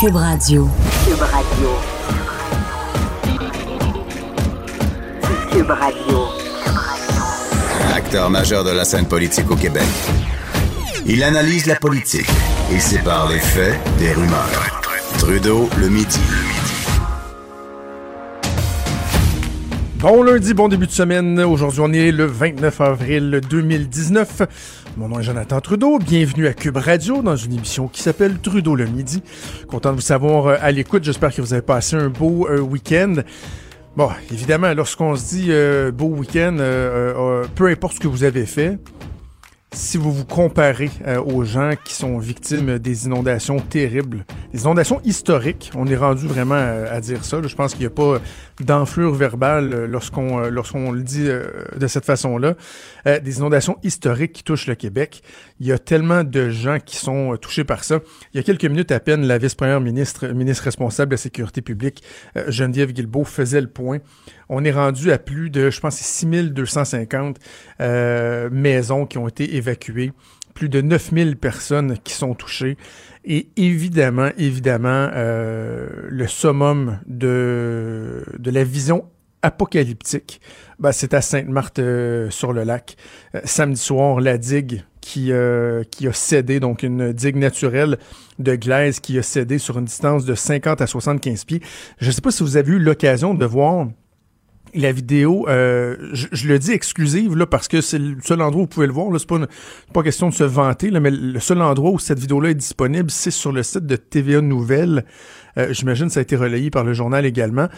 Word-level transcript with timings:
Cube 0.00 0.14
Radio. 0.14 0.68
Cube 1.04 1.22
Radio. 1.22 1.70
Cube 5.50 5.70
Radio. 5.70 6.18
Acteur 7.96 8.30
majeur 8.30 8.62
de 8.62 8.70
la 8.70 8.84
scène 8.84 9.06
politique 9.08 9.50
au 9.50 9.56
Québec. 9.56 9.82
Il 11.04 11.24
analyse 11.24 11.66
la 11.66 11.74
politique 11.74 12.28
et 12.72 12.78
sépare 12.78 13.28
les 13.28 13.40
faits 13.40 13.76
des 13.98 14.12
rumeurs. 14.12 14.82
Trudeau 15.18 15.68
le 15.80 15.88
midi. 15.88 16.20
Bon 19.96 20.22
lundi, 20.22 20.54
bon 20.54 20.68
début 20.68 20.86
de 20.86 20.92
semaine. 20.92 21.40
Aujourd'hui, 21.40 21.80
on 21.82 21.92
est 21.92 22.12
le 22.12 22.24
29 22.24 22.80
avril 22.80 23.40
2019. 23.50 24.42
Mon 24.98 25.06
nom 25.10 25.20
est 25.20 25.22
Jonathan 25.22 25.60
Trudeau. 25.60 26.00
Bienvenue 26.00 26.48
à 26.48 26.52
Cube 26.52 26.76
Radio 26.76 27.22
dans 27.22 27.36
une 27.36 27.52
émission 27.52 27.86
qui 27.86 28.02
s'appelle 28.02 28.40
Trudeau 28.40 28.74
le 28.74 28.84
midi. 28.86 29.22
Content 29.68 29.90
de 29.90 29.94
vous 29.94 30.00
savoir 30.00 30.46
euh, 30.48 30.56
à 30.60 30.72
l'écoute. 30.72 31.04
J'espère 31.04 31.32
que 31.32 31.40
vous 31.40 31.52
avez 31.52 31.62
passé 31.62 31.94
un 31.94 32.08
beau 32.08 32.48
euh, 32.48 32.58
week-end. 32.58 33.14
Bon, 33.96 34.10
évidemment, 34.32 34.74
lorsqu'on 34.74 35.14
se 35.14 35.28
dit 35.28 35.46
euh, 35.50 35.92
beau 35.92 36.06
week-end, 36.06 36.56
peu 37.54 37.68
importe 37.68 37.94
ce 37.94 38.00
que 38.00 38.08
vous 38.08 38.24
avez 38.24 38.44
fait, 38.44 38.76
si 39.72 39.98
vous 39.98 40.12
vous 40.12 40.24
comparez 40.24 40.90
euh, 41.06 41.22
aux 41.22 41.44
gens 41.44 41.72
qui 41.84 41.92
sont 41.92 42.18
victimes 42.18 42.78
des 42.78 43.04
inondations 43.04 43.60
terribles, 43.60 44.24
des 44.52 44.62
inondations 44.62 45.00
historiques, 45.04 45.70
on 45.74 45.86
est 45.86 45.96
rendu 45.96 46.26
vraiment 46.26 46.54
euh, 46.54 46.86
à 46.90 47.00
dire 47.00 47.22
ça. 47.22 47.40
Je 47.42 47.54
pense 47.54 47.72
qu'il 47.72 47.80
n'y 47.80 47.86
a 47.86 47.90
pas 47.90 48.18
d'enflure 48.60 49.14
verbale 49.14 49.72
euh, 49.74 49.86
lorsqu'on 49.86 50.38
lorsqu'on 50.48 50.90
le 50.90 51.02
dit 51.02 51.28
de 51.28 51.86
cette 51.86 52.04
façon-là. 52.04 52.54
des 53.20 53.38
inondations 53.38 53.76
historiques 53.82 54.32
qui 54.32 54.42
touchent 54.42 54.66
le 54.66 54.74
Québec. 54.74 55.22
Il 55.60 55.66
y 55.66 55.72
a 55.72 55.78
tellement 55.78 56.24
de 56.24 56.48
gens 56.48 56.78
qui 56.84 56.96
sont 56.96 57.36
touchés 57.36 57.64
par 57.64 57.84
ça. 57.84 58.00
Il 58.32 58.38
y 58.38 58.40
a 58.40 58.42
quelques 58.42 58.64
minutes 58.64 58.92
à 58.92 59.00
peine, 59.00 59.26
la 59.26 59.38
vice-première 59.38 59.80
ministre, 59.80 60.28
ministre 60.28 60.64
responsable 60.64 61.10
de 61.10 61.14
la 61.14 61.18
sécurité 61.18 61.60
publique, 61.60 62.02
Geneviève 62.48 62.92
Guilbeault, 62.92 63.24
faisait 63.24 63.60
le 63.60 63.68
point. 63.68 63.98
On 64.48 64.64
est 64.64 64.70
rendu 64.70 65.12
à 65.12 65.18
plus 65.18 65.50
de, 65.50 65.70
je 65.70 65.80
pense, 65.80 65.96
6250 65.96 67.38
euh, 67.80 68.48
maisons 68.50 69.04
qui 69.04 69.18
ont 69.18 69.28
été 69.28 69.56
évacuées, 69.56 70.12
plus 70.54 70.68
de 70.68 70.80
9000 70.80 71.36
personnes 71.36 71.98
qui 72.02 72.14
sont 72.14 72.34
touchées. 72.34 72.76
Et 73.24 73.50
évidemment, 73.56 74.30
évidemment, 74.38 75.10
euh, 75.12 75.88
le 76.08 76.26
summum 76.26 76.98
de, 77.06 78.24
de 78.38 78.50
la 78.50 78.64
vision 78.64 79.04
apocalyptique, 79.42 80.40
ben, 80.78 80.92
c'est 80.92 81.12
à 81.12 81.20
Sainte-Marthe-sur-le-Lac. 81.20 82.96
Euh, 83.34 83.40
samedi 83.44 83.80
soir, 83.80 84.20
la 84.20 84.38
digue 84.38 84.82
qui, 85.02 85.30
qui 85.90 86.06
a 86.06 86.12
cédé, 86.12 86.60
donc 86.60 86.82
une 86.82 87.14
digue 87.14 87.36
naturelle 87.36 87.96
de 88.38 88.54
glaise 88.56 89.00
qui 89.00 89.18
a 89.18 89.22
cédé 89.22 89.56
sur 89.56 89.78
une 89.78 89.86
distance 89.86 90.26
de 90.26 90.34
50 90.34 90.82
à 90.82 90.86
75 90.86 91.44
pieds. 91.46 91.62
Je 91.98 92.08
ne 92.08 92.12
sais 92.12 92.20
pas 92.20 92.30
si 92.30 92.42
vous 92.42 92.58
avez 92.58 92.72
eu 92.72 92.78
l'occasion 92.78 93.32
de 93.32 93.46
voir 93.46 93.88
la 94.74 94.92
vidéo, 94.92 95.46
euh, 95.48 95.96
je, 96.12 96.48
le 96.48 96.58
dis 96.58 96.72
exclusive 96.72 97.36
là 97.36 97.46
parce 97.46 97.68
que 97.68 97.80
c'est 97.80 97.98
le 97.98 98.16
seul 98.22 98.40
endroit 98.42 98.62
où 98.62 98.64
vous 98.64 98.68
pouvez 98.68 98.86
le 98.86 98.92
voir. 98.92 99.08
C'est 99.18 99.26
pas, 99.26 99.40
pas 99.92 100.02
question 100.02 100.28
de 100.28 100.34
se 100.34 100.44
vanter, 100.44 100.90
là, 100.90 101.00
mais 101.00 101.10
le 101.10 101.40
seul 101.40 101.60
endroit 101.62 101.90
où 101.90 101.98
cette 101.98 102.18
vidéo-là 102.18 102.50
est 102.50 102.54
disponible, 102.54 103.10
c'est 103.10 103.30
sur 103.30 103.52
le 103.52 103.62
site 103.62 103.86
de 103.86 103.96
TVA 103.96 104.40
Nouvelles. 104.40 105.04
Euh, 105.56 105.72
J'imagine 105.72 106.06
que 106.06 106.12
ça 106.12 106.20
a 106.20 106.22
été 106.22 106.36
relayé 106.36 106.70
par 106.70 106.84
le 106.84 106.92
journal 106.92 107.26
également. 107.26 107.68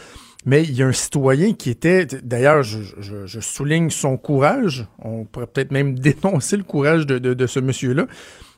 Mais 0.47 0.63
il 0.63 0.73
y 0.73 0.83
a 0.83 0.87
un 0.87 0.93
citoyen 0.93 1.53
qui 1.53 1.69
était, 1.69 2.07
d'ailleurs, 2.07 2.63
je, 2.63 2.79
je, 2.99 3.27
je, 3.27 3.41
souligne 3.41 3.91
son 3.91 4.17
courage. 4.17 4.87
On 4.99 5.25
pourrait 5.25 5.47
peut-être 5.47 5.71
même 5.71 5.99
dénoncer 5.99 6.57
le 6.57 6.63
courage 6.63 7.07
de, 7.07 7.19
de, 7.19 7.35
de 7.35 7.47
ce 7.47 7.61
monsieur-là, 7.61 8.07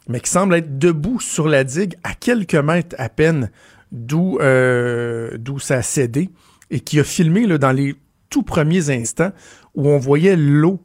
mais 0.08 0.20
qui 0.20 0.30
semble 0.30 0.55
être 0.55 0.78
debout 0.78 1.19
sur 1.19 1.48
la 1.48 1.64
digue 1.64 1.94
à 2.05 2.14
quelques 2.14 2.55
mètres 2.55 2.94
à 2.98 3.08
peine 3.08 3.50
d'où 3.92 4.39
euh, 4.41 5.36
d'où 5.39 5.58
ça 5.58 5.77
a 5.77 5.83
cédé 5.83 6.30
et 6.70 6.80
qui 6.80 6.98
a 6.98 7.05
filmé 7.05 7.46
là, 7.46 7.58
dans 7.58 7.72
les 7.72 7.94
tout 8.33 8.42
premiers 8.42 8.91
instants 8.91 9.30
où 9.74 9.89
on 9.89 9.98
voyait 9.98 10.36
l'eau 10.36 10.80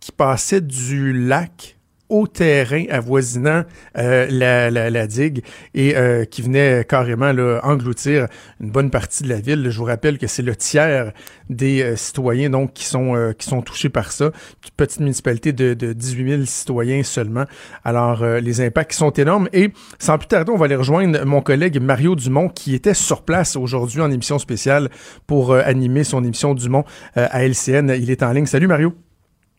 qui 0.00 0.12
passait 0.12 0.60
du 0.60 1.12
lac 1.12 1.76
au 2.14 2.28
terrain 2.28 2.84
avoisinant 2.90 3.64
euh, 3.98 4.28
la, 4.30 4.70
la, 4.70 5.06
digue 5.08 5.42
et 5.74 5.96
euh, 5.96 6.24
qui 6.24 6.42
venait 6.42 6.84
carrément 6.84 7.32
là, 7.32 7.58
engloutir 7.64 8.28
une 8.60 8.70
bonne 8.70 8.90
partie 8.90 9.24
de 9.24 9.28
la 9.28 9.40
ville. 9.40 9.68
Je 9.68 9.76
vous 9.76 9.84
rappelle 9.84 10.18
que 10.18 10.28
c'est 10.28 10.42
le 10.42 10.54
tiers 10.54 11.12
des 11.50 11.82
euh, 11.82 11.96
citoyens 11.96 12.50
donc 12.50 12.72
qui 12.72 12.84
sont 12.84 13.34
qui 13.36 13.48
sont 13.48 13.62
touchés 13.62 13.88
par 13.88 14.12
ça. 14.12 14.26
Une 14.26 14.70
petite 14.76 15.00
municipalité 15.00 15.52
de, 15.52 15.74
de 15.74 15.92
18 15.92 16.30
000 16.30 16.42
citoyens 16.44 17.02
seulement. 17.02 17.46
Alors 17.82 18.24
les 18.24 18.60
impacts 18.60 18.92
sont 18.92 19.10
énormes 19.10 19.48
et 19.52 19.72
sans 19.98 20.16
plus 20.16 20.28
tarder, 20.28 20.52
on 20.52 20.56
va 20.56 20.66
aller 20.66 20.76
rejoindre 20.76 21.24
mon 21.24 21.40
collègue 21.40 21.80
Mario 21.80 22.14
Dumont 22.14 22.48
qui 22.48 22.76
était 22.76 22.94
sur 22.94 23.22
place 23.22 23.56
aujourd'hui 23.56 24.00
en 24.00 24.10
émission 24.12 24.38
spéciale 24.38 24.88
pour 25.26 25.52
animer 25.52 26.04
son 26.04 26.22
émission 26.22 26.54
Dumont 26.54 26.84
à 27.16 27.44
LCN. 27.44 27.90
Il 27.98 28.10
est 28.10 28.22
en 28.22 28.32
ligne. 28.32 28.46
Salut 28.46 28.68
Mario. 28.68 28.94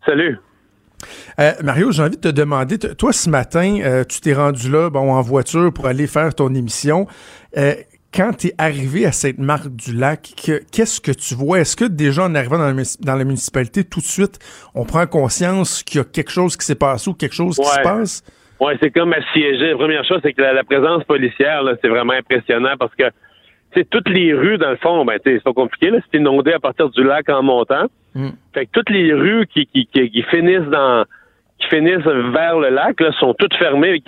Salut. 0.05 0.37
Euh, 1.39 1.51
Mario, 1.63 1.91
j'ai 1.91 2.03
envie 2.03 2.17
de 2.17 2.21
te 2.21 2.27
demander, 2.27 2.77
toi 2.77 3.13
ce 3.13 3.29
matin, 3.29 3.79
euh, 3.83 4.03
tu 4.03 4.21
t'es 4.21 4.33
rendu 4.33 4.69
là 4.69 4.89
bon, 4.89 5.11
en 5.11 5.21
voiture 5.21 5.71
pour 5.73 5.87
aller 5.87 6.07
faire 6.07 6.33
ton 6.33 6.53
émission. 6.53 7.07
Euh, 7.57 7.73
quand 8.13 8.31
tu 8.37 8.47
es 8.47 8.53
arrivé 8.57 9.05
à 9.05 9.11
cette 9.11 9.39
marque 9.39 9.75
du 9.75 9.93
lac, 9.93 10.33
qu'est-ce 10.71 11.01
que 11.01 11.11
tu 11.11 11.35
vois? 11.35 11.59
Est-ce 11.59 11.75
que 11.75 11.85
déjà 11.85 12.23
en 12.23 12.33
arrivant 12.35 12.57
dans 12.57 13.15
la, 13.17 13.25
municipalité, 13.25 13.83
tout 13.83 13.99
de 13.99 14.05
suite, 14.05 14.39
on 14.73 14.85
prend 14.85 15.05
conscience 15.05 15.83
qu'il 15.83 15.97
y 15.97 16.01
a 16.01 16.05
quelque 16.05 16.31
chose 16.31 16.55
qui 16.55 16.65
s'est 16.65 16.75
passé 16.75 17.09
ou 17.09 17.13
quelque 17.13 17.35
chose 17.35 17.57
qui 17.57 17.65
se 17.65 17.81
passe? 17.81 18.23
Oui, 18.61 18.73
c'est 18.81 18.91
comme 18.91 19.11
assiégé. 19.11 19.71
La 19.71 19.75
première 19.75 20.05
chose, 20.05 20.19
c'est 20.23 20.31
que 20.31 20.41
la, 20.41 20.63
présence 20.63 21.03
policière, 21.03 21.61
c'est 21.81 21.89
vraiment 21.89 22.13
impressionnant 22.13 22.75
parce 22.79 22.95
que 22.95 23.03
c'est 23.73 23.89
toutes 23.89 24.07
les 24.07 24.33
rues, 24.33 24.57
dans 24.57 24.69
le 24.69 24.77
fond, 24.77 25.03
ben, 25.03 25.19
c'est 25.25 25.43
pas 25.43 25.51
compliqué, 25.51 25.91
c'est 26.09 26.17
inondé 26.17 26.53
à 26.53 26.59
partir 26.59 26.89
du 26.89 27.03
lac 27.03 27.27
en 27.29 27.43
montant. 27.43 27.87
Mm. 28.15 28.29
Fait 28.53 28.65
que 28.65 28.71
toutes 28.71 28.89
les 28.89 29.13
rues 29.13 29.45
qui, 29.47 29.67
qui, 29.67 29.85
qui, 29.87 30.21
finissent 30.23 30.69
dans 30.71 31.05
qui 31.59 31.67
finissent 31.67 32.05
vers 32.05 32.59
le 32.59 32.69
lac 32.69 32.99
là, 32.99 33.11
sont 33.19 33.33
toutes 33.33 33.55
fermées. 33.55 34.01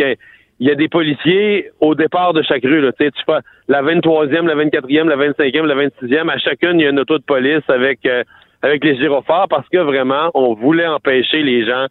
Il 0.60 0.68
y 0.68 0.72
a 0.72 0.76
des 0.76 0.88
policiers 0.88 1.70
au 1.82 1.94
départ 1.94 2.34
de 2.34 2.42
chaque 2.42 2.64
rue. 2.64 2.82
Là. 2.82 2.92
Tu 2.94 3.06
sais, 3.06 3.34
la 3.68 3.84
23e, 3.84 4.48
la 4.48 4.56
24e, 4.56 5.08
la 5.08 5.18
25e, 5.18 5.66
la 5.66 5.76
26e, 5.76 6.30
à 6.30 6.38
chacune, 6.40 6.80
il 6.80 6.84
y 6.84 6.88
a 6.88 6.90
une 6.90 7.00
auto 7.00 7.18
de 7.18 7.24
police 7.24 7.64
avec 7.68 8.00
euh, 8.06 8.24
avec 8.64 8.84
les 8.84 8.98
gyrophares 8.98 9.48
parce 9.50 9.68
que 9.70 9.78
vraiment, 9.78 10.32
on 10.34 10.56
voulait 10.56 10.88
empêcher 10.88 11.44
les 11.44 11.66
gens. 11.66 11.86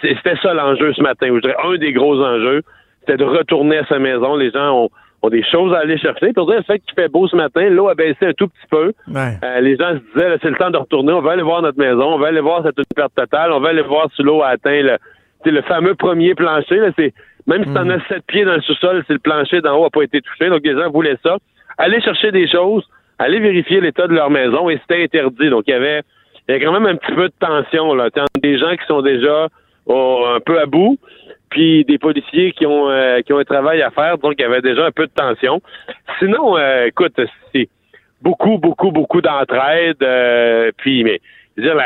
C'était 0.00 0.36
ça 0.42 0.54
l'enjeu 0.54 0.94
ce 0.94 1.02
matin. 1.02 1.28
Je 1.34 1.40
dirais 1.40 1.56
un 1.62 1.76
des 1.76 1.92
gros 1.92 2.18
enjeux, 2.22 2.62
c'était 3.00 3.18
de 3.18 3.24
retourner 3.24 3.78
à 3.78 3.86
sa 3.86 3.98
maison. 3.98 4.36
Les 4.36 4.50
gens 4.50 4.84
ont 4.84 4.90
ont 5.26 5.30
des 5.30 5.44
choses 5.44 5.74
à 5.74 5.78
aller 5.78 5.98
chercher. 5.98 6.32
Pour 6.32 6.46
dire 6.46 6.56
le 6.56 6.62
fait 6.62 6.78
qu'il 6.80 6.94
fait 6.94 7.08
beau 7.08 7.26
ce 7.28 7.36
matin, 7.36 7.68
l'eau 7.68 7.88
a 7.88 7.94
baissé 7.94 8.26
un 8.26 8.32
tout 8.32 8.48
petit 8.48 8.66
peu. 8.70 8.92
Euh, 9.14 9.60
les 9.60 9.76
gens 9.76 9.92
se 9.94 10.14
disaient, 10.14 10.36
c'est 10.42 10.50
le 10.50 10.56
temps 10.56 10.70
de 10.70 10.76
retourner, 10.76 11.12
on 11.12 11.20
va 11.20 11.32
aller 11.32 11.42
voir 11.42 11.62
notre 11.62 11.78
maison, 11.78 12.14
on 12.14 12.18
va 12.18 12.28
aller 12.28 12.40
voir 12.40 12.62
cette 12.62 12.76
perte 12.94 13.14
totale, 13.14 13.52
on 13.52 13.60
va 13.60 13.70
aller 13.70 13.82
voir 13.82 14.08
si 14.14 14.22
l'eau 14.22 14.42
a 14.42 14.48
atteint 14.48 14.82
le, 14.82 14.96
le 15.44 15.62
fameux 15.62 15.94
premier 15.94 16.34
plancher. 16.34 16.76
Là, 16.76 16.90
c'est, 16.96 17.12
même 17.46 17.64
si 17.64 17.72
t'en 17.72 17.84
mm. 17.84 17.90
as 17.90 18.08
sept 18.08 18.24
pieds 18.26 18.44
dans 18.44 18.54
le 18.54 18.62
sous-sol, 18.62 19.04
c'est 19.06 19.12
le 19.12 19.18
plancher 19.18 19.60
d'en 19.60 19.76
haut 19.76 19.84
n'a 19.84 19.90
pas 19.90 20.02
été 20.02 20.20
touché. 20.20 20.48
Donc 20.48 20.60
les 20.64 20.74
gens 20.74 20.90
voulaient 20.90 21.18
ça. 21.22 21.38
Aller 21.78 22.00
chercher 22.00 22.32
des 22.32 22.48
choses, 22.48 22.84
aller 23.18 23.38
vérifier 23.38 23.80
l'état 23.80 24.06
de 24.06 24.14
leur 24.14 24.30
maison 24.30 24.70
et 24.70 24.78
c'était 24.80 25.02
interdit. 25.02 25.50
Donc 25.50 25.64
il 25.66 25.70
y 25.70 25.74
avait 25.74 26.02
il 26.48 26.54
y 26.54 26.58
a 26.58 26.60
quand 26.60 26.72
même 26.72 26.86
un 26.86 26.96
petit 26.96 27.12
peu 27.12 27.28
de 27.28 27.34
tension 27.40 27.94
là. 27.94 28.08
Des 28.40 28.58
gens 28.58 28.76
qui 28.76 28.86
sont 28.86 29.02
déjà 29.02 29.48
un 29.88 30.40
peu 30.40 30.58
à 30.60 30.66
bout, 30.66 30.98
puis 31.50 31.84
des 31.84 31.98
policiers 31.98 32.52
qui 32.52 32.66
ont 32.66 32.90
euh, 32.90 33.20
qui 33.20 33.32
ont 33.32 33.38
un 33.38 33.44
travail 33.44 33.82
à 33.82 33.90
faire, 33.90 34.18
donc 34.18 34.34
il 34.38 34.42
y 34.42 34.44
avait 34.44 34.62
déjà 34.62 34.86
un 34.86 34.90
peu 34.90 35.06
de 35.06 35.12
tension. 35.12 35.60
Sinon, 36.18 36.56
euh, 36.56 36.86
écoute, 36.86 37.18
c'est 37.52 37.68
beaucoup, 38.22 38.58
beaucoup, 38.58 38.90
beaucoup 38.90 39.20
d'entraide, 39.20 40.02
euh, 40.02 40.70
puis 40.76 41.04
mais 41.04 41.20
dire, 41.56 41.76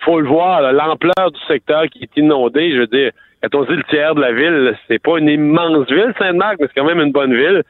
faut 0.00 0.20
le 0.20 0.26
voir, 0.26 0.72
l'ampleur 0.72 1.30
du 1.30 1.40
secteur 1.46 1.84
qui 1.86 2.04
est 2.04 2.16
inondé, 2.16 2.72
je 2.72 2.78
veux 2.78 2.86
dire, 2.86 3.12
quand 3.42 3.60
on 3.60 3.64
dit 3.64 3.76
le 3.76 3.84
tiers 3.84 4.14
de 4.14 4.20
la 4.20 4.32
ville, 4.32 4.76
c'est 4.88 5.02
pas 5.02 5.18
une 5.18 5.28
immense 5.28 5.86
ville, 5.88 6.12
Sainte-Marc, 6.18 6.56
mais 6.60 6.66
c'est 6.66 6.80
quand 6.80 6.86
même 6.86 7.00
une 7.00 7.12
bonne 7.12 7.34
ville. 7.34 7.62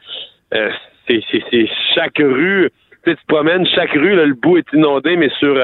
c'est 1.08 1.68
chaque 1.94 2.18
rue, 2.18 2.70
tu 3.04 3.10
sais, 3.10 3.16
tu 3.16 3.22
promènes, 3.26 3.66
chaque 3.66 3.92
rue, 3.92 4.14
le 4.14 4.34
bout 4.34 4.58
est 4.58 4.72
inondé, 4.72 5.16
mais 5.16 5.28
sur 5.38 5.54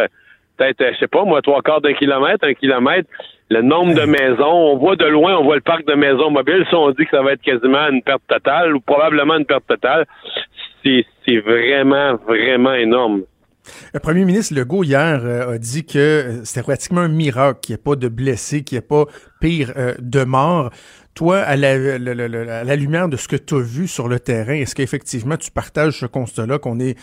peut-être, 0.57 0.85
je 0.93 0.99
sais 0.99 1.07
pas, 1.07 1.25
moi, 1.25 1.43
trois 1.43 1.63
quarts 1.63 1.81
d'un 1.81 1.93
kilomètre, 1.93 2.45
un 2.45 2.55
kilomètre, 2.55 3.09
le 3.49 3.63
nombre 3.63 3.95
de 3.95 4.05
maisons. 4.05 4.73
On 4.73 4.77
voit 4.77 4.97
de 4.97 5.07
loin, 5.07 5.37
on 5.37 5.45
voit 5.45 5.57
le 5.57 5.61
parc 5.61 5.87
de 5.87 5.95
maisons 5.95 6.31
mobiles. 6.31 6.65
Ça, 6.71 6.79
on 6.79 6.91
dit 6.91 7.05
que 7.05 7.11
ça 7.11 7.23
va 7.23 7.33
être 7.33 7.43
quasiment 7.43 7.89
une 7.89 8.03
perte 8.03 8.23
totale 8.29 8.75
ou 8.75 8.81
probablement 8.81 9.37
une 9.37 9.47
perte 9.47 9.67
totale. 9.67 10.07
C'est 10.85 11.39
vraiment, 11.41 12.15
vraiment 12.27 12.75
énorme. 12.75 13.23
Le 13.95 14.01
premier 14.01 14.25
ministre 14.25 14.55
Legault, 14.55 14.85
hier, 14.85 15.21
euh, 15.25 15.55
a 15.55 15.59
dit 15.59 15.85
que 15.85 15.99
euh, 15.99 16.45
c'était 16.45 16.63
pratiquement 16.63 17.01
un 17.01 17.09
miracle 17.09 17.61
qu'il 17.61 17.75
n'y 17.75 17.81
ait 17.81 17.83
pas 17.83 17.97
de 17.97 18.09
blessés, 18.09 18.63
qu'il 18.63 18.79
n'y 18.79 18.85
ait 18.85 18.87
pas 18.87 19.05
pire 19.41 19.73
euh, 19.77 19.95
de 19.99 20.25
morts. 20.25 20.71
Toi, 21.15 21.39
à 21.39 21.57
la, 21.57 21.99
la, 21.99 22.77
lumière 22.77 23.09
de 23.09 23.17
ce 23.17 23.27
que 23.27 23.37
tu 23.37 23.55
as 23.55 23.61
vu 23.61 23.89
sur 23.89 24.07
le 24.07 24.21
terrain, 24.21 24.53
est-ce 24.53 24.75
qu'effectivement 24.75 25.39
tu 25.39 25.51
partages 25.51 25.95
ce 25.95 26.07
constat-là, 26.07 26.59
qu'on 26.59 26.79
est, 26.79 26.95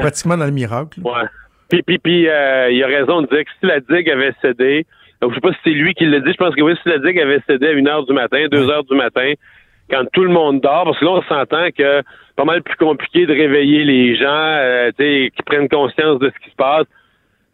pratiquement 0.00 0.38
dans 0.38 0.46
le 0.46 0.52
miracle? 0.52 1.00
Ouais. 1.02 1.26
Puis, 1.68 1.82
puis, 1.82 1.98
puis 1.98 2.22
il 2.22 2.28
a 2.30 2.86
raison 2.86 3.20
de 3.20 3.26
dire 3.26 3.44
que 3.44 3.50
si 3.60 3.66
la 3.66 3.80
digue 3.80 4.08
avait 4.08 4.32
cédé, 4.40 4.86
donc, 5.20 5.30
je 5.30 5.34
sais 5.34 5.40
pas 5.40 5.52
si 5.52 5.58
c'est 5.64 5.70
lui 5.70 5.94
qui 5.94 6.06
l'a 6.06 6.20
dit. 6.20 6.30
Je 6.30 6.36
pense 6.36 6.54
que 6.54 6.62
oui, 6.62 6.74
si 6.82 6.88
la 6.88 6.98
digue 6.98 7.18
avait 7.18 7.40
cédé 7.46 7.68
à 7.68 7.70
1 7.70 7.86
heure 7.86 8.06
du 8.06 8.12
matin, 8.12 8.46
2 8.50 8.70
heures 8.70 8.84
du 8.84 8.94
matin, 8.94 9.32
quand 9.90 10.04
tout 10.12 10.22
le 10.22 10.30
monde 10.30 10.60
dort, 10.60 10.84
parce 10.84 10.98
que 10.98 11.04
là, 11.04 11.10
on 11.12 11.22
s'entend 11.22 11.68
que 11.76 12.02
c'est 12.02 12.36
pas 12.36 12.44
mal 12.44 12.62
plus 12.62 12.76
compliqué 12.76 13.26
de 13.26 13.32
réveiller 13.32 13.84
les 13.84 14.16
gens, 14.16 14.26
euh, 14.28 14.90
qui 14.92 15.42
prennent 15.44 15.68
conscience 15.68 16.18
de 16.20 16.30
ce 16.30 16.44
qui 16.44 16.50
se 16.50 16.56
passe. 16.56 16.86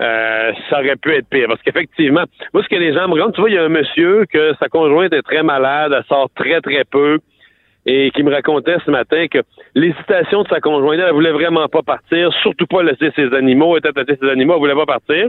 Euh, 0.02 0.52
ça 0.68 0.80
aurait 0.80 0.96
pu 0.96 1.14
être 1.14 1.28
pire. 1.28 1.46
Parce 1.48 1.62
qu'effectivement, 1.62 2.24
moi, 2.52 2.62
ce 2.62 2.68
que 2.68 2.74
les 2.74 2.92
gens 2.92 3.08
me 3.08 3.14
racontent, 3.14 3.32
tu 3.32 3.40
vois, 3.40 3.50
il 3.50 3.54
y 3.54 3.58
a 3.58 3.62
un 3.62 3.68
monsieur 3.68 4.26
que 4.26 4.52
sa 4.58 4.68
conjointe 4.68 5.12
est 5.12 5.22
très 5.22 5.42
malade, 5.42 5.92
elle 5.96 6.04
sort 6.08 6.28
très, 6.34 6.60
très 6.60 6.84
peu, 6.84 7.20
et 7.86 8.10
qui 8.10 8.24
me 8.24 8.32
racontait 8.32 8.76
ce 8.84 8.90
matin 8.90 9.26
que 9.28 9.38
l'hésitation 9.74 10.42
de 10.42 10.48
sa 10.48 10.60
conjointe, 10.60 10.98
elle 10.98 11.12
voulait 11.12 11.30
vraiment 11.30 11.68
pas 11.68 11.82
partir, 11.82 12.32
surtout 12.42 12.66
pas 12.66 12.82
laisser 12.82 13.12
ses 13.14 13.32
animaux, 13.34 13.76
elle 13.76 13.90
était 13.90 14.16
ses 14.20 14.28
animaux, 14.28 14.54
elle 14.54 14.60
voulait 14.60 14.74
pas 14.74 14.86
partir. 14.86 15.28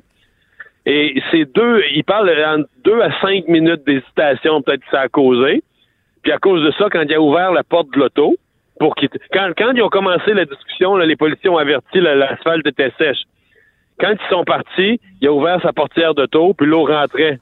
Et 0.85 1.21
c'est 1.31 1.45
deux, 1.45 1.83
il 1.93 2.03
parle 2.03 2.29
en 2.29 2.63
deux 2.83 3.01
à 3.01 3.09
cinq 3.21 3.47
minutes 3.47 3.85
d'hésitation, 3.85 4.61
peut-être 4.61 4.81
que 4.81 4.91
ça 4.91 5.01
a 5.01 5.07
causé. 5.07 5.63
Puis 6.21 6.31
à 6.31 6.37
cause 6.37 6.63
de 6.63 6.71
ça, 6.71 6.87
quand 6.91 7.03
il 7.03 7.13
a 7.13 7.21
ouvert 7.21 7.51
la 7.51 7.63
porte 7.63 7.91
de 7.93 7.99
l'auto, 7.99 8.35
pour 8.79 8.95
quitter, 8.95 9.19
quand, 9.31 9.51
quand 9.57 9.71
ils 9.73 9.81
ont 9.81 9.89
commencé 9.89 10.33
la 10.33 10.45
discussion, 10.45 10.97
les 10.97 11.15
policiers 11.15 11.49
ont 11.49 11.57
averti 11.57 11.99
l'asphalte 12.01 12.67
était 12.67 12.91
sèche. 12.97 13.21
Quand 13.99 14.11
ils 14.11 14.29
sont 14.29 14.43
partis, 14.43 14.99
il 15.21 15.27
a 15.27 15.31
ouvert 15.31 15.61
sa 15.61 15.71
portière 15.71 16.13
d'auto, 16.13 16.53
puis 16.53 16.67
l'eau 16.67 16.85
rentrait 16.85 17.39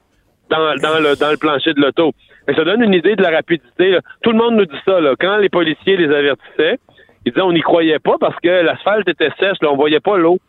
dans, 0.49 0.75
dans, 0.75 0.99
le, 0.99 1.19
dans 1.19 1.31
le 1.31 1.37
plancher 1.37 1.73
de 1.73 1.81
l'auto. 1.81 2.11
Mais 2.47 2.53
ça 2.53 2.63
donne 2.63 2.83
une 2.83 2.93
idée 2.93 3.15
de 3.15 3.23
la 3.23 3.31
rapidité. 3.31 3.97
Tout 4.21 4.31
le 4.31 4.37
monde 4.37 4.55
nous 4.55 4.65
dit 4.65 4.79
ça. 4.85 4.99
Là. 4.99 5.15
Quand 5.19 5.37
les 5.37 5.49
policiers 5.49 5.97
les 5.97 6.13
avertissaient, 6.13 6.77
ils 7.25 7.31
disaient 7.31 7.41
on 7.41 7.53
n'y 7.53 7.61
croyait 7.61 7.99
pas 7.99 8.17
parce 8.19 8.39
que 8.39 8.49
l'asphalte 8.49 9.07
était 9.07 9.31
sèche, 9.39 9.57
là, 9.61 9.71
on 9.71 9.75
voyait 9.75 10.01
pas 10.01 10.17
l'eau. 10.17 10.39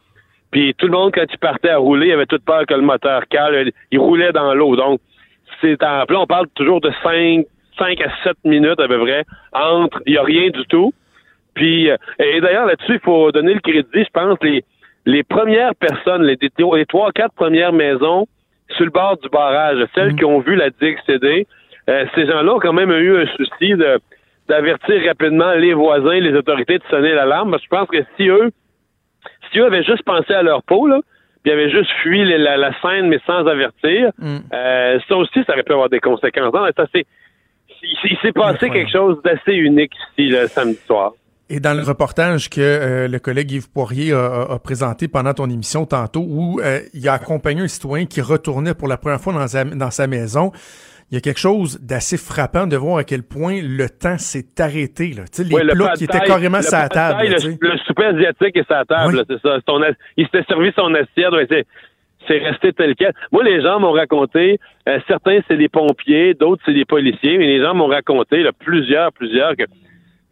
Puis 0.54 0.72
tout 0.78 0.86
le 0.86 0.92
monde, 0.92 1.10
quand 1.12 1.24
il 1.28 1.38
partait 1.38 1.70
à 1.70 1.78
rouler, 1.78 2.06
il 2.06 2.12
avait 2.12 2.26
toute 2.26 2.44
peur 2.44 2.64
que 2.64 2.74
le 2.74 2.82
moteur 2.82 3.26
cale. 3.26 3.72
Il 3.90 3.98
roulait 3.98 4.30
dans 4.30 4.54
l'eau. 4.54 4.76
Donc, 4.76 5.00
c'est 5.60 5.82
en 5.82 6.04
là, 6.08 6.20
on 6.20 6.26
parle 6.28 6.46
toujours 6.54 6.80
de 6.80 6.92
5, 7.02 7.44
5 7.76 8.00
à 8.00 8.12
7 8.22 8.36
minutes 8.44 8.78
à 8.78 8.86
peu 8.86 9.00
près 9.00 9.24
entre. 9.52 10.00
Il 10.06 10.12
n'y 10.12 10.18
a 10.18 10.22
rien 10.22 10.50
du 10.50 10.64
tout. 10.66 10.94
Puis, 11.54 11.90
euh, 11.90 11.96
et 12.20 12.40
d'ailleurs, 12.40 12.66
là-dessus, 12.66 12.94
il 12.94 13.00
faut 13.00 13.32
donner 13.32 13.54
le 13.54 13.58
crédit, 13.58 13.88
je 13.94 14.10
pense, 14.12 14.38
les, 14.42 14.62
les 15.06 15.24
premières 15.24 15.74
personnes, 15.74 16.22
les, 16.22 16.38
les 16.40 16.86
trois, 16.86 17.10
quatre 17.10 17.34
premières 17.34 17.72
maisons 17.72 18.28
sur 18.76 18.84
le 18.84 18.92
bord 18.92 19.16
du 19.16 19.28
barrage, 19.30 19.84
celles 19.92 20.12
mm. 20.12 20.16
qui 20.16 20.24
ont 20.24 20.38
vu 20.38 20.54
la 20.54 20.70
digue 20.70 20.98
céder, 21.04 21.48
euh, 21.90 22.06
ces 22.14 22.28
gens-là 22.28 22.54
ont 22.54 22.60
quand 22.60 22.72
même 22.72 22.92
eu 22.92 23.22
un 23.22 23.26
souci 23.36 23.74
de 23.74 23.98
d'avertir 24.46 25.02
rapidement 25.06 25.54
les 25.54 25.72
voisins, 25.72 26.20
les 26.20 26.34
autorités 26.34 26.78
de 26.78 26.84
sonner 26.90 27.14
l'alarme. 27.14 27.56
Je 27.60 27.68
pense 27.68 27.88
que 27.88 28.04
si 28.16 28.28
eux, 28.28 28.50
eux 29.60 29.66
avaient 29.66 29.84
juste 29.84 30.02
pensé 30.04 30.32
à 30.32 30.42
leur 30.42 30.62
peau, 30.62 30.86
là, 30.86 31.00
puis 31.42 31.52
avaient 31.52 31.70
juste 31.70 31.90
fui 32.02 32.24
la, 32.24 32.70
scène, 32.80 33.08
mais 33.08 33.20
sans 33.26 33.46
avertir, 33.46 34.10
mm. 34.18 34.36
euh, 34.52 34.98
ça 35.08 35.16
aussi, 35.16 35.44
ça 35.46 35.52
aurait 35.52 35.62
pu 35.62 35.72
avoir 35.72 35.88
des 35.88 36.00
conséquences. 36.00 36.52
Non, 36.52 36.66
ça, 36.76 36.86
il 37.82 38.16
s'est 38.22 38.32
passé 38.32 38.70
quelque 38.70 38.90
chose 38.90 39.20
d'assez 39.22 39.52
unique 39.52 39.92
ici 40.12 40.28
le 40.28 40.46
samedi 40.48 40.78
soir. 40.86 41.12
Et 41.50 41.60
dans 41.60 41.74
le 41.74 41.82
reportage 41.82 42.48
que 42.48 42.60
euh, 42.60 43.06
le 43.06 43.18
collègue 43.18 43.52
Yves 43.52 43.70
Poirier 43.70 44.14
a, 44.14 44.58
présenté 44.58 45.08
pendant 45.08 45.34
ton 45.34 45.50
émission 45.50 45.84
tantôt, 45.84 46.24
où 46.26 46.60
euh, 46.60 46.80
il 46.94 47.06
a 47.06 47.12
accompagné 47.12 47.60
un 47.60 47.68
citoyen 47.68 48.06
qui 48.06 48.22
retournait 48.22 48.72
pour 48.72 48.88
la 48.88 48.96
première 48.96 49.20
fois 49.20 49.34
dans 49.34 49.46
sa, 49.46 49.64
dans 49.64 49.90
sa 49.90 50.06
maison, 50.06 50.52
il 51.14 51.18
y 51.18 51.18
a 51.18 51.20
quelque 51.20 51.38
chose 51.38 51.78
d'assez 51.80 52.16
frappant 52.16 52.66
de 52.66 52.76
voir 52.76 52.98
à 52.98 53.04
quel 53.04 53.22
point 53.22 53.60
le 53.62 53.86
temps 53.88 54.18
s'est 54.18 54.58
arrêté. 54.58 55.12
Là. 55.14 55.22
Tu 55.32 55.44
sais, 55.44 55.44
les 55.44 55.72
plats 55.72 55.92
qui 55.92 56.02
étaient 56.02 56.18
carrément 56.18 56.60
sur 56.60 56.76
la 56.76 56.88
table. 56.88 57.28
le, 57.28 57.78
souper 57.86 58.06
asiatique 58.06 58.56
est 58.56 58.66
sur 58.66 58.74
la 58.74 58.84
table, 58.84 59.22
c'est 59.28 59.40
ça. 59.40 59.58
il 60.16 60.24
s'était 60.24 60.42
servi 60.48 60.72
son 60.74 60.92
assiette. 60.92 61.64
c'est 62.26 62.38
resté 62.38 62.72
tel 62.72 62.96
quel. 62.96 63.12
Moi, 63.30 63.44
les 63.44 63.62
gens 63.62 63.78
m'ont 63.78 63.92
raconté, 63.92 64.58
euh, 64.88 64.98
certains 65.06 65.38
c'est 65.46 65.56
des 65.56 65.68
pompiers, 65.68 66.34
d'autres 66.34 66.62
c'est 66.66 66.74
des 66.74 66.84
policiers, 66.84 67.38
mais 67.38 67.46
les 67.46 67.62
gens 67.62 67.74
m'ont 67.74 67.86
raconté, 67.86 68.42
là, 68.42 68.50
plusieurs, 68.52 69.12
plusieurs, 69.12 69.54
que 69.54 69.66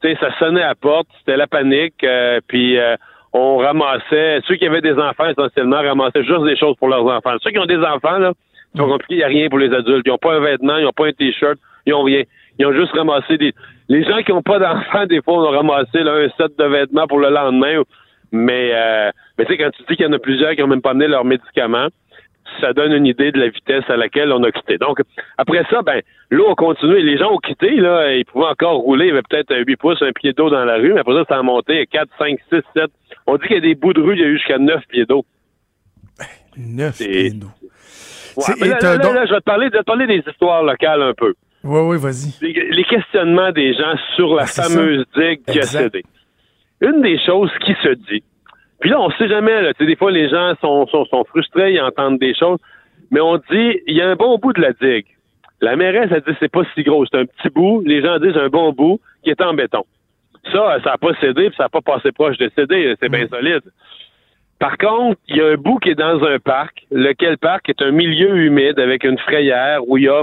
ça 0.02 0.37
sonnait 0.40 0.62
à 0.62 0.69
la 0.70 0.75
porte, 0.75 1.06
c'était 1.20 1.37
la 1.37 1.46
panique, 1.46 2.02
euh, 2.02 2.40
puis 2.49 2.76
euh, 2.76 2.96
on 3.32 3.58
ramassait, 3.58 4.40
ceux 4.49 4.56
qui 4.56 4.67
avaient 4.67 4.81
des 4.81 4.99
enfants 4.99 5.28
essentiellement 5.28 5.76
ramassaient 5.76 6.25
juste 6.25 6.43
des 6.43 6.56
choses 6.56 6.75
pour 6.76 6.88
leurs 6.88 7.06
enfants. 7.06 7.37
Ceux 7.40 7.52
qui 7.52 7.58
ont 7.61 7.67
des 7.67 7.78
enfants, 7.78 8.19
là, 8.19 8.32
sont 8.79 8.89
compliqués, 8.89 9.15
il 9.15 9.19
n'y 9.19 9.25
a 9.25 9.29
rien 9.29 9.49
pour 9.49 9.59
les 9.59 9.73
adultes. 9.73 10.03
Ils 10.07 10.11
n'ont 10.11 10.19
pas 10.19 10.35
un 10.35 10.41
vêtement, 10.41 10.77
ils 10.77 10.85
n'ont 10.85 10.93
pas 10.93 11.07
un 11.07 11.13
t-shirt, 11.13 11.59
ils 11.87 11.91
n'ont 11.91 12.03
rien. 12.03 12.23
Ils 12.59 12.67
ont 12.67 12.73
juste 12.73 12.93
ramassé 12.93 13.39
des. 13.39 13.53
Les 13.89 14.05
gens 14.05 14.23
qui 14.23 14.33
n'ont 14.33 14.43
pas 14.43 14.59
d'enfants, 14.59 15.07
des 15.07 15.21
fois, 15.23 15.35
ont 15.35 15.51
ramassé 15.51 15.99
un 15.99 16.29
set 16.37 16.59
de 16.59 16.65
vêtements 16.65 17.07
pour 17.07 17.19
le 17.19 17.31
lendemain. 17.31 17.83
Mais, 18.31 18.71
euh, 18.73 19.11
mais 19.37 19.45
tu 19.45 19.53
sais, 19.53 19.59
quand 19.59 19.71
tu 19.71 19.83
dis 19.83 19.97
qu'il 19.97 20.07
y 20.07 20.09
en 20.09 20.13
a 20.13 20.19
plusieurs 20.19 20.55
qui 20.55 20.63
n'ont 20.63 20.69
même 20.69 20.81
pas 20.81 20.91
amené 20.91 21.07
leurs 21.07 21.25
médicaments, 21.25 21.89
ça 22.61 22.73
donne 22.73 22.93
une 22.93 23.07
idée 23.07 23.33
de 23.33 23.39
la 23.39 23.49
vitesse 23.49 23.85
à 23.89 23.97
laquelle 23.97 24.33
on 24.33 24.43
a 24.43 24.51
quitté. 24.51 24.79
Donc, 24.79 25.01
après 25.39 25.65
ça, 25.71 25.83
ben, 25.83 26.01
l'eau 26.31 26.51
a 26.51 26.55
continué. 26.55 27.03
Les 27.03 27.19
gens 27.19 27.33
ont 27.33 27.39
quitté, 27.39 27.71
là, 27.77 28.15
ils 28.15 28.25
pouvaient 28.25 28.47
encore 28.47 28.79
rouler. 28.79 29.07
Il 29.07 29.09
y 29.09 29.13
avait 29.13 29.23
peut-être 29.23 29.55
8 29.55 29.77
pouces, 29.77 30.03
un 30.03 30.13
pied 30.13 30.33
d'eau 30.33 30.51
dans 30.51 30.65
la 30.65 30.77
rue, 30.77 30.93
mais 30.93 31.01
après 31.01 31.15
ça, 31.15 31.25
ça 31.29 31.39
a 31.39 31.43
monté 31.43 31.87
4, 31.87 32.09
5, 32.19 32.39
6, 32.51 32.61
7. 32.75 32.91
On 33.27 33.37
dit 33.37 33.47
qu'il 33.47 33.57
y 33.57 33.59
a 33.59 33.61
des 33.61 33.75
bouts 33.75 33.93
de 33.93 34.01
rue, 34.01 34.15
il 34.15 34.21
y 34.21 34.25
a 34.25 34.29
eu 34.29 34.39
jusqu'à 34.39 34.59
9 34.59 34.87
pieds 34.89 35.07
d'eau. 35.07 35.25
9 36.57 36.97
pieds 36.97 37.31
d'eau. 37.31 37.49
Ouais, 38.37 38.69
là, 38.69 39.26
je 39.26 39.32
vais 39.32 39.40
te 39.40 39.44
parler, 39.44 39.70
te 39.70 39.82
parler 39.82 40.06
des 40.06 40.23
histoires 40.29 40.62
locales 40.62 41.02
un 41.02 41.14
peu. 41.14 41.34
Oui, 41.64 41.81
oui, 41.81 41.96
vas-y. 41.99 42.34
Les, 42.40 42.84
questionnements 42.84 43.52
des 43.52 43.73
gens 43.75 43.94
sur 44.17 44.34
la 44.34 44.43
ah, 44.43 44.46
fameuse 44.46 45.05
digue 45.17 45.43
qui 45.46 45.61
a 45.61 45.62
cédé. 45.62 46.02
Une 46.81 47.00
des 47.02 47.19
choses 47.25 47.50
qui 47.64 47.75
se 47.82 47.90
dit, 48.11 48.25
puis 48.81 48.90
là, 48.90 49.00
on 49.00 49.11
sait 49.12 49.29
jamais, 49.29 49.62
là, 49.62 49.73
des 49.79 49.96
fois, 49.96 50.11
les 50.11 50.29
gens 50.29 50.55
sont, 50.61 50.88
sont, 50.88 51.05
sont, 51.05 51.25
frustrés, 51.25 51.75
ils 51.75 51.81
entendent 51.81 52.19
des 52.19 52.34
choses, 52.34 52.58
mais 53.12 53.20
on 53.20 53.37
dit, 53.37 53.81
il 53.87 53.96
y 53.96 54.02
a 54.02 54.08
un 54.08 54.17
bon 54.17 54.38
bout 54.38 54.52
de 54.52 54.61
la 54.61 54.73
digue. 54.73 55.06
La 55.61 55.76
mairesse, 55.76 56.11
elle 56.11 56.23
dit, 56.23 56.37
c'est 56.40 56.50
pas 56.50 56.62
si 56.75 56.82
gros, 56.82 57.06
c'est 57.06 57.19
un 57.19 57.25
petit 57.25 57.49
bout. 57.49 57.82
Les 57.87 58.02
gens 58.02 58.19
disent 58.19 58.37
un 58.37 58.49
bon 58.49 58.73
bout 58.73 59.00
qui 59.23 59.31
est 59.31 59.40
en 59.40 59.55
béton. 59.55 59.85
Ça, 60.50 60.78
ça 60.82 60.90
n'a 60.90 60.99
pas 60.99 61.14
cédé, 61.20 61.49
puis 61.50 61.56
ça 61.56 61.64
n'a 61.64 61.69
pas 61.69 61.81
passé 61.81 62.11
proche 62.11 62.37
de 62.38 62.50
céder, 62.56 62.96
c'est 63.00 63.08
bien 63.08 63.26
mm. 63.26 63.28
solide. 63.28 63.62
Par 64.62 64.79
contre, 64.79 65.19
il 65.26 65.38
y 65.38 65.41
a 65.41 65.49
un 65.49 65.56
bout 65.56 65.79
qui 65.79 65.88
est 65.88 65.97
dans 65.97 66.23
un 66.23 66.38
parc, 66.38 66.87
lequel 66.93 67.37
parc 67.37 67.69
est 67.69 67.82
un 67.82 67.91
milieu 67.91 68.37
humide 68.37 68.79
avec 68.79 69.03
une 69.03 69.19
frayère 69.19 69.81
où 69.88 69.97
il 69.97 70.05
y 70.05 70.09
a 70.09 70.23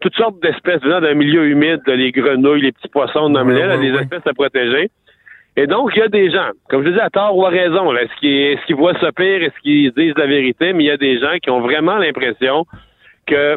toutes 0.00 0.14
sortes 0.14 0.38
d'espèces 0.42 0.82
venant 0.82 1.00
d'un 1.00 1.14
milieu 1.14 1.46
humide, 1.46 1.80
les 1.86 2.12
grenouilles, 2.12 2.60
les 2.60 2.72
petits 2.72 2.88
poissons, 2.88 3.32
ouais, 3.34 3.76
les 3.78 3.98
espèces 3.98 4.26
à 4.26 4.34
protéger. 4.34 4.90
Et 5.56 5.66
donc, 5.66 5.92
il 5.96 6.00
y 6.00 6.02
a 6.02 6.08
des 6.08 6.30
gens, 6.30 6.50
comme 6.68 6.84
je 6.84 6.90
disais, 6.90 7.00
à 7.00 7.08
tort 7.08 7.34
ou 7.34 7.46
à 7.46 7.48
raison, 7.48 7.96
est-ce 7.96 8.66
qu'ils 8.66 8.76
voient 8.76 8.92
ce 9.00 9.10
pire, 9.10 9.42
est-ce 9.42 9.58
qu'ils 9.62 9.90
disent 9.92 10.18
la 10.18 10.26
vérité, 10.26 10.74
mais 10.74 10.84
il 10.84 10.88
y 10.88 10.90
a 10.90 10.98
des 10.98 11.18
gens 11.18 11.38
qui 11.42 11.48
ont 11.48 11.62
vraiment 11.62 11.96
l'impression 11.96 12.66
que 13.26 13.56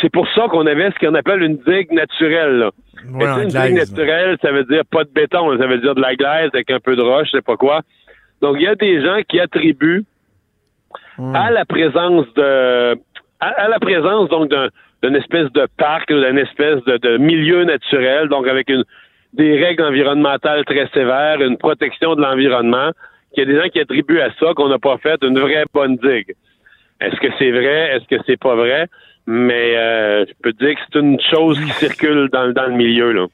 c'est 0.00 0.10
pour 0.10 0.26
ça 0.34 0.48
qu'on 0.48 0.64
avait 0.64 0.90
ce 0.92 1.06
qu'on 1.06 1.14
appelle 1.14 1.42
une 1.42 1.58
digue 1.58 1.92
naturelle. 1.92 2.70
une 3.04 3.48
digue 3.48 3.74
naturelle, 3.74 4.38
ça 4.40 4.52
veut 4.52 4.64
dire 4.64 4.86
pas 4.90 5.04
de 5.04 5.10
béton, 5.10 5.54
ça 5.58 5.66
veut 5.66 5.78
dire 5.78 5.94
de 5.94 6.00
la 6.00 6.14
glaise 6.14 6.48
avec 6.54 6.70
un 6.70 6.80
peu 6.80 6.96
de 6.96 7.02
roche, 7.02 7.26
je 7.26 7.36
sais 7.36 7.42
pas 7.42 7.58
quoi. 7.58 7.82
Donc, 8.42 8.56
il 8.58 8.62
y 8.62 8.68
a 8.68 8.74
des 8.74 9.02
gens 9.02 9.20
qui 9.28 9.40
attribuent 9.40 10.04
à 11.18 11.50
la 11.50 11.64
présence 11.64 12.26
de 12.34 12.98
à, 13.40 13.68
la 13.68 13.78
présence 13.78 14.28
donc 14.28 14.50
d'une 15.02 15.16
espèce 15.16 15.50
de 15.52 15.66
parc, 15.76 16.08
d'une 16.08 16.38
espèce 16.38 16.82
de, 16.84 16.96
de 16.96 17.16
milieu 17.18 17.64
naturel, 17.64 18.28
donc 18.28 18.46
avec 18.48 18.68
une 18.70 18.84
des 19.32 19.62
règles 19.62 19.84
environnementales 19.84 20.64
très 20.64 20.88
sévères, 20.88 21.40
une 21.42 21.58
protection 21.58 22.14
de 22.14 22.22
l'environnement, 22.22 22.90
qu'il 23.34 23.46
y 23.46 23.50
a 23.50 23.52
des 23.52 23.60
gens 23.60 23.68
qui 23.68 23.80
attribuent 23.80 24.20
à 24.20 24.30
ça 24.40 24.54
qu'on 24.54 24.68
n'a 24.68 24.78
pas 24.78 24.96
fait 24.98 25.22
une 25.22 25.38
vraie 25.38 25.66
bonne 25.72 25.96
digue. 25.96 26.34
Est-ce 27.00 27.16
que 27.16 27.28
c'est 27.38 27.50
vrai? 27.50 27.96
Est-ce 27.96 28.06
que 28.08 28.22
c'est 28.26 28.40
pas 28.40 28.54
vrai? 28.54 28.86
Mais 29.26 29.76
euh, 29.76 30.24
je 30.26 30.32
peux 30.42 30.52
dire 30.52 30.74
que 30.74 30.80
c'est 30.90 30.98
une 30.98 31.20
chose 31.20 31.60
qui 31.60 31.70
circule 31.72 32.30
dans, 32.32 32.52
dans 32.52 32.66
le 32.66 32.76
milieu. 32.76 33.12
Là. 33.12 33.26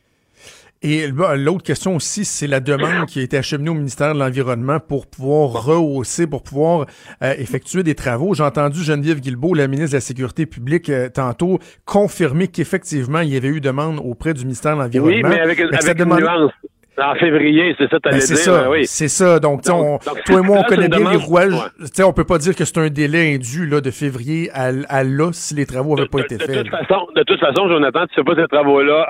Et 0.83 1.07
l'autre 1.07 1.63
question 1.63 1.95
aussi, 1.95 2.25
c'est 2.25 2.49
la 2.49 2.59
demande 2.59 3.07
qui 3.07 3.21
a 3.21 3.23
été 3.23 3.37
acheminée 3.37 3.71
au 3.71 3.75
ministère 3.75 4.15
de 4.15 4.19
l'Environnement 4.19 4.81
pour 4.81 5.07
pouvoir 5.07 5.65
rehausser, 5.65 6.27
pour 6.27 6.43
pouvoir 6.43 6.87
euh, 7.23 7.35
effectuer 7.39 7.85
des 7.85 7.95
travaux. 7.95 8.35
J'ai 8.35 8.43
entendu 8.43 8.83
Geneviève 8.83 9.21
Guilbeault, 9.21 9.55
la 9.55 9.69
ministre 9.69 9.93
de 9.93 9.97
la 9.99 10.01
Sécurité 10.01 10.45
publique, 10.45 10.89
euh, 10.91 11.09
tantôt 11.09 11.61
confirmer 11.85 12.49
qu'effectivement, 12.49 13.21
il 13.21 13.29
y 13.29 13.37
avait 13.37 13.49
eu 13.49 13.61
demande 13.61 14.01
auprès 14.03 14.35
du 14.35 14.43
ministère 14.43 14.77
de 14.77 14.83
l'Environnement. 14.83 15.29
Oui, 15.29 15.35
mais 15.37 15.41
avec, 15.41 15.61
avec 15.61 16.01
une 16.01 16.17
nuance. 16.17 16.53
En 16.99 17.15
février, 17.15 17.75
c'est 17.79 17.89
ça, 17.89 17.99
tu 18.01 18.11
ben, 18.11 18.21
C'est 18.21 18.37
ça, 18.37 18.69
oui. 18.71 18.85
c'est 18.85 19.09
ça. 19.09 19.39
Donc, 19.39 19.63
toi 19.63 19.99
et 20.31 20.43
moi, 20.43 20.59
on 20.59 20.63
connaît 20.65 20.89
bien 20.89 21.11
les 21.11 21.17
rouages. 21.17 21.55
Ouais. 21.55 22.05
On 22.05 22.13
peut 22.13 22.25
pas 22.25 22.37
dire 22.37 22.55
que 22.55 22.67
c'est 22.67 22.79
un 22.79 22.89
délai 22.89 23.35
indu 23.35 23.67
là, 23.67 23.81
de 23.81 23.91
février 23.91 24.51
à, 24.53 24.71
à 24.89 25.03
là 25.03 25.31
si 25.33 25.55
les 25.55 25.65
travaux 25.65 25.97
n'avaient 25.97 26.09
pas 26.09 26.21
été 26.21 26.39
faits. 26.39 26.51
De 26.51 26.63
toute, 26.63 26.71
façon, 26.71 27.07
de 27.17 27.23
toute 27.23 27.41
façon, 27.41 27.69
Jonathan, 27.69 28.07
tu 28.09 28.15
fais 28.17 28.25
pas 28.25 28.35
ces 28.35 28.47
travaux-là 28.47 29.07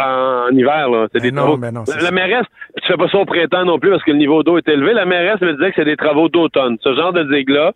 en, 0.49 0.57
hiver. 0.57 0.91
Là. 0.91 1.09
C'est 1.13 1.19
ben 1.19 1.25
des 1.25 1.33
non, 1.33 1.43
travaux. 1.43 1.73
non, 1.73 1.85
la, 1.89 2.03
la 2.03 2.11
mairesse, 2.13 2.47
tu 2.81 2.87
fais 2.87 2.97
pas 2.97 3.09
ça 3.09 3.19
au 3.19 3.25
printemps 3.25 3.65
non 3.65 3.81
plus 3.81 3.91
parce 3.91 4.05
que 4.05 4.13
le 4.13 4.19
niveau 4.19 4.45
d'eau 4.45 4.59
est 4.59 4.69
élevé. 4.69 4.93
La 4.93 5.05
mairesse 5.05 5.41
me 5.41 5.53
disait 5.55 5.71
que 5.71 5.77
c'est 5.77 5.85
des 5.85 5.97
travaux 5.97 6.29
d'automne. 6.29 6.77
Ce 6.85 6.95
genre 6.95 7.13
de 7.13 7.25
digue-là, 7.25 7.73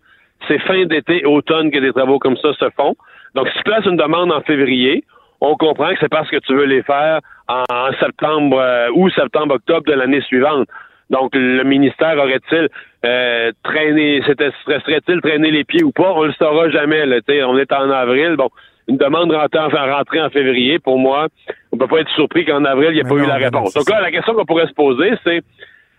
c'est 0.47 0.59
fin 0.59 0.85
d'été, 0.85 1.25
automne 1.25 1.69
que 1.69 1.79
des 1.79 1.91
travaux 1.91 2.19
comme 2.19 2.37
ça 2.37 2.53
se 2.53 2.69
font. 2.77 2.95
Donc, 3.35 3.49
si 3.49 3.57
tu 3.57 3.63
places 3.63 3.85
une 3.85 3.97
demande 3.97 4.31
en 4.31 4.41
février, 4.41 5.03
on 5.41 5.55
comprend 5.55 5.89
que 5.93 5.99
c'est 5.99 6.09
parce 6.09 6.29
que 6.29 6.37
tu 6.37 6.55
veux 6.55 6.65
les 6.65 6.83
faire 6.83 7.19
en 7.47 7.91
septembre 7.99 8.59
euh, 8.59 8.89
ou 8.93 9.09
septembre-octobre 9.09 9.85
de 9.85 9.93
l'année 9.93 10.21
suivante. 10.21 10.67
Donc, 11.09 11.35
le 11.35 11.63
ministère 11.63 12.17
aurait-il 12.17 12.67
euh, 13.05 13.51
traîné, 13.63 14.21
serait-il 14.23 15.21
traîné 15.21 15.51
les 15.51 15.63
pieds 15.63 15.83
ou 15.83 15.91
pas? 15.91 16.11
On 16.13 16.23
le 16.23 16.33
saura 16.33 16.69
jamais. 16.69 17.05
Là, 17.05 17.19
on 17.47 17.57
est 17.57 17.71
en 17.71 17.89
avril. 17.89 18.35
Bon, 18.35 18.49
une 18.87 18.97
demande 18.97 19.31
rentrée 19.31 19.59
en, 19.59 19.95
rentrée 19.95 20.21
en 20.21 20.29
février, 20.29 20.79
pour 20.79 20.97
moi, 20.97 21.27
on 21.71 21.77
peut 21.77 21.87
pas 21.87 21.99
être 21.99 22.11
surpris 22.11 22.45
qu'en 22.45 22.63
avril, 22.65 22.89
il 22.91 22.95
n'y 22.95 22.99
ait 22.99 23.03
pas 23.03 23.15
eu 23.15 23.27
la 23.27 23.35
réponse. 23.35 23.73
Donc 23.73 23.89
là, 23.89 24.01
la 24.01 24.11
question 24.11 24.33
qu'on 24.33 24.45
pourrait 24.45 24.67
se 24.67 24.73
poser, 24.73 25.13
c'est 25.23 25.41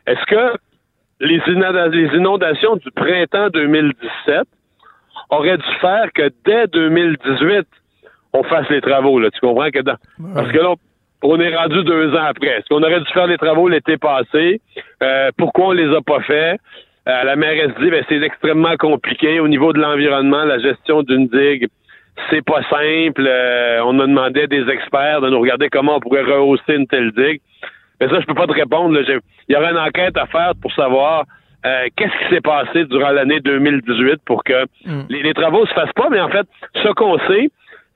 est-ce 0.07 0.25
que 0.26 0.59
les, 1.21 1.40
inondations 2.14 2.76
du 2.76 2.90
printemps 2.90 3.49
2017 3.50 4.45
auraient 5.30 5.59
dû 5.59 5.75
faire 5.80 6.11
que 6.14 6.30
dès 6.45 6.66
2018, 6.68 7.66
on 8.33 8.43
fasse 8.43 8.69
les 8.71 8.81
travaux, 8.81 9.19
là. 9.19 9.31
Tu 9.31 9.41
comprends 9.41 9.71
que 9.71 9.81
dans... 9.81 9.97
Parce 10.35 10.51
que 10.53 10.59
là, 10.59 10.75
on 11.23 11.41
est 11.41 11.55
rendu 11.55 11.83
deux 11.85 12.15
ans 12.15 12.25
après. 12.29 12.49
Est-ce 12.49 12.69
qu'on 12.69 12.83
aurait 12.83 13.01
dû 13.01 13.13
faire 13.13 13.27
les 13.27 13.39
travaux 13.39 13.69
l'été 13.69 13.97
passé? 13.97 14.61
Euh, 15.03 15.31
pourquoi 15.37 15.69
on 15.69 15.73
les 15.73 15.95
a 15.95 16.01
pas 16.01 16.21
faits? 16.21 16.61
Euh, 17.09 17.25
la 17.25 17.37
mairesse 17.37 17.73
dit, 17.81 17.91
ben, 17.91 18.05
c'est 18.09 18.23
extrêmement 18.23 18.77
compliqué 18.77 19.41
au 19.41 19.49
niveau 19.49 19.73
de 19.73 19.81
l'environnement, 19.81 20.45
la 20.45 20.59
gestion 20.59 21.03
d'une 21.03 21.27
digue. 21.29 21.69
C'est 22.31 22.45
pas 22.45 22.63
simple. 22.65 23.25
Euh, 23.27 23.81
on 23.85 23.99
a 24.01 24.07
demandé 24.07 24.43
à 24.43 24.47
des 24.47 24.69
experts 24.69 25.21
de 25.23 25.31
nous 25.31 25.41
regarder 25.41 25.69
comment 25.71 25.97
on 25.97 26.01
pourrait 26.01 26.23
rehausser 26.23 26.75
une 26.75 26.87
telle 26.87 27.13
digue. 27.13 27.41
Mais 28.01 28.09
ça, 28.09 28.21
je 28.21 28.27
peux 28.27 28.35
pas 28.35 28.47
te 28.47 28.53
répondre. 28.53 28.97
Il 29.01 29.55
y 29.55 29.57
aurait 29.57 29.71
une 29.71 29.79
enquête 29.79 30.17
à 30.17 30.27
faire 30.27 30.53
pour 30.61 30.73
savoir 30.73 31.25
euh, 31.67 31.89
qu'est-ce 31.97 32.13
qui 32.25 32.35
s'est 32.35 32.41
passé 32.41 32.85
durant 32.85 33.11
l'année 33.11 33.41
2018 33.41 34.21
pour 34.25 34.45
que 34.45 34.65
mm. 34.85 35.07
les, 35.09 35.23
les, 35.23 35.35
travaux 35.35 35.67
se 35.67 35.73
fassent 35.73 35.93
pas. 35.95 36.09
Mais 36.11 36.21
en 36.21 36.29
fait, 36.29 36.47
ce 36.75 36.89
qu'on 36.93 37.19
sait, 37.27 37.51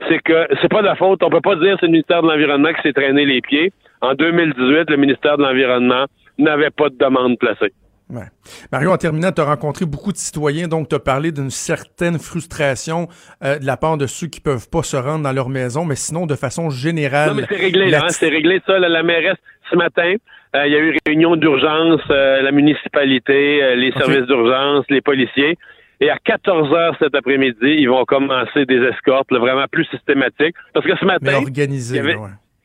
c'est 0.08 0.20
que 0.22 0.46
c'est 0.60 0.70
pas 0.70 0.82
de 0.82 0.86
la 0.86 0.96
faute. 0.96 1.22
On 1.22 1.30
peut 1.30 1.40
pas 1.40 1.56
dire 1.56 1.74
que 1.74 1.80
c'est 1.80 1.86
le 1.86 1.92
ministère 1.92 2.22
de 2.22 2.28
l'Environnement 2.28 2.72
qui 2.72 2.82
s'est 2.82 2.92
traîné 2.92 3.24
les 3.24 3.40
pieds. 3.40 3.72
En 4.00 4.14
2018, 4.14 4.90
le 4.90 4.96
ministère 4.96 5.36
de 5.36 5.42
l'Environnement 5.42 6.06
n'avait 6.38 6.70
pas 6.70 6.88
de 6.88 6.96
demande 6.96 7.38
placée. 7.38 7.72
Ouais. 8.10 8.24
Mario, 8.70 8.90
en 8.90 8.96
terminant, 8.98 9.32
tu 9.32 9.40
as 9.40 9.44
rencontré 9.44 9.86
beaucoup 9.86 10.12
de 10.12 10.18
citoyens, 10.18 10.68
donc 10.68 10.88
tu 10.88 10.94
as 10.94 10.98
parlé 10.98 11.32
d'une 11.32 11.50
certaine 11.50 12.18
frustration 12.18 13.08
euh, 13.42 13.58
de 13.58 13.64
la 13.64 13.78
part 13.78 13.96
de 13.96 14.06
ceux 14.06 14.26
qui 14.26 14.40
peuvent 14.40 14.68
pas 14.68 14.82
se 14.82 14.96
rendre 14.96 15.22
dans 15.22 15.32
leur 15.32 15.48
maison, 15.48 15.86
mais 15.86 15.96
sinon, 15.96 16.26
de 16.26 16.34
façon 16.34 16.68
générale... 16.68 17.30
Non, 17.30 17.36
mais 17.36 17.46
c'est 17.48 17.56
réglé, 17.56 17.90
là, 17.90 18.02
hein, 18.04 18.08
c'est 18.10 18.28
réglé 18.28 18.60
ça. 18.66 18.78
la 18.78 19.02
mairesse, 19.02 19.38
ce 19.70 19.76
matin, 19.76 20.14
euh, 20.54 20.66
il 20.66 20.72
y 20.72 20.76
a 20.76 20.78
eu 20.78 20.96
réunion 21.06 21.36
d'urgence, 21.36 22.02
euh, 22.10 22.42
la 22.42 22.52
municipalité, 22.52 23.76
les 23.76 23.92
services 23.92 24.26
d'urgence, 24.26 24.84
les 24.90 25.00
policiers. 25.00 25.56
Et 26.02 26.10
à 26.10 26.18
14 26.18 26.72
heures 26.74 26.96
cet 26.98 27.14
après-midi, 27.14 27.56
ils 27.62 27.88
vont 27.88 28.04
commencer 28.04 28.66
des 28.66 28.82
escortes 28.88 29.30
vraiment 29.30 29.66
plus 29.70 29.84
systématiques. 29.84 30.56
Parce 30.74 30.84
que 30.84 30.96
ce 30.96 31.04
matin, 31.04 31.34
organisé, 31.36 31.94
il 31.94 31.98
y 31.98 32.00
avait, 32.00 32.18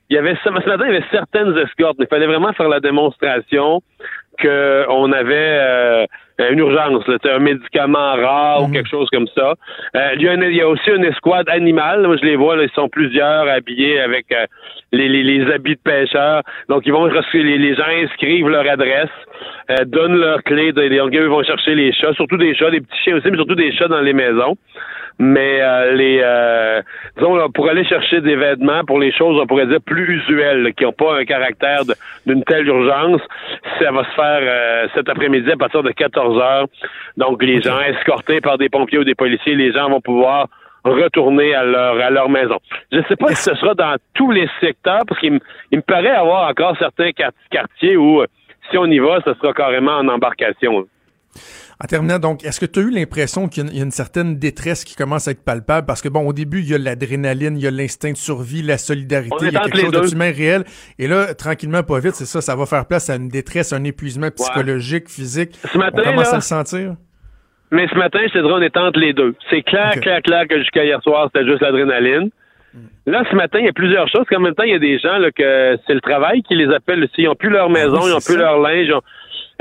il 0.09 0.15
y 0.15 0.17
avait 0.17 0.35
ce 0.43 0.49
matin, 0.49 0.75
il 0.79 0.93
y 0.93 0.95
avait 0.95 1.05
certaines 1.11 1.55
escortes. 1.59 1.97
Il 1.99 2.07
fallait 2.07 2.25
vraiment 2.25 2.51
faire 2.53 2.67
la 2.67 2.79
démonstration 2.79 3.83
qu'on 4.41 5.11
avait 5.11 5.35
euh, 5.35 6.05
une 6.51 6.59
urgence, 6.59 7.03
un 7.25 7.39
médicament 7.39 8.15
rare 8.15 8.63
ou 8.63 8.67
mhm. 8.67 8.73
quelque 8.73 8.89
chose 8.89 9.07
comme 9.11 9.27
ça. 9.35 9.53
Euh, 9.95 10.09
il, 10.15 10.55
y 10.55 10.61
a 10.61 10.67
aussi 10.67 10.89
une 10.89 11.05
escouade 11.05 11.49
animale. 11.49 12.05
Moi, 12.05 12.17
je 12.17 12.25
les 12.25 12.35
vois, 12.35 12.55
là, 12.55 12.63
ils 12.63 12.75
sont 12.75 12.89
plusieurs 12.89 13.47
habillés 13.47 13.99
avec 13.99 14.31
euh, 14.31 14.45
les, 14.91 15.07
les, 15.09 15.51
habits 15.51 15.75
de 15.75 15.81
pêcheurs. 15.81 16.43
Donc, 16.69 16.83
ils 16.85 16.93
vont 16.93 17.05
les, 17.05 17.57
les 17.57 17.75
gens 17.75 17.87
inscrivent 18.03 18.49
leur 18.49 18.69
adresse, 18.69 19.09
donnent 19.87 20.17
leur 20.17 20.43
clé. 20.43 20.71
Donc, 20.73 21.09
ils 21.13 21.21
vont 21.21 21.43
chercher 21.43 21.75
les 21.75 21.91
chats, 21.91 22.13
surtout 22.13 22.37
des 22.37 22.53
chats, 22.55 22.71
des 22.71 22.81
petits 22.81 23.01
chiens 23.03 23.15
aussi, 23.15 23.29
mais 23.29 23.37
surtout 23.37 23.55
des 23.55 23.71
chats 23.71 23.87
dans 23.87 24.01
les 24.01 24.13
maisons 24.13 24.55
mais 25.19 25.61
euh, 25.61 25.93
les 25.93 26.21
euh, 26.23 26.81
disons 27.17 27.49
pour 27.51 27.69
aller 27.69 27.83
chercher 27.85 28.21
des 28.21 28.35
vêtements 28.35 28.83
pour 28.85 28.99
les 28.99 29.11
choses 29.11 29.39
on 29.41 29.47
pourrait 29.47 29.65
dire 29.65 29.81
plus 29.83 30.21
usuelles 30.21 30.73
qui 30.75 30.83
n'ont 30.83 30.93
pas 30.93 31.19
un 31.19 31.25
caractère 31.25 31.81
d'une 32.25 32.43
telle 32.43 32.67
urgence 32.67 33.21
ça 33.79 33.91
va 33.91 34.03
se 34.03 34.11
faire 34.11 34.25
euh, 34.41 34.87
cet 34.93 35.09
après-midi 35.09 35.51
à 35.51 35.57
partir 35.57 35.83
de 35.83 35.91
14 35.91 36.39
heures 36.41 36.67
donc 37.17 37.41
les 37.43 37.61
gens 37.61 37.79
escortés 37.79 38.41
par 38.41 38.57
des 38.57 38.69
pompiers 38.69 38.99
ou 38.99 39.03
des 39.03 39.15
policiers 39.15 39.55
les 39.55 39.71
gens 39.71 39.89
vont 39.89 40.01
pouvoir 40.01 40.47
retourner 40.83 41.53
à 41.53 41.63
leur 41.63 41.99
à 41.99 42.09
leur 42.09 42.29
maison. 42.29 42.59
Je 42.91 42.99
ne 42.99 43.03
sais 43.03 43.15
pas 43.15 43.29
si 43.29 43.43
ce 43.43 43.55
sera 43.55 43.73
dans 43.73 43.95
tous 44.13 44.31
les 44.31 44.47
secteurs 44.61 45.01
parce 45.07 45.19
qu'il 45.19 45.33
me, 45.33 45.81
paraît 45.81 46.09
avoir 46.09 46.49
encore 46.49 46.77
certains 46.79 47.11
quartiers 47.11 47.97
où 47.97 48.23
si 48.69 48.77
on 48.77 48.85
y 48.85 48.99
va, 48.99 49.19
ce 49.25 49.33
sera 49.33 49.53
carrément 49.53 49.97
en 49.97 50.07
embarcation. 50.07 50.87
En 51.83 51.85
terminant, 51.85 52.17
donc, 52.17 52.43
est-ce 52.43 52.59
que 52.59 52.65
tu 52.65 52.79
as 52.79 52.81
eu 52.81 52.89
l'impression 52.89 53.47
qu'il 53.47 53.71
y, 53.75 53.79
a 53.79 53.83
une 53.83 53.91
certaine 53.91 54.39
détresse 54.39 54.83
qui 54.83 54.95
commence 54.95 55.27
à 55.27 55.31
être 55.31 55.45
palpable? 55.45 55.85
Parce 55.85 56.01
que, 56.01 56.09
bon, 56.09 56.27
au 56.27 56.33
début, 56.33 56.61
il 56.61 56.69
y 56.69 56.73
a 56.73 56.79
l'adrénaline, 56.79 57.55
il 57.55 57.63
y 57.63 57.67
a 57.67 57.71
l'instinct 57.71 58.13
de 58.13 58.17
survie, 58.17 58.63
la 58.63 58.79
solidarité, 58.79 59.35
il 59.41 59.53
y 59.53 59.57
a 59.57 59.59
quelque 59.61 59.91
chose 59.91 60.11
d'humain 60.11 60.31
réel. 60.31 60.63
Et 60.97 61.07
là, 61.07 61.35
tranquillement, 61.35 61.83
pas 61.83 61.99
vite, 61.99 62.15
c'est 62.15 62.25
ça, 62.25 62.41
ça 62.41 62.55
va 62.55 62.65
faire 62.65 62.87
place 62.87 63.11
à 63.11 63.15
une 63.15 63.29
détresse, 63.29 63.73
un 63.73 63.83
épuisement 63.83 64.31
psychologique, 64.31 65.07
physique. 65.07 65.51
Ce 65.71 65.77
matin, 65.77 66.01
on 66.03 66.09
commence 66.09 66.33
à 66.33 66.37
le 66.37 66.41
sentir? 66.41 66.95
Mais 67.71 67.87
ce 67.89 67.95
matin, 67.95 68.19
te 68.25 68.37
dirais, 68.37 68.53
on 68.53 68.61
est 68.61 68.75
entre 68.77 68.99
les 68.99 69.13
deux. 69.13 69.35
C'est 69.51 69.61
clair, 69.61 69.91
clair, 70.01 70.21
clair 70.23 70.47
que 70.47 70.57
jusqu'à 70.57 70.83
hier 70.83 71.01
soir, 71.03 71.29
c'était 71.31 71.45
juste 71.45 71.61
l'adrénaline. 71.61 72.31
Hmm. 72.73 72.79
Là, 73.05 73.23
ce 73.29 73.35
matin, 73.35 73.59
il 73.59 73.65
y 73.65 73.69
a 73.69 73.73
plusieurs 73.73 74.07
choses. 74.07 74.25
En 74.35 74.39
même 74.39 74.55
temps, 74.55 74.63
il 74.63 74.71
y 74.71 74.75
a 74.75 74.79
des 74.79 74.97
gens 74.97 75.17
là, 75.17 75.31
que 75.31 75.77
c'est 75.85 75.93
le 75.93 76.01
travail 76.01 76.41
qui 76.43 76.55
les 76.55 76.73
appelle. 76.73 77.07
Ils 77.17 77.25
n'ont 77.25 77.35
plus 77.35 77.49
leur 77.49 77.67
ah 77.67 77.73
maison, 77.73 77.99
ils 78.07 78.13
n'ont 78.13 78.25
plus 78.25 78.37
leur 78.37 78.59
linge. 78.59 78.89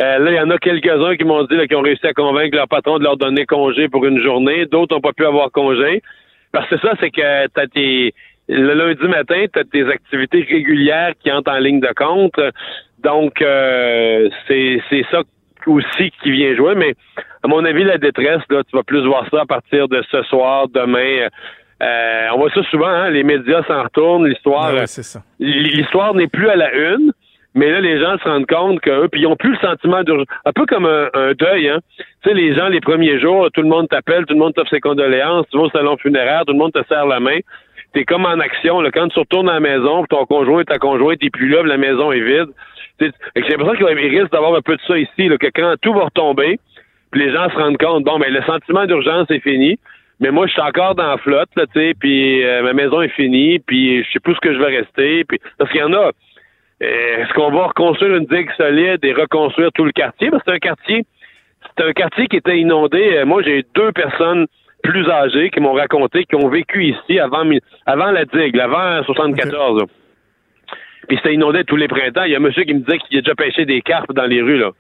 Euh, 0.01 0.19
là, 0.19 0.31
il 0.31 0.37
y 0.37 0.41
en 0.41 0.51
a 0.51 0.59
quelques-uns 0.59 1.17
qui 1.17 1.25
m'ont 1.25 1.43
dit 1.45 1.57
qu'ils 1.67 1.77
ont 1.77 1.83
réussi 1.83 2.07
à 2.07 2.13
convaincre 2.13 2.55
leur 2.55 2.69
patron 2.69 2.99
de 2.99 3.05
leur 3.05 3.17
donner 3.17 3.47
congé 3.47 3.89
pour 3.89 4.05
une 4.05 4.21
journée. 4.21 4.67
D'autres 4.67 4.95
n'ont 4.95 5.01
pas 5.01 5.13
pu 5.13 5.25
avoir 5.25 5.51
congé. 5.51 6.03
Parce 6.53 6.69
que 6.69 6.79
ça, 6.79 6.93
c'est 7.01 7.11
que 7.11 7.47
t'as 7.49 7.67
tes 7.67 8.15
le 8.49 8.75
lundi 8.75 9.09
matin, 9.09 9.45
tu 9.53 9.59
as 9.59 9.65
tes 9.65 9.89
activités 9.89 10.47
régulières 10.49 11.15
qui 11.21 11.33
entrent 11.33 11.51
en 11.51 11.59
ligne 11.59 11.81
de 11.81 11.93
compte. 11.97 12.39
Donc, 13.03 13.43
euh, 13.43 14.29
c'est 14.47 14.81
ça 15.11 15.23
aussi 15.67 16.13
qui 16.23 16.31
vient 16.31 16.55
jouer. 16.55 16.75
Mais 16.77 16.95
à 17.43 17.49
mon 17.49 17.65
avis, 17.65 17.85
la 17.85 17.99
détresse, 17.99 18.43
là, 18.51 18.63
tu 18.65 18.77
vas 18.77 18.83
plus 18.83 19.05
voir 19.05 19.27
ça 19.31 19.43
à 19.43 19.47
partir 19.47 19.89
de 19.89 20.03
ce 20.11 20.23
soir, 20.25 20.69
demain. 20.69 21.29
Euh, 21.83 22.29
on 22.35 22.39
voit 22.39 22.51
ça 22.51 22.63
souvent, 22.71 22.87
hein, 22.87 23.11
les 23.11 23.23
médias 23.23 23.63
s'en 23.65 23.83
retournent, 23.83 24.27
l'histoire. 24.27 24.73
Ah 24.75 25.21
l'histoire 25.39 26.15
n'est 26.15 26.29
plus 26.29 26.49
à 26.49 26.57
la 26.57 26.73
une. 26.73 27.13
Mais 27.57 27.71
là, 27.71 27.81
les 27.81 27.99
gens 27.99 28.19
se 28.19 28.25
rendent 28.29 28.47
compte 28.47 28.81
qu'eux, 28.81 29.09
puis 29.11 29.23
ils 29.23 29.27
ont 29.27 29.35
plus 29.35 29.53
le 29.53 29.59
sentiment 29.67 30.03
d'urgence. 30.03 30.27
Un 30.45 30.53
peu 30.53 30.67
comme 30.67 30.85
un, 30.85 31.33
deuil, 31.33 31.69
hein. 31.69 31.79
Tu 32.23 32.29
sais, 32.29 32.35
les 32.35 32.55
gens, 32.55 32.69
les 32.69 32.83
premiers 32.83 33.19
jours, 33.19 33.49
tout 33.51 33.63
le 33.63 33.69
monde 33.69 33.89
t'appelle, 33.89 34.27
tout 34.27 34.35
le 34.35 34.41
monde 34.41 34.53
t'offre 34.53 34.69
ses 34.69 34.81
condoléances, 34.81 35.47
tu 35.51 35.57
vas 35.57 35.65
au 35.65 35.71
salon 35.71 35.97
funéraire, 35.97 36.45
tout 36.47 36.53
le 36.53 36.59
monde 36.59 36.73
te 36.73 36.85
serre 36.87 37.07
la 37.07 37.19
main. 37.19 37.39
T'es 37.95 38.05
comme 38.05 38.27
en 38.27 38.39
action, 38.41 38.83
là. 38.83 38.91
Quand 38.91 39.09
tu 39.09 39.19
retournes 39.19 39.49
à 39.49 39.55
la 39.55 39.61
maison, 39.61 40.05
ton 40.05 40.27
conjoint, 40.27 40.65
ta 40.65 40.79
conjointe 40.79 41.23
est 41.23 41.31
plus 41.31 41.49
là, 41.49 41.63
la 41.63 41.79
maison 41.79 42.13
est 42.13 42.21
vide. 42.21 42.51
J'ai 43.01 43.11
l'impression 43.35 43.87
qu'il 43.87 44.19
risque 44.19 44.33
d'avoir 44.33 44.55
un 44.55 44.61
peu 44.61 44.77
de 44.77 44.83
ça 44.87 44.99
ici, 44.99 45.29
là, 45.29 45.39
que 45.39 45.47
quand 45.47 45.77
tout 45.81 45.95
va 45.95 46.05
retomber, 46.05 46.59
puis 47.11 47.25
les 47.25 47.33
gens 47.33 47.49
se 47.49 47.57
rendent 47.57 47.79
compte, 47.79 48.05
bon, 48.05 48.19
ben, 48.19 48.31
le 48.31 48.43
sentiment 48.43 48.85
d'urgence 48.85 49.31
est 49.31 49.41
fini. 49.41 49.79
Mais 50.21 50.31
moi, 50.31 50.47
je 50.47 50.53
suis 50.53 50.63
encore 50.63 50.95
dans 50.95 51.09
la 51.09 51.19
flotte, 51.19 51.51
là, 51.57 51.65
tu 51.67 51.81
sais, 51.81 51.95
puis 51.99 52.43
euh, 52.43 52.63
ma 52.63 52.73
maison 52.75 53.01
est 53.03 53.09
finie, 53.09 53.59
puis 53.61 54.03
je 54.03 54.13
sais 54.13 54.21
plus 54.21 54.35
ce 54.35 54.41
que 54.41 54.53
je 54.53 54.59
vais 54.59 54.79
rester, 54.79 55.25
puis 55.25 55.39
parce 55.59 55.71
qu'il 55.71 55.81
y 55.81 55.85
en 55.85 55.93
a, 55.93 56.11
est-ce 56.81 57.33
qu'on 57.33 57.51
va 57.51 57.69
reconstruire 57.69 58.17
une 58.17 58.27
digue 58.27 58.51
solide 58.57 59.05
et 59.05 59.13
reconstruire 59.13 59.71
tout 59.73 59.85
le 59.85 59.93
quartier? 59.93 60.31
Parce 60.31 60.43
que 60.43 60.51
c'est 60.51 60.57
un 60.57 60.59
quartier, 60.59 61.07
c'est 61.77 61.85
un 61.85 61.93
quartier 61.93 62.27
qui 62.27 62.37
était 62.37 62.59
inondé. 62.59 63.17
Euh, 63.17 63.25
moi, 63.25 63.43
j'ai 63.43 63.65
deux 63.75 63.93
personnes 63.93 64.47
plus 64.83 65.09
âgées 65.09 65.51
qui 65.51 65.61
m'ont 65.61 65.73
raconté 65.73 66.25
qui 66.25 66.37
ont 66.37 66.49
vécu 66.49 66.85
ici 66.85 67.19
avant, 67.19 67.45
avant 67.87 68.11
la 68.11 68.25
digue, 68.25 68.59
avant 68.59 69.03
74. 69.05 69.85
Puis 71.09 71.17
c'était 71.17 71.35
inondé 71.35 71.65
tous 71.65 71.77
les 71.77 71.89
printemps. 71.89 72.25
Il 72.25 72.33
y 72.33 72.35
a 72.35 72.39
un 72.39 72.41
monsieur 72.41 72.65
qui 72.65 72.75
me 72.75 72.81
disait 72.81 72.99
qu'il 72.99 73.19
a 73.19 73.21
déjà 73.23 73.35
pêché 73.35 73.65
des 73.65 73.81
carpes 73.81 74.13
dans 74.13 74.27
les 74.27 74.43
rues, 74.43 74.59
là. 74.59 74.71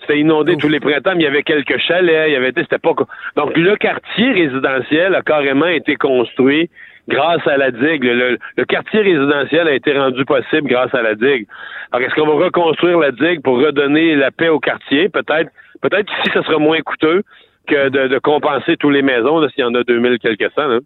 C'était 0.00 0.20
inondé 0.20 0.56
tous 0.56 0.68
les 0.68 0.78
printemps, 0.80 1.12
mais 1.14 1.22
il 1.22 1.24
y 1.24 1.26
avait 1.26 1.42
quelques 1.42 1.78
chalets, 1.78 2.28
il 2.28 2.32
y 2.32 2.36
avait, 2.36 2.52
c'était 2.54 2.78
pas, 2.78 2.94
donc 3.36 3.56
le 3.56 3.76
quartier 3.76 4.30
résidentiel 4.30 5.14
a 5.16 5.22
carrément 5.22 5.66
été 5.66 5.96
construit 5.96 6.70
grâce 7.08 7.46
à 7.46 7.56
la 7.56 7.70
digue. 7.70 8.04
Le, 8.04 8.64
quartier 8.64 9.00
résidentiel 9.00 9.66
a 9.66 9.72
été 9.72 9.98
rendu 9.98 10.24
possible 10.24 10.68
grâce 10.68 10.94
à 10.94 11.02
la 11.02 11.14
digue. 11.14 11.46
Alors, 11.90 12.06
est-ce 12.06 12.14
qu'on 12.14 12.26
va 12.26 12.44
reconstruire 12.44 12.98
la 12.98 13.10
digue 13.10 13.42
pour 13.42 13.58
redonner 13.58 14.14
la 14.14 14.30
paix 14.30 14.48
au 14.48 14.60
quartier? 14.60 15.08
Peut-être, 15.08 15.50
peut-être 15.80 16.12
ici, 16.20 16.30
ce 16.34 16.42
sera 16.42 16.58
moins 16.58 16.80
coûteux 16.80 17.22
que 17.66 17.88
de, 17.88 18.18
compenser 18.18 18.76
tous 18.76 18.90
les 18.90 19.02
maisons, 19.02 19.46
s'il 19.48 19.60
y 19.60 19.64
en 19.64 19.74
a 19.74 19.82
2000 19.82 20.18
quelques 20.18 20.52
cents. 20.54 20.70
Hein. 20.70 20.80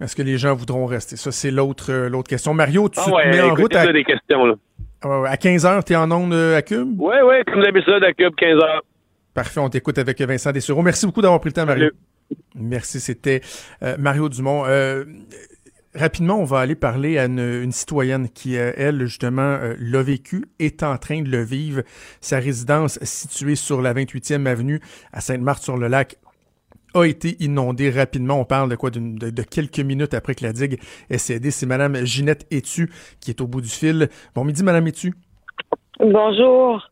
Est-ce 0.00 0.16
que 0.16 0.22
les 0.22 0.38
gens 0.38 0.54
voudront 0.54 0.86
rester? 0.86 1.16
Ça, 1.16 1.30
c'est 1.30 1.50
l'autre, 1.50 1.90
euh, 1.90 2.08
l'autre 2.08 2.28
question. 2.28 2.54
Mario, 2.54 2.88
tu 2.88 2.98
ah 3.00 3.04
te 3.04 3.28
mets 3.28 3.40
en 3.40 3.54
route 3.54 3.74
à... 3.74 3.92
des 3.92 4.04
questions, 4.04 4.46
là. 4.46 4.54
à 5.26 5.36
15 5.36 5.66
heures, 5.66 5.84
tu 5.84 5.92
es 5.92 5.96
en 5.96 6.10
onde 6.10 6.32
euh, 6.32 6.56
à 6.56 6.62
Cube? 6.62 6.94
Oui, 6.98 7.14
oui, 7.24 7.34
comme 7.46 7.62
d'habitude, 7.62 8.02
à 8.02 8.12
Cube, 8.12 8.34
15 8.34 8.54
heures. 8.62 8.82
Parfait, 9.34 9.60
on 9.60 9.68
t'écoute 9.68 9.98
avec 9.98 10.20
Vincent 10.20 10.52
Dessureau. 10.52 10.82
Merci 10.82 11.06
beaucoup 11.06 11.20
d'avoir 11.20 11.40
pris 11.40 11.50
le 11.50 11.54
temps, 11.54 11.66
Mario. 11.66 11.90
Merci, 12.54 13.00
c'était 13.00 13.42
euh, 13.82 13.96
Mario 13.98 14.28
Dumont. 14.28 14.64
Rapidement, 15.94 16.38
on 16.38 16.44
va 16.44 16.60
aller 16.60 16.76
parler 16.76 17.18
à 17.18 17.24
une, 17.24 17.72
citoyenne 17.72 18.28
qui, 18.28 18.56
euh, 18.56 18.72
elle, 18.76 19.06
justement, 19.06 19.42
euh, 19.42 19.74
l'a 19.80 20.04
vécu, 20.04 20.44
est 20.60 20.84
en 20.84 20.96
train 20.98 21.22
de 21.22 21.28
le 21.28 21.42
vivre. 21.42 21.82
Sa 22.20 22.38
résidence 22.38 23.00
située 23.02 23.56
sur 23.56 23.82
la 23.82 23.92
28e 23.92 24.46
avenue 24.46 24.80
à 25.12 25.20
Sainte-Marthe-sur-le-Lac 25.20 26.16
a 26.94 27.04
été 27.04 27.36
inondée 27.42 27.90
rapidement. 27.90 28.40
On 28.40 28.44
parle 28.44 28.70
de 28.70 28.76
quoi? 28.76 28.90
De, 28.90 29.42
quelques 29.42 29.80
minutes 29.80 30.14
après 30.14 30.36
que 30.36 30.44
la 30.44 30.52
digue 30.52 30.80
ait 31.08 31.18
cédé. 31.18 31.50
C'est 31.50 31.66
Madame 31.66 32.04
Ginette 32.04 32.46
Etu 32.52 32.90
qui 33.20 33.30
est 33.30 33.40
au 33.40 33.48
bout 33.48 33.60
du 33.60 33.68
fil. 33.68 34.08
Bon 34.34 34.44
midi, 34.44 34.62
Madame 34.62 34.86
Etu. 34.86 35.14
Bonjour. 36.02 36.90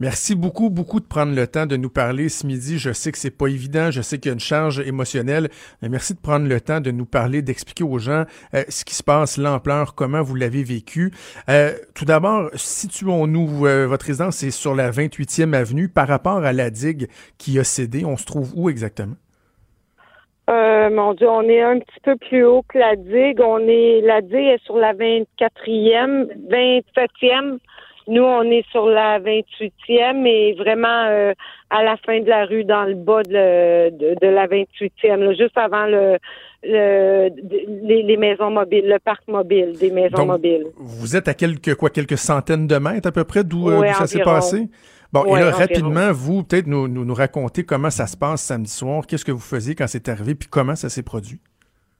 Merci 0.00 0.34
beaucoup, 0.34 0.68
beaucoup 0.68 0.98
de 0.98 1.04
prendre 1.04 1.32
le 1.32 1.46
temps 1.46 1.66
de 1.66 1.76
nous 1.76 1.90
parler 1.90 2.28
ce 2.28 2.44
midi. 2.44 2.76
Je 2.76 2.92
sais 2.92 3.12
que 3.12 3.18
c'est 3.18 3.36
pas 3.36 3.46
évident, 3.46 3.92
je 3.92 4.02
sais 4.02 4.18
qu'il 4.18 4.30
y 4.30 4.32
a 4.32 4.34
une 4.34 4.40
charge 4.40 4.80
émotionnelle, 4.80 5.48
mais 5.80 5.88
merci 5.88 6.14
de 6.14 6.18
prendre 6.18 6.48
le 6.48 6.60
temps 6.60 6.80
de 6.80 6.90
nous 6.90 7.04
parler, 7.04 7.40
d'expliquer 7.40 7.84
aux 7.84 7.98
gens 7.98 8.24
euh, 8.54 8.64
ce 8.68 8.84
qui 8.84 8.96
se 8.96 9.04
passe, 9.04 9.38
l'ampleur, 9.38 9.94
comment 9.94 10.22
vous 10.22 10.34
l'avez 10.34 10.64
vécu. 10.64 11.12
Euh, 11.48 11.70
tout 11.94 12.04
d'abord, 12.04 12.50
situons-nous, 12.54 13.64
euh, 13.64 13.86
votre 13.86 14.06
résidence 14.06 14.42
est 14.42 14.50
sur 14.50 14.74
la 14.74 14.90
28e 14.90 15.54
avenue. 15.54 15.88
Par 15.88 16.08
rapport 16.08 16.44
à 16.44 16.52
la 16.52 16.70
digue 16.70 17.06
qui 17.38 17.60
a 17.60 17.64
cédé, 17.64 18.04
on 18.04 18.16
se 18.16 18.26
trouve 18.26 18.52
où 18.56 18.68
exactement? 18.68 19.14
mon 20.90 21.12
Dieu, 21.12 21.28
on 21.28 21.42
est 21.42 21.60
un 21.60 21.78
petit 21.78 22.00
peu 22.02 22.16
plus 22.16 22.42
haut 22.44 22.64
que 22.66 22.78
la 22.78 22.96
digue. 22.96 23.40
On 23.40 23.58
est, 23.58 24.00
la 24.00 24.22
digue 24.22 24.46
est 24.46 24.64
sur 24.64 24.78
la 24.78 24.94
24e, 24.94 26.28
27e 26.48 27.58
nous, 28.08 28.22
on 28.22 28.42
est 28.50 28.66
sur 28.70 28.86
la 28.86 29.20
28e 29.20 30.26
et 30.26 30.54
vraiment 30.54 31.04
euh, 31.06 31.32
à 31.70 31.82
la 31.82 31.96
fin 31.98 32.20
de 32.20 32.28
la 32.28 32.46
rue, 32.46 32.64
dans 32.64 32.84
le 32.84 32.94
bas 32.94 33.22
de, 33.22 34.26
la 34.26 34.46
28e, 34.46 35.36
juste 35.36 35.56
avant 35.56 35.86
le, 35.86 36.18
les, 36.62 38.16
maisons 38.16 38.50
mobiles, 38.50 38.88
le 38.88 38.98
parc 38.98 39.26
mobile, 39.28 39.78
des 39.78 39.90
maisons 39.90 40.26
mobiles. 40.26 40.64
Vous 40.76 41.16
êtes 41.16 41.28
à 41.28 41.34
quelques 41.34 41.74
quoi, 41.74 41.90
quelques 41.90 42.18
centaines 42.18 42.66
de 42.66 42.76
mètres 42.76 43.08
à 43.08 43.12
peu 43.12 43.24
près 43.24 43.44
d'où 43.44 43.70
euh, 43.70 43.86
ça 43.92 44.06
s'est 44.06 44.22
passé? 44.22 44.68
Bon, 45.12 45.24
et 45.36 45.40
là, 45.40 45.50
rapidement, 45.50 46.12
vous, 46.12 46.42
peut-être 46.42 46.66
nous, 46.66 46.86
nous, 46.86 47.04
nous 47.04 47.14
raconter 47.14 47.64
comment 47.64 47.90
ça 47.90 48.06
se 48.06 48.16
passe 48.16 48.42
samedi 48.42 48.70
soir, 48.70 49.06
qu'est-ce 49.06 49.24
que 49.24 49.32
vous 49.32 49.38
faisiez 49.38 49.74
quand 49.74 49.86
c'est 49.86 50.08
arrivé, 50.08 50.34
puis 50.34 50.48
comment 50.50 50.76
ça 50.76 50.88
s'est 50.88 51.02
produit? 51.02 51.40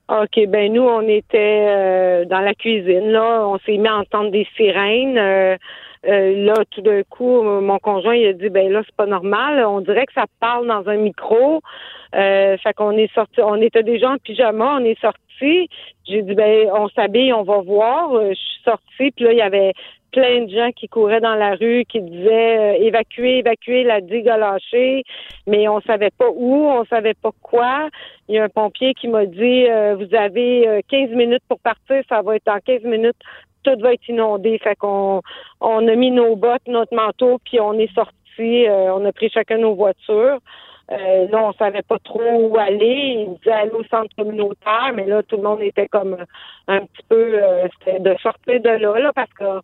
OK, 0.09 0.47
ben 0.49 0.73
nous, 0.73 0.83
on 0.83 1.07
était 1.07 1.67
euh, 1.69 2.25
dans 2.25 2.41
la 2.41 2.55
cuisine, 2.55 3.11
là, 3.11 3.47
on 3.47 3.59
s'est 3.59 3.77
mis 3.77 3.89
à 3.89 3.97
entendre 3.97 4.31
des 4.31 4.47
sirènes. 4.57 5.19
Euh, 5.19 5.57
là, 6.05 6.55
tout 6.71 6.83
d'un 6.83 7.03
coup, 7.03 7.43
mon 7.43 7.79
conjoint 7.79 8.15
il 8.15 8.27
a 8.29 8.33
dit 8.33 8.49
ben 8.49 8.71
là, 8.71 8.83
c'est 8.85 8.95
pas 8.97 9.07
normal. 9.07 9.65
On 9.67 9.81
dirait 9.81 10.07
que 10.07 10.13
ça 10.13 10.27
parle 10.41 10.67
dans 10.67 10.89
un 10.89 10.97
micro. 10.97 11.63
Euh, 12.15 12.57
fait 12.59 12.73
qu'on 12.73 12.93
est 12.93 13.13
sorti, 13.15 13.41
on 13.43 13.61
était 13.61 13.83
déjà 13.83 14.11
en 14.11 14.19
pyjama, 14.19 14.79
on 14.81 14.85
est 14.85 14.99
sorti. 15.01 15.69
J'ai 16.09 16.23
dit 16.23 16.35
ben 16.35 16.69
on 16.75 16.89
s'habille, 16.89 17.33
on 17.33 17.43
va 17.43 17.61
voir. 17.61 18.15
Euh, 18.15 18.31
je 18.31 18.35
suis 18.35 18.63
sortie, 18.65 19.11
puis 19.11 19.25
là, 19.25 19.33
il 19.33 19.39
y 19.39 19.43
avait 19.43 19.73
plein 20.11 20.45
de 20.45 20.51
gens 20.51 20.71
qui 20.75 20.89
couraient 20.89 21.21
dans 21.21 21.35
la 21.35 21.55
rue, 21.55 21.85
qui 21.87 22.01
disaient 22.01 22.81
euh, 22.81 22.87
évacuer, 22.87 23.39
évacuer, 23.39 23.85
la 23.85 24.01
digue 24.01 24.27
a 24.27 24.39
lâché, 24.39 25.05
mais 25.47 25.69
on 25.69 25.83
savait 25.83 26.11
pas 26.17 26.31
où, 26.35 26.67
on 26.67 26.85
savait 26.87 27.13
pas 27.13 27.31
quoi. 27.43 27.91
Il 28.27 28.37
y 28.37 28.39
a 28.39 28.45
un 28.45 28.49
pompier 28.49 28.95
qui 28.95 29.07
m'a 29.09 29.27
dit 29.27 29.65
vous 29.97 30.15
avez 30.15 30.83
15 30.89 31.11
minutes 31.11 31.43
pour 31.49 31.61
partir, 31.61 32.03
ça 32.09 32.23
va 32.23 32.37
être 32.37 32.49
en 32.49 32.59
15 32.59 32.83
minutes 32.85 33.17
tout 33.63 33.79
va 33.81 33.93
être 33.93 34.09
inondé. 34.09 34.59
Fait 34.59 34.77
qu'on 34.77 35.23
on 35.61 35.89
a 35.89 35.95
mis 35.95 36.11
nos 36.11 36.37
bottes, 36.37 36.67
notre 36.67 36.95
manteau, 36.95 37.39
puis 37.45 37.61
on 37.61 37.75
est 37.75 37.93
sorti. 37.95 38.15
Euh, 38.67 38.95
on 38.95 39.05
a 39.05 39.13
pris 39.13 39.31
chacun 39.31 39.59
nos 39.59 39.75
voitures. 39.75 40.39
Euh, 40.91 41.29
là, 41.29 41.43
on 41.43 41.53
savait 41.53 41.83
pas 41.83 41.99
trop 41.99 42.23
où 42.23 42.59
aller. 42.59 43.27
Ils 43.27 43.35
disaient 43.39 43.53
aller 43.53 43.73
au 43.73 43.85
centre 43.85 44.15
communautaire, 44.17 44.93
mais 44.95 45.07
là, 45.07 45.23
tout 45.23 45.37
le 45.37 45.43
monde 45.43 45.61
était 45.61 45.89
comme 45.89 46.17
un 46.67 46.81
petit 46.81 47.03
peu 47.09 47.43
euh, 47.43 47.69
de 47.99 48.17
sortir 48.23 48.61
de 48.61 48.71
là, 48.71 48.99
là 48.99 49.13
parce 49.15 49.33
que 49.35 49.61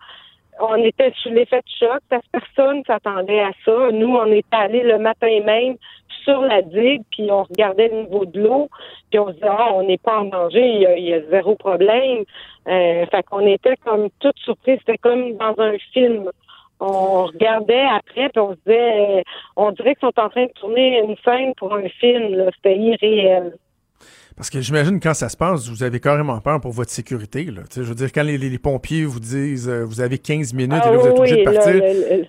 on 0.60 0.76
était 0.76 1.12
sous 1.22 1.30
l'effet 1.30 1.60
de 1.60 1.86
choc 1.86 2.00
parce 2.08 2.22
que 2.32 2.38
personne 2.38 2.82
s'attendait 2.86 3.40
à 3.40 3.52
ça. 3.64 3.90
Nous, 3.92 4.14
on 4.14 4.26
était 4.26 4.56
allés 4.56 4.82
le 4.82 4.98
matin 4.98 5.40
même 5.44 5.76
sur 6.24 6.40
la 6.40 6.62
digue, 6.62 7.02
puis 7.10 7.30
on 7.30 7.42
regardait 7.42 7.88
le 7.88 8.02
niveau 8.02 8.24
de 8.24 8.40
l'eau, 8.40 8.68
puis 9.10 9.18
on 9.18 9.28
se 9.28 9.34
disait, 9.34 9.46
ah, 9.48 9.74
on 9.74 9.82
n'est 9.84 9.98
pas 9.98 10.20
en 10.20 10.24
danger, 10.24 10.66
il 10.66 11.04
y, 11.04 11.12
a, 11.12 11.20
zéro 11.28 11.54
problème. 11.54 12.24
Euh, 12.66 13.04
fait 13.06 13.22
qu'on 13.24 13.46
était 13.46 13.76
comme 13.84 14.08
toute 14.20 14.38
surprise, 14.38 14.78
c'était 14.80 14.98
comme 14.98 15.36
dans 15.36 15.54
un 15.58 15.76
film. 15.92 16.30
On 16.80 17.26
regardait 17.26 17.84
après, 17.84 18.28
puis 18.30 18.40
on 18.40 18.52
se 18.52 18.58
disait, 18.66 19.18
euh, 19.18 19.22
on 19.56 19.70
dirait 19.72 19.94
qu'ils 19.94 20.08
sont 20.08 20.20
en 20.20 20.28
train 20.28 20.46
de 20.46 20.52
tourner 20.52 21.00
une 21.00 21.16
scène 21.24 21.52
pour 21.56 21.74
un 21.74 21.88
film, 21.88 22.50
c'était 22.56 22.76
irréel. 22.76 23.54
Parce 24.36 24.50
que 24.50 24.60
j'imagine 24.60 24.98
quand 24.98 25.14
ça 25.14 25.28
se 25.28 25.36
passe, 25.36 25.68
vous 25.68 25.84
avez 25.84 26.00
carrément 26.00 26.40
peur 26.40 26.60
pour 26.60 26.72
votre 26.72 26.90
sécurité. 26.90 27.44
Là. 27.44 27.62
je 27.72 27.82
veux 27.82 27.94
dire, 27.94 28.10
quand 28.12 28.24
les, 28.24 28.58
pompiers 28.58 29.04
vous 29.04 29.20
disent 29.20 29.68
euh, 29.68 29.84
vous 29.84 30.00
avez 30.00 30.18
15 30.18 30.54
minutes 30.54 30.82
et 30.84 30.90
là, 30.90 30.96
vous 30.96 31.06
êtes 31.06 31.18
obligé 31.18 31.36
de 31.36 31.44
partir, 31.44 31.74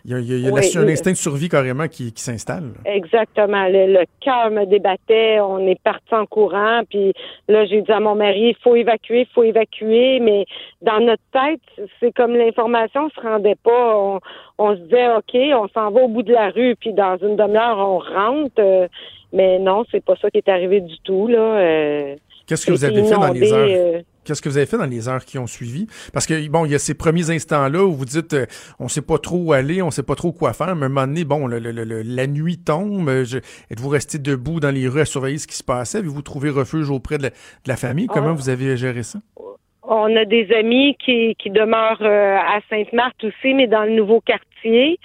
il 0.05 0.11
y 0.11 0.47
a, 0.47 0.81
un 0.81 0.87
instinct 0.87 1.11
de 1.11 1.15
survie 1.15 1.49
carrément 1.49 1.87
qui, 1.87 2.13
s'installe. 2.15 2.73
Exactement. 2.85 3.67
Le, 3.67 4.05
cœur 4.21 4.51
me 4.51 4.65
débattait. 4.65 5.39
On 5.39 5.67
est 5.67 5.81
parti 5.81 6.13
en 6.13 6.27
courant. 6.27 6.81
Puis 6.89 7.13
là, 7.47 7.65
j'ai 7.65 7.81
dit 7.81 7.91
à 7.91 7.99
mon 7.99 8.15
mari, 8.15 8.49
il 8.49 8.57
faut 8.63 8.75
évacuer, 8.75 9.21
il 9.21 9.33
faut 9.33 9.43
évacuer. 9.43 10.19
Mais 10.19 10.45
dans 10.81 10.99
notre 10.99 11.23
tête, 11.33 11.89
c'est 11.99 12.13
comme 12.13 12.35
l'information 12.35 13.09
se 13.09 13.21
rendait 13.21 13.57
pas. 13.63 14.19
On, 14.57 14.75
se 14.75 14.81
disait, 14.81 15.07
OK, 15.09 15.33
on 15.33 15.67
s'en 15.69 15.89
va 15.89 16.01
au 16.01 16.07
bout 16.07 16.23
de 16.23 16.33
la 16.33 16.51
rue. 16.51 16.75
Puis 16.79 16.93
dans 16.93 17.17
une 17.17 17.35
demi-heure, 17.35 17.77
on 17.79 17.97
rentre. 17.97 18.59
Euh, 18.59 18.87
mais 19.35 19.59
non, 19.59 19.83
c'est 19.91 20.03
pas 20.03 20.15
ça 20.15 20.31
qui 20.31 20.37
est 20.37 20.49
arrivé 20.49 20.79
du 20.79 20.97
tout. 21.03 21.27
Là. 21.27 21.59
Euh, 21.59 22.15
Qu'est-ce 22.47 22.65
que 22.65 22.71
vous 22.71 22.85
avez 22.85 23.03
fait 23.03 23.15
dans 23.15 23.33
les 23.33 23.51
heures? 23.51 23.67
Euh, 23.69 24.01
Qu'est-ce 24.23 24.41
que 24.41 24.49
vous 24.49 24.57
avez 24.57 24.65
fait 24.65 24.77
dans 24.77 24.85
les 24.85 25.09
heures 25.09 25.23
qui 25.25 25.37
ont 25.37 25.45
suivi? 25.45 25.87
Parce 26.13 26.25
que, 26.25 26.47
bon, 26.47 26.65
il 26.65 26.71
y 26.71 26.75
a 26.75 26.79
ces 26.79 26.95
premiers 26.95 27.29
instants-là 27.29 27.83
où 27.83 27.91
vous 27.91 28.05
dites, 28.05 28.33
euh, 28.33 28.45
on 28.79 28.87
sait 28.87 29.01
pas 29.01 29.19
trop 29.19 29.37
où 29.37 29.53
aller, 29.53 29.81
on 29.81 29.91
sait 29.91 30.03
pas 30.03 30.15
trop 30.15 30.31
quoi 30.31 30.53
faire, 30.53 30.75
mais 30.75 30.83
à 30.83 30.85
un 30.85 30.89
moment 30.89 31.05
donné, 31.05 31.25
bon, 31.25 31.47
la 31.47 32.27
nuit 32.27 32.57
tombe, 32.57 33.09
êtes-vous 33.09 33.89
resté 33.89 34.17
debout 34.17 34.59
dans 34.59 34.71
les 34.71 34.87
rues 34.87 35.01
à 35.01 35.05
surveiller 35.05 35.37
ce 35.37 35.47
qui 35.47 35.55
se 35.55 35.63
passait? 35.63 35.97
Avez-vous 35.99 36.21
trouvé 36.21 36.49
refuge 36.49 36.89
auprès 36.89 37.17
de 37.17 37.29
la, 37.67 37.75
famille? 37.75 38.07
Comment 38.07 38.29
ah. 38.29 38.33
vous 38.33 38.49
avez 38.49 38.77
géré 38.77 39.03
ça? 39.03 39.19
On 39.83 40.15
a 40.15 40.25
des 40.25 40.51
amis 40.53 40.95
qui, 41.03 41.35
qui 41.37 41.51
demeurent 41.51 42.01
à 42.01 42.59
Sainte-Marthe 42.69 43.23
aussi, 43.23 43.53
mais 43.53 43.67
dans 43.67 43.83
le 43.83 43.91
nouveau 43.91 44.21
quartier. 44.21 44.97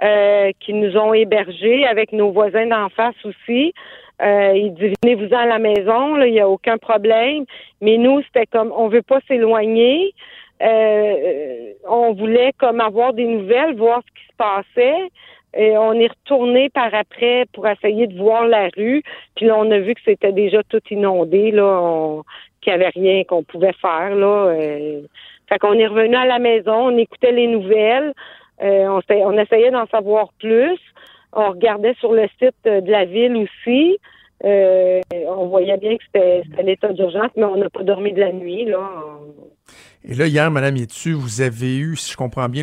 Euh, 0.00 0.52
qui 0.60 0.74
nous 0.74 0.96
ont 0.96 1.12
hébergés 1.12 1.84
avec 1.84 2.12
nos 2.12 2.30
voisins 2.30 2.66
d'en 2.66 2.88
face 2.88 3.16
aussi. 3.24 3.74
Euh, 4.22 4.52
ils 4.54 4.72
disaient 4.72 4.94
venez-vous 5.02 5.34
à 5.34 5.44
la 5.44 5.58
maison, 5.58 6.16
il 6.22 6.30
n'y 6.30 6.40
a 6.40 6.48
aucun 6.48 6.78
problème. 6.78 7.44
Mais 7.80 7.96
nous, 7.96 8.22
c'était 8.22 8.46
comme 8.46 8.72
on 8.76 8.86
veut 8.86 9.02
pas 9.02 9.18
s'éloigner. 9.26 10.14
Euh, 10.62 11.72
on 11.88 12.12
voulait 12.14 12.52
comme 12.58 12.80
avoir 12.80 13.12
des 13.12 13.24
nouvelles, 13.24 13.74
voir 13.74 14.02
ce 14.06 14.20
qui 14.20 14.28
se 14.28 14.36
passait. 14.36 15.10
Et 15.56 15.76
on 15.76 15.94
est 15.94 16.08
retourné 16.08 16.68
par 16.68 16.94
après 16.94 17.46
pour 17.52 17.66
essayer 17.66 18.06
de 18.06 18.16
voir 18.16 18.46
la 18.46 18.68
rue. 18.76 19.02
Puis 19.34 19.46
là, 19.46 19.56
on 19.58 19.68
a 19.72 19.78
vu 19.78 19.94
que 19.94 20.00
c'était 20.04 20.32
déjà 20.32 20.62
tout 20.62 20.82
inondé, 20.92 21.50
là, 21.50 22.22
qu'il 22.60 22.72
n'y 22.72 22.80
avait 22.80 22.90
rien 22.90 23.24
qu'on 23.24 23.42
pouvait 23.42 23.74
faire. 23.80 24.14
Là. 24.14 24.46
Euh, 24.50 25.00
fait 25.48 25.58
qu'on 25.58 25.72
est 25.72 25.86
revenu 25.86 26.14
à 26.14 26.26
la 26.26 26.38
maison, 26.38 26.88
on 26.88 26.96
écoutait 26.98 27.32
les 27.32 27.46
nouvelles. 27.46 28.12
Euh, 28.62 29.00
on, 29.10 29.38
essayait 29.38 29.70
d'en 29.70 29.86
savoir 29.86 30.32
plus. 30.38 30.78
On 31.32 31.50
regardait 31.50 31.94
sur 32.00 32.12
le 32.12 32.26
site 32.38 32.64
de 32.64 32.90
la 32.90 33.04
ville 33.04 33.36
aussi. 33.36 33.98
Euh, 34.44 35.00
on 35.28 35.46
voyait 35.46 35.76
bien 35.76 35.96
que 35.96 36.02
c'était 36.04 36.42
l'état 36.62 36.92
d'urgence, 36.92 37.30
mais 37.36 37.44
on 37.44 37.56
n'a 37.56 37.70
pas 37.70 37.82
dormi 37.82 38.12
de 38.12 38.20
la 38.20 38.32
nuit. 38.32 38.64
Là. 38.64 38.88
Et 40.04 40.14
là, 40.14 40.26
hier, 40.26 40.50
Madame 40.50 40.76
Yetu, 40.76 41.12
vous 41.12 41.40
avez 41.40 41.76
eu, 41.76 41.96
si 41.96 42.12
je 42.12 42.16
comprends 42.16 42.48
bien, 42.48 42.62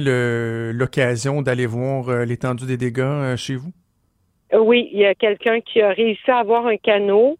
l'occasion 0.74 1.42
d'aller 1.42 1.66
voir 1.66 2.10
euh, 2.10 2.26
l'étendue 2.26 2.66
des 2.66 2.78
dégâts 2.78 3.36
chez 3.36 3.56
vous? 3.56 3.72
Oui, 4.54 4.90
il 4.94 5.00
y 5.00 5.06
a 5.06 5.16
quelqu'un 5.16 5.60
qui 5.60 5.82
a 5.82 5.90
réussi 5.90 6.30
à 6.32 6.38
avoir 6.38 6.66
un 6.68 6.78
canot. 6.78 7.38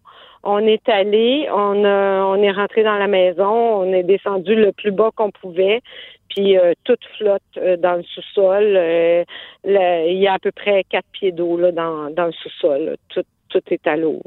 On 0.48 0.58
est 0.60 0.88
allé, 0.88 1.48
on, 1.52 1.84
on 1.84 2.36
est 2.36 2.52
rentré 2.52 2.84
dans 2.84 2.96
la 2.96 3.08
maison, 3.08 3.50
on 3.80 3.92
est 3.92 4.04
descendu 4.04 4.54
le 4.54 4.70
plus 4.72 4.92
bas 4.92 5.10
qu'on 5.14 5.30
pouvait 5.30 5.82
puis 6.36 6.58
euh, 6.58 6.72
tout 6.84 6.96
flotte 7.16 7.42
euh, 7.56 7.76
dans 7.76 7.94
le 7.94 8.02
sous-sol. 8.02 8.64
Euh, 8.76 9.24
il 9.64 10.18
y 10.18 10.26
a 10.26 10.34
à 10.34 10.38
peu 10.38 10.52
près 10.52 10.84
quatre 10.84 11.06
pieds 11.12 11.32
d'eau 11.32 11.56
là, 11.56 11.72
dans, 11.72 12.10
dans 12.10 12.26
le 12.26 12.32
sous-sol. 12.32 12.96
Tout, 13.08 13.24
tout 13.48 13.62
est 13.70 13.86
à 13.86 13.96
l'eau. 13.96 14.20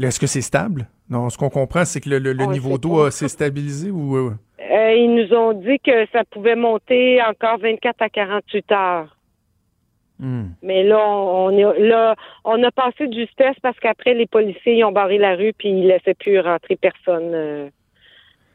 Est-ce 0.00 0.18
que 0.18 0.26
c'est 0.26 0.40
stable? 0.40 0.88
Non, 1.08 1.30
ce 1.30 1.38
qu'on 1.38 1.50
comprend, 1.50 1.84
c'est 1.84 2.00
que 2.00 2.08
le, 2.08 2.46
niveau 2.46 2.78
d'eau 2.78 3.10
s'est 3.10 3.28
stabilisé 3.28 3.90
ou. 3.90 4.32
ils 4.58 5.14
nous 5.14 5.36
ont 5.36 5.52
dit 5.52 5.78
que 5.80 6.06
ça 6.12 6.24
pouvait 6.24 6.56
monter 6.56 7.20
encore 7.22 7.58
24 7.58 8.02
à 8.02 8.08
48 8.08 8.72
heures. 8.72 9.16
Hmm. 10.20 10.50
Mais 10.62 10.84
là, 10.84 11.00
on, 11.08 11.50
est, 11.50 11.80
là, 11.80 12.14
on 12.44 12.62
a 12.62 12.70
passé 12.70 13.08
de 13.08 13.14
justesse 13.14 13.56
parce 13.62 13.78
qu'après, 13.80 14.14
les 14.14 14.26
policiers 14.26 14.84
ont 14.84 14.92
barré 14.92 15.18
la 15.18 15.34
rue 15.34 15.52
puis 15.56 15.70
ils 15.70 15.86
laissaient 15.88 16.14
plus 16.14 16.38
rentrer 16.38 16.76
personne. 16.76 17.70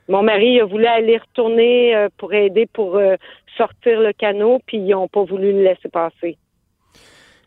Mon 0.08 0.22
mari 0.22 0.60
a 0.60 0.66
voulu 0.66 0.86
aller 0.86 1.18
retourner 1.18 1.96
euh, 1.96 2.10
pour 2.18 2.34
aider 2.34 2.68
pour 2.68 2.96
euh, 2.98 3.16
sortir 3.58 4.00
le 4.00 4.14
canot, 4.14 4.62
puis 4.66 4.78
ils 4.78 4.90
n'ont 4.90 5.08
pas 5.08 5.24
voulu 5.24 5.52
le 5.52 5.64
laisser 5.64 5.90
passer. 5.90 6.38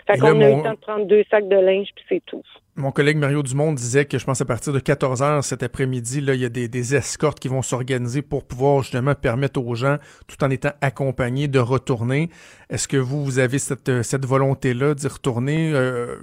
Fait 0.06 0.18
qu'on 0.18 0.40
a 0.40 0.50
eu 0.50 0.56
le 0.56 0.62
temps 0.62 0.72
de 0.72 0.78
prendre 0.78 1.04
deux 1.06 1.24
sacs 1.30 1.48
de 1.48 1.56
linge, 1.56 1.88
puis 1.94 2.04
c'est 2.08 2.24
tout. 2.24 2.42
Mon 2.78 2.92
collègue 2.92 3.16
Mario 3.16 3.42
Dumont 3.42 3.72
disait 3.72 4.04
que 4.04 4.18
je 4.18 4.24
pense 4.24 4.40
à 4.40 4.44
partir 4.44 4.72
de 4.72 4.78
14 4.78 5.20
heures 5.20 5.42
cet 5.42 5.64
après-midi, 5.64 6.20
là, 6.20 6.34
il 6.34 6.40
y 6.40 6.44
a 6.44 6.48
des, 6.48 6.94
escortes 6.94 7.40
qui 7.40 7.48
vont 7.48 7.60
s'organiser 7.60 8.22
pour 8.22 8.46
pouvoir 8.46 8.82
justement 8.82 9.16
permettre 9.16 9.60
aux 9.60 9.74
gens, 9.74 9.96
tout 10.28 10.44
en 10.44 10.50
étant 10.50 10.70
accompagnés, 10.80 11.48
de 11.48 11.58
retourner. 11.58 12.28
Est-ce 12.70 12.86
que 12.86 12.96
vous, 12.96 13.24
vous 13.24 13.40
avez 13.40 13.58
cette, 13.58 14.02
cette 14.02 14.24
volonté-là 14.24 14.94
d'y 14.94 15.08
retourner, 15.08 15.72
euh, 15.74 16.18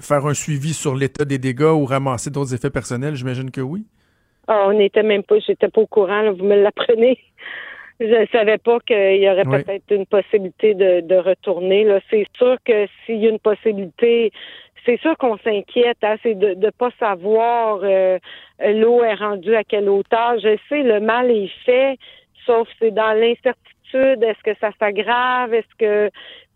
faire 0.00 0.24
un 0.24 0.32
suivi 0.32 0.72
sur 0.72 0.94
l'état 0.94 1.26
des 1.26 1.36
dégâts 1.36 1.74
ou 1.74 1.84
ramasser 1.84 2.30
d'autres 2.30 2.54
effets 2.54 2.70
personnels? 2.70 3.14
J'imagine 3.14 3.50
que 3.50 3.60
oui. 3.60 3.84
Ah, 4.48 4.64
on 4.68 4.72
n'était 4.72 5.02
même 5.02 5.24
pas, 5.24 5.40
j'étais 5.40 5.68
pas 5.68 5.82
au 5.82 5.86
courant, 5.86 6.32
vous 6.32 6.44
me 6.46 6.56
l'apprenez. 6.56 7.18
Je 8.00 8.26
savais 8.32 8.58
pas 8.58 8.80
qu'il 8.80 9.22
y 9.22 9.28
aurait 9.28 9.44
peut-être 9.44 9.90
une 9.90 10.06
possibilité 10.06 10.74
de, 10.74 11.16
retourner. 11.16 11.84
Là, 11.84 12.00
c'est 12.10 12.26
sûr 12.36 12.56
que 12.64 12.86
s'il 13.04 13.18
y 13.18 13.26
a 13.26 13.30
une 13.30 13.38
possibilité, 13.38 14.32
c'est 14.84 15.00
sûr 15.00 15.16
qu'on 15.16 15.38
s'inquiète. 15.38 15.98
Hein, 16.02 16.16
c'est 16.22 16.34
de 16.34 16.54
ne 16.54 16.70
pas 16.70 16.90
savoir 16.98 17.80
euh, 17.82 18.18
l'eau 18.60 19.02
est 19.02 19.14
rendue 19.14 19.54
à 19.54 19.64
quelle 19.64 19.88
hauteur. 19.88 20.38
Je 20.38 20.56
sais, 20.68 20.82
le 20.82 21.00
mal 21.00 21.30
est 21.30 21.52
fait, 21.64 21.98
sauf 22.46 22.68
c'est 22.78 22.90
dans 22.90 23.12
l'incertitude. 23.12 24.22
Est-ce 24.22 24.42
que 24.42 24.58
ça 24.60 24.70
s'aggrave? 24.78 25.54
Est-ce 25.54 25.76
que 25.78 26.10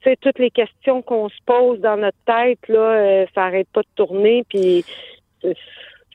sais 0.06 0.16
toutes 0.16 0.38
les 0.38 0.50
questions 0.50 1.02
qu'on 1.02 1.28
se 1.28 1.38
pose 1.44 1.80
dans 1.80 1.96
notre 1.96 2.18
tête 2.26 2.60
là, 2.68 2.78
euh, 2.78 3.26
ça 3.34 3.44
arrête 3.44 3.68
pas 3.72 3.82
de 3.82 3.88
tourner. 3.96 4.44
Puis 4.48 4.84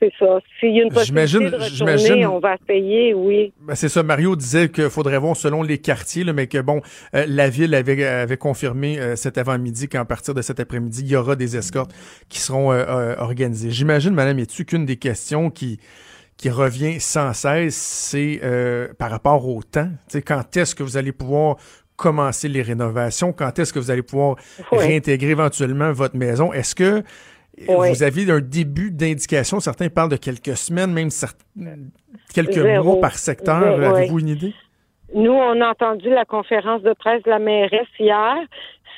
c'est 0.02 0.12
ça. 0.18 0.40
S'il 0.58 0.76
y 0.76 0.80
a 0.80 0.82
une 0.82 0.92
possibilité 0.92 1.50
de 1.50 1.56
retourner, 1.56 2.26
on 2.26 2.40
va 2.40 2.56
payer, 2.58 3.14
oui. 3.14 3.52
Ben 3.60 3.74
c'est 3.76 3.88
ça. 3.88 4.02
Mario 4.02 4.34
disait 4.34 4.68
qu'il 4.68 4.90
faudrait 4.90 5.18
voir 5.18 5.36
selon 5.36 5.62
les 5.62 5.78
quartiers, 5.78 6.24
mais 6.32 6.48
que 6.48 6.58
bon, 6.58 6.80
euh, 7.14 7.24
la 7.28 7.48
ville 7.48 7.74
avait, 7.74 8.04
avait 8.04 8.36
confirmé 8.36 8.98
euh, 8.98 9.14
cet 9.14 9.38
avant-midi 9.38 9.88
qu'à 9.88 10.04
partir 10.04 10.34
de 10.34 10.42
cet 10.42 10.58
après-midi, 10.58 11.02
il 11.04 11.10
y 11.10 11.16
aura 11.16 11.36
des 11.36 11.56
escortes 11.56 11.92
qui 12.28 12.40
seront 12.40 12.72
euh, 12.72 13.14
organisées. 13.18 13.70
J'imagine, 13.70 14.12
Madame 14.12 14.40
Etu, 14.40 14.64
qu'une 14.64 14.86
des 14.86 14.96
questions 14.96 15.50
qui 15.50 15.78
qui 16.38 16.50
revient 16.50 16.98
sans 16.98 17.32
cesse, 17.34 17.76
c'est 17.76 18.40
par 18.98 19.10
rapport 19.10 19.46
au 19.46 19.62
temps? 19.62 19.90
quand 20.26 20.56
est-ce 20.56 20.74
que 20.74 20.82
vous 20.82 20.96
allez 20.96 21.12
pouvoir 21.12 21.56
commencer 21.94 22.48
les 22.48 22.62
rénovations? 22.62 23.32
Quand 23.32 23.56
est-ce 23.60 23.72
que 23.72 23.78
vous 23.78 23.92
allez 23.92 24.02
pouvoir 24.02 24.36
réintégrer 24.72 25.30
éventuellement 25.30 25.92
votre 25.92 26.16
maison? 26.16 26.52
Est-ce 26.52 26.74
que 26.74 27.04
vous 27.58 28.02
aviez 28.02 28.30
un 28.30 28.40
début 28.40 28.90
d'indication. 28.90 29.60
Certains 29.60 29.88
parlent 29.88 30.10
de 30.10 30.16
quelques 30.16 30.56
semaines, 30.56 30.92
même 30.92 31.10
quelques 32.34 32.58
mois 32.58 33.00
par 33.00 33.14
secteur. 33.14 33.62
Avez-vous 33.62 34.20
une 34.20 34.28
idée? 34.28 34.54
Nous, 35.14 35.32
on 35.32 35.60
a 35.60 35.70
entendu 35.70 36.08
la 36.08 36.24
conférence 36.24 36.82
de 36.82 36.94
presse 36.94 37.22
de 37.24 37.30
la 37.30 37.38
mairesse 37.38 37.88
hier. 37.98 38.36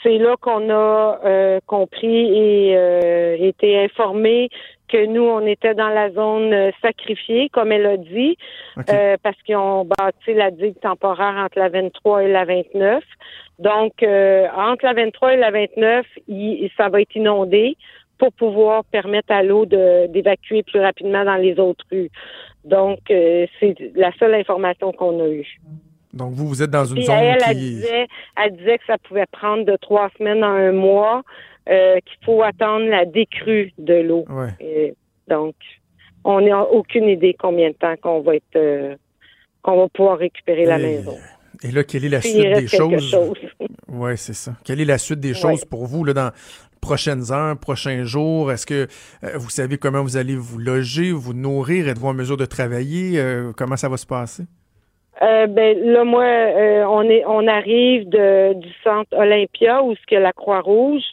C'est 0.02 0.18
là 0.18 0.36
qu'on 0.40 0.70
a 0.70 1.18
euh, 1.24 1.60
compris 1.66 2.36
et 2.36 2.76
euh, 2.76 3.36
été 3.40 3.82
informé 3.82 4.50
que 4.86 5.06
nous, 5.06 5.22
on 5.22 5.44
était 5.46 5.74
dans 5.74 5.88
la 5.88 6.10
zone 6.10 6.52
euh, 6.52 6.70
sacrifiée, 6.82 7.48
comme 7.48 7.72
elle 7.72 7.86
a 7.86 7.96
dit, 7.96 8.36
parce 9.22 9.40
qu'ils 9.44 9.56
ont 9.56 9.84
bâti 9.84 10.34
la 10.34 10.50
digue 10.50 10.78
temporaire 10.80 11.34
entre 11.36 11.58
la 11.58 11.70
23 11.70 12.22
et 12.22 12.30
la 12.30 12.44
29. 12.44 13.02
Donc, 13.58 13.92
entre 14.02 14.84
la 14.84 14.92
23 14.92 15.34
et 15.34 15.36
la 15.36 15.50
29, 15.50 16.06
ça 16.76 16.88
va 16.90 17.00
être 17.00 17.16
inondé 17.16 17.76
pour 18.18 18.32
pouvoir 18.32 18.84
permettre 18.84 19.32
à 19.32 19.42
l'eau 19.42 19.66
d'évacuer 19.66 20.62
plus 20.62 20.80
rapidement 20.80 21.24
dans 21.24 21.36
les 21.36 21.58
autres 21.58 21.84
rues. 21.90 22.10
Donc, 22.64 23.00
euh, 23.10 23.46
c'est 23.58 23.74
la 23.94 24.12
seule 24.18 24.34
information 24.34 24.92
qu'on 24.92 25.20
a 25.22 25.28
eue. 25.28 25.60
Donc, 26.12 26.32
vous, 26.32 26.46
vous 26.48 26.62
êtes 26.62 26.70
dans 26.70 26.84
une 26.84 27.02
zone 27.02 27.14
elle, 27.14 27.38
qui... 27.38 27.50
Elle 27.50 27.56
disait, 27.56 28.06
elle 28.42 28.56
disait 28.56 28.78
que 28.78 28.86
ça 28.86 28.98
pouvait 28.98 29.26
prendre 29.26 29.64
de 29.64 29.76
trois 29.76 30.08
semaines 30.16 30.42
à 30.44 30.48
un 30.48 30.72
mois, 30.72 31.22
euh, 31.68 31.96
qu'il 32.04 32.24
faut 32.24 32.42
attendre 32.42 32.86
la 32.86 33.04
décrue 33.04 33.72
de 33.78 33.94
l'eau. 33.94 34.24
Donc, 35.28 35.54
on 36.24 36.40
n'a 36.40 36.62
aucune 36.62 37.08
idée 37.08 37.34
combien 37.38 37.70
de 37.70 37.74
temps 37.74 37.96
qu'on 38.00 38.20
va 38.20 38.36
être... 38.36 38.56
Euh, 38.56 38.94
qu'on 39.62 39.78
va 39.78 39.88
pouvoir 39.88 40.18
récupérer 40.18 40.66
la 40.66 40.78
maison. 40.78 41.16
Et 41.62 41.70
là, 41.70 41.84
quelle 41.84 42.04
est 42.04 42.10
la 42.10 42.20
suite 42.20 42.36
des 42.36 42.68
choses? 42.68 43.14
Oui, 43.94 44.12
c'est 44.16 44.34
ça. 44.34 44.52
Quelle 44.64 44.80
est 44.80 44.84
la 44.84 44.98
suite 44.98 45.20
des 45.20 45.34
choses 45.34 45.64
pour 45.64 45.86
vous 45.86 46.04
là, 46.04 46.12
dans 46.12 46.30
prochaines 46.84 47.32
heures, 47.32 47.56
prochains 47.58 48.04
jours? 48.04 48.52
Est-ce 48.52 48.66
que 48.66 48.86
euh, 49.24 49.36
vous 49.36 49.50
savez 49.50 49.78
comment 49.78 50.02
vous 50.02 50.16
allez 50.16 50.36
vous 50.36 50.58
loger, 50.58 51.12
vous 51.12 51.34
nourrir? 51.34 51.88
Êtes-vous 51.88 52.08
en 52.08 52.14
mesure 52.14 52.36
de 52.36 52.44
travailler? 52.44 53.18
Euh, 53.18 53.52
comment 53.56 53.76
ça 53.76 53.88
va 53.88 53.96
se 53.96 54.06
passer? 54.06 54.44
Euh, 55.22 55.46
ben 55.46 55.78
là, 55.78 56.04
moi, 56.04 56.24
on 56.24 57.02
est, 57.08 57.24
on 57.24 57.46
arrive 57.46 58.08
de, 58.08 58.52
du 58.54 58.68
centre 58.82 59.16
Olympia 59.16 59.82
où 59.82 59.94
ce 59.94 60.06
que 60.08 60.16
la 60.16 60.32
Croix-Rouge, 60.32 61.04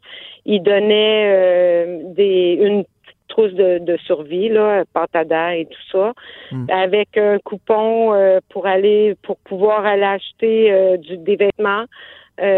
il 0.46 0.62
donnait 0.64 2.04
des 2.16 2.58
une 2.60 2.84
trousse 3.28 3.54
de, 3.54 3.78
de, 3.78 3.96
survie, 4.06 4.50
là, 4.50 4.84
et 4.84 5.66
tout 5.66 5.86
ça, 5.92 6.14
hmm. 6.52 6.66
avec 6.70 7.16
un 7.16 7.38
coupon 7.40 8.14
pour 8.50 8.66
aller 8.66 9.16
pour 9.22 9.38
pouvoir 9.38 9.86
aller 9.86 10.04
acheter 10.04 10.98
du, 10.98 11.18
des 11.18 11.38
vêtements 11.38 11.86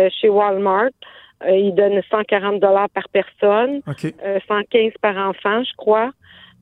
chez 0.10 0.30
Walmart. 0.30 0.92
Euh, 1.46 1.58
il 1.58 1.76
donne 1.76 2.02
140 2.10 2.60
dollars 2.60 2.90
par 2.90 3.10
personne, 3.10 3.82
115 3.86 4.12
euh, 4.24 4.90
par 5.02 5.18
enfant, 5.18 5.64
je 5.64 5.76
crois. 5.76 6.12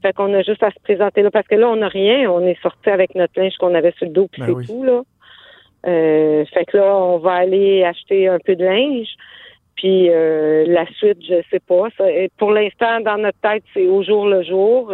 Fait 0.01 0.13
qu'on 0.13 0.33
a 0.33 0.41
juste 0.41 0.63
à 0.63 0.71
se 0.71 0.79
présenter 0.83 1.21
là 1.21 1.29
parce 1.29 1.47
que 1.47 1.53
là 1.53 1.69
on 1.69 1.75
n'a 1.75 1.87
rien, 1.87 2.29
on 2.31 2.43
est 2.47 2.59
sorti 2.61 2.89
avec 2.89 3.13
notre 3.13 3.39
linge 3.39 3.55
qu'on 3.59 3.75
avait 3.75 3.91
sur 3.91 4.07
le 4.07 4.13
dos 4.13 4.27
puis 4.31 4.41
ben 4.41 4.55
c'est 4.59 4.67
tout 4.67 4.83
là. 4.83 5.03
Euh, 5.85 6.43
fait 6.45 6.65
que 6.65 6.77
là 6.77 6.97
on 6.97 7.19
va 7.19 7.33
aller 7.33 7.83
acheter 7.83 8.27
un 8.27 8.39
peu 8.39 8.55
de 8.55 8.65
linge. 8.65 9.09
Puis 9.75 10.09
la 10.09 10.85
suite, 10.97 11.23
je 11.27 11.41
sais 11.49 11.59
pas. 11.59 11.87
pour 12.37 12.51
l'instant, 12.51 12.99
dans 12.99 13.17
notre 13.17 13.39
tête, 13.39 13.63
c'est 13.73 13.87
au 13.87 14.03
jour 14.03 14.27
le 14.27 14.43
jour 14.43 14.93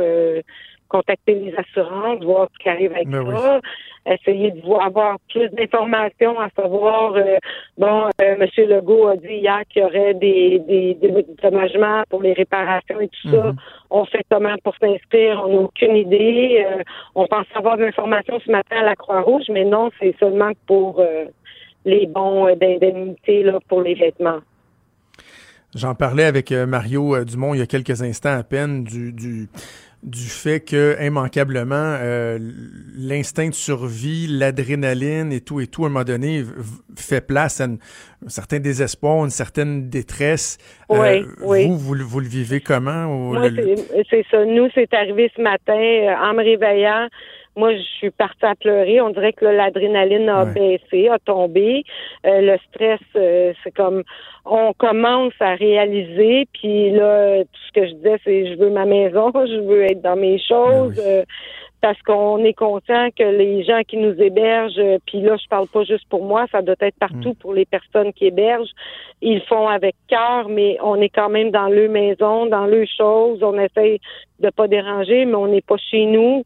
contacter 0.88 1.36
les 1.36 1.54
assurances, 1.56 2.24
voir 2.24 2.48
ce 2.54 2.64
qui 2.64 2.70
arrive 2.70 2.92
avec 2.94 3.08
ben 3.08 3.26
ça, 3.30 3.60
essayer 4.14 4.52
de 4.52 4.62
voir, 4.62 4.86
avoir 4.86 5.18
plus 5.30 5.50
d'informations, 5.50 6.40
à 6.40 6.50
savoir, 6.56 7.14
euh, 7.16 7.38
bon, 7.78 8.06
euh, 8.22 8.36
M. 8.40 8.48
Legault 8.70 9.08
a 9.08 9.18
dit 9.18 9.36
hier 9.36 9.62
qu'il 9.70 9.82
y 9.82 9.86
aurait 9.86 10.14
des, 10.14 10.60
des, 10.60 10.98
pour 12.10 12.22
les 12.22 12.34
réparations 12.34 13.00
et 13.02 13.08
tout 13.10 13.30
ça. 13.30 13.44
Mhm. 13.44 13.56
On 13.90 14.06
fait 14.06 14.24
comment 14.30 14.56
pour 14.64 14.76
s'inscrire? 14.78 15.44
On 15.46 15.54
n'a 15.54 15.62
aucune 15.62 15.96
idée. 15.96 16.66
Euh, 16.66 16.84
on 17.16 17.28
pense 17.28 17.46
avoir 17.56 17.78
de 17.78 17.84
l'information 17.84 18.40
ce 18.46 18.52
matin 18.52 18.78
à 18.78 18.84
la 18.84 18.96
Croix-Rouge, 18.96 19.46
mais 19.50 19.66
non, 19.66 19.90
c'est 20.00 20.16
seulement 20.20 20.52
pour 20.66 21.04
les 21.86 22.06
bons 22.06 22.54
d'indemnité 22.56 23.50
pour 23.68 23.82
les 23.82 23.94
vêtements. 23.94 24.40
J'en 25.76 25.96
parlais 25.96 26.24
avec 26.24 26.52
Mario 26.52 27.24
Dumont 27.24 27.54
il 27.54 27.60
y 27.60 27.62
a 27.62 27.68
quelques 27.68 28.02
instants 28.02 28.38
à 28.38 28.44
peine 28.44 28.84
du, 28.84 29.14
du 29.14 29.48
du 30.04 30.28
fait 30.28 30.60
que 30.60 30.96
immanquablement 31.04 31.98
euh, 32.00 32.38
l'instinct 32.96 33.50
de 33.50 33.54
survie, 33.54 34.28
l'adrénaline 34.28 35.32
et 35.32 35.42
tout 35.42 35.60
et 35.60 35.68
tout 35.68 35.84
à 35.84 35.88
un 35.88 35.90
moment 35.90 36.06
donné 36.06 36.44
fait 36.96 37.26
place 37.26 37.62
à 37.62 37.66
un 37.66 37.78
certain 38.28 38.60
désespoir, 38.60 39.24
une 39.24 39.32
certaine 39.32 39.90
détresse. 39.90 40.58
Euh, 40.92 41.24
oui, 41.42 41.68
Vous, 41.68 41.78
vous, 41.78 42.20
le 42.20 42.28
vivez 42.28 42.62
comment? 42.62 43.08
Moi, 43.08 43.50
c'est 44.10 44.26
ça. 44.30 44.46
Nous, 44.46 44.70
c'est 44.74 44.94
arrivé 44.94 45.32
ce 45.36 45.42
matin 45.42 45.78
euh, 45.78 46.16
en 46.16 46.34
me 46.34 46.44
réveillant 46.44 47.08
moi, 47.58 47.76
je 47.76 47.82
suis 47.82 48.12
partie 48.12 48.46
à 48.46 48.56
pleurer. 48.56 49.02
On 49.02 49.10
dirait 49.10 49.34
que 49.34 49.46
l'adrénaline 49.46 50.30
a 50.30 50.46
baissé, 50.46 51.10
a 51.10 51.18
tombé. 51.18 51.84
Euh, 52.26 52.42
le 52.42 52.58
stress, 52.70 53.02
euh, 53.16 53.52
c'est 53.64 53.72
comme 53.72 54.04
on 54.46 54.74
commence 54.74 55.34
à 55.40 55.56
réaliser. 55.56 56.48
Puis 56.54 56.92
là, 56.92 57.44
tout 57.44 57.60
ce 57.68 57.72
que 57.74 57.88
je 57.88 57.94
disais, 57.94 58.18
c'est 58.24 58.54
je 58.54 58.60
veux 58.60 58.70
ma 58.70 58.86
maison, 58.86 59.32
je 59.34 59.60
veux 59.60 59.84
être 59.84 60.02
dans 60.02 60.16
mes 60.16 60.40
choses. 60.40 60.96
Ben 60.96 61.04
euh, 61.04 61.24
parce 61.80 62.02
qu'on 62.02 62.44
est 62.44 62.54
conscient 62.54 63.10
que 63.16 63.24
les 63.24 63.64
gens 63.64 63.82
qui 63.88 63.98
nous 63.98 64.20
hébergent, 64.20 64.82
puis 65.06 65.22
là, 65.22 65.38
je 65.38 65.48
parle 65.48 65.68
pas 65.68 65.84
juste 65.84 66.10
pour 66.10 66.24
moi, 66.24 66.46
ça 66.52 66.64
doit 66.64 66.76
être 66.80 66.98
partout 66.98 67.30
mm. 67.30 67.36
pour 67.36 67.54
les 67.54 67.66
personnes 67.66 68.12
qui 68.14 68.26
hébergent. 68.26 68.72
Ils 69.22 69.42
font 69.42 69.68
avec 69.68 69.96
cœur, 70.08 70.50
mais 70.50 70.78
on 70.82 71.00
est 71.00 71.10
quand 71.10 71.30
même 71.30 71.52
dans 71.52 71.68
leur 71.68 71.90
maison, 71.90 72.48
dans 72.48 72.66
leurs 72.66 72.88
choses. 72.98 73.44
On 73.44 73.60
essaie 73.60 74.00
de 74.40 74.50
pas 74.50 74.68
déranger, 74.68 75.26
mais 75.26 75.36
on 75.36 75.48
n'est 75.48 75.62
pas 75.62 75.78
chez 75.78 76.06
nous. 76.06 76.44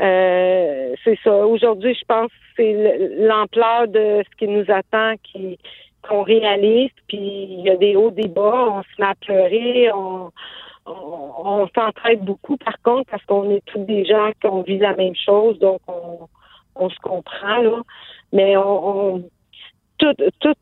Euh, 0.00 0.94
c'est 1.04 1.18
ça. 1.22 1.46
Aujourd'hui, 1.46 1.94
je 1.94 2.04
pense 2.06 2.28
que 2.28 2.34
c'est 2.56 3.16
l'ampleur 3.18 3.88
de 3.88 4.22
ce 4.24 4.36
qui 4.36 4.48
nous 4.48 4.64
attend 4.68 5.14
qui 5.22 5.58
qu'on 6.08 6.22
réalise. 6.22 6.90
Puis 7.08 7.18
il 7.18 7.60
y 7.60 7.70
a 7.70 7.76
des 7.76 7.96
hauts, 7.96 8.10
des 8.10 8.28
bas. 8.28 8.66
On 8.70 8.82
se 8.82 9.00
met 9.00 9.06
à 9.06 9.14
pleurer. 9.14 9.92
On, 9.92 10.30
on, 10.86 11.68
s'entraide 11.74 12.20
beaucoup, 12.20 12.56
par 12.56 12.80
contre, 12.82 13.10
parce 13.10 13.24
qu'on 13.24 13.50
est 13.50 13.64
tous 13.66 13.80
des 13.80 14.04
gens 14.04 14.30
qui 14.40 14.46
ont 14.46 14.62
vu 14.62 14.78
la 14.78 14.94
même 14.96 15.14
chose, 15.14 15.58
donc 15.58 15.80
on, 15.86 16.26
on 16.74 16.88
se 16.88 16.98
comprend 17.00 17.58
là. 17.58 17.82
Mais 18.32 18.56
on, 18.56 19.14
on 19.16 19.24
tout, 19.98 20.14
tout 20.40 20.54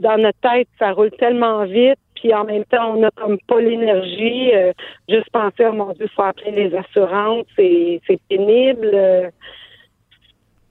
dans 0.00 0.18
notre 0.18 0.40
tête, 0.40 0.68
ça 0.78 0.92
roule 0.92 1.12
tellement 1.12 1.64
vite 1.64 1.98
puis 2.20 2.34
en 2.34 2.44
même 2.44 2.64
temps, 2.66 2.94
on 2.94 3.00
n'a 3.00 3.10
comme 3.16 3.38
pas 3.48 3.60
l'énergie. 3.60 4.52
Euh, 4.54 4.72
juste 5.08 5.30
penser, 5.32 5.64
oh 5.66 5.72
mon 5.72 5.92
Dieu, 5.92 6.04
il 6.04 6.14
faut 6.14 6.22
appeler 6.22 6.50
les 6.50 6.76
assurances, 6.76 7.46
c'est, 7.56 8.00
pénible. 8.28 8.90
Euh, 8.92 9.30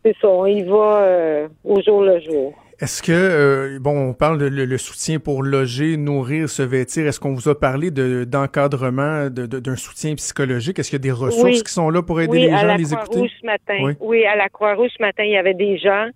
c'est 0.06 0.16
ça, 0.22 0.30
on 0.30 0.46
y 0.46 0.64
va 0.64 1.02
euh, 1.02 1.48
au 1.64 1.82
jour 1.82 2.04
le 2.04 2.20
jour. 2.22 2.54
Est-ce 2.80 3.02
que, 3.02 3.78
bon, 3.80 4.10
on 4.10 4.14
parle 4.14 4.38
de 4.38 4.46
le, 4.46 4.78
soutien 4.78 5.20
pour 5.20 5.44
loger, 5.44 5.98
nourrir, 5.98 6.48
se 6.48 6.62
vêtir. 6.62 7.08
Est-ce 7.08 7.20
qu'on 7.20 7.34
vous 7.34 7.50
a 7.50 7.60
parlé 7.60 7.92
de, 7.92 8.24
d'encadrement, 8.24 9.30
de, 9.30 9.46
d'un 9.46 9.76
soutien 9.76 10.16
psychologique? 10.16 10.80
Est-ce 10.80 10.90
qu'il 10.90 11.00
y 11.00 11.02
a 11.02 11.04
des 11.04 11.12
ressources 11.12 11.62
qui 11.62 11.74
sont 11.74 11.90
là 11.90 12.02
pour 12.02 12.22
aider 12.22 12.40
les 12.40 12.52
gens 12.52 12.70
à 12.70 12.78
les 12.78 12.94
écouter? 12.94 13.30
Ce 13.42 13.46
matin. 13.46 13.96
Oui. 14.00 14.26
à 14.26 14.38
la 14.38 14.48
Croix-Rouge 14.48 14.92
ce 14.98 15.04
matin, 15.04 15.24
il 15.24 15.32
y 15.32 15.38
avait 15.38 15.56
des 15.56 15.78
gens 15.78 16.08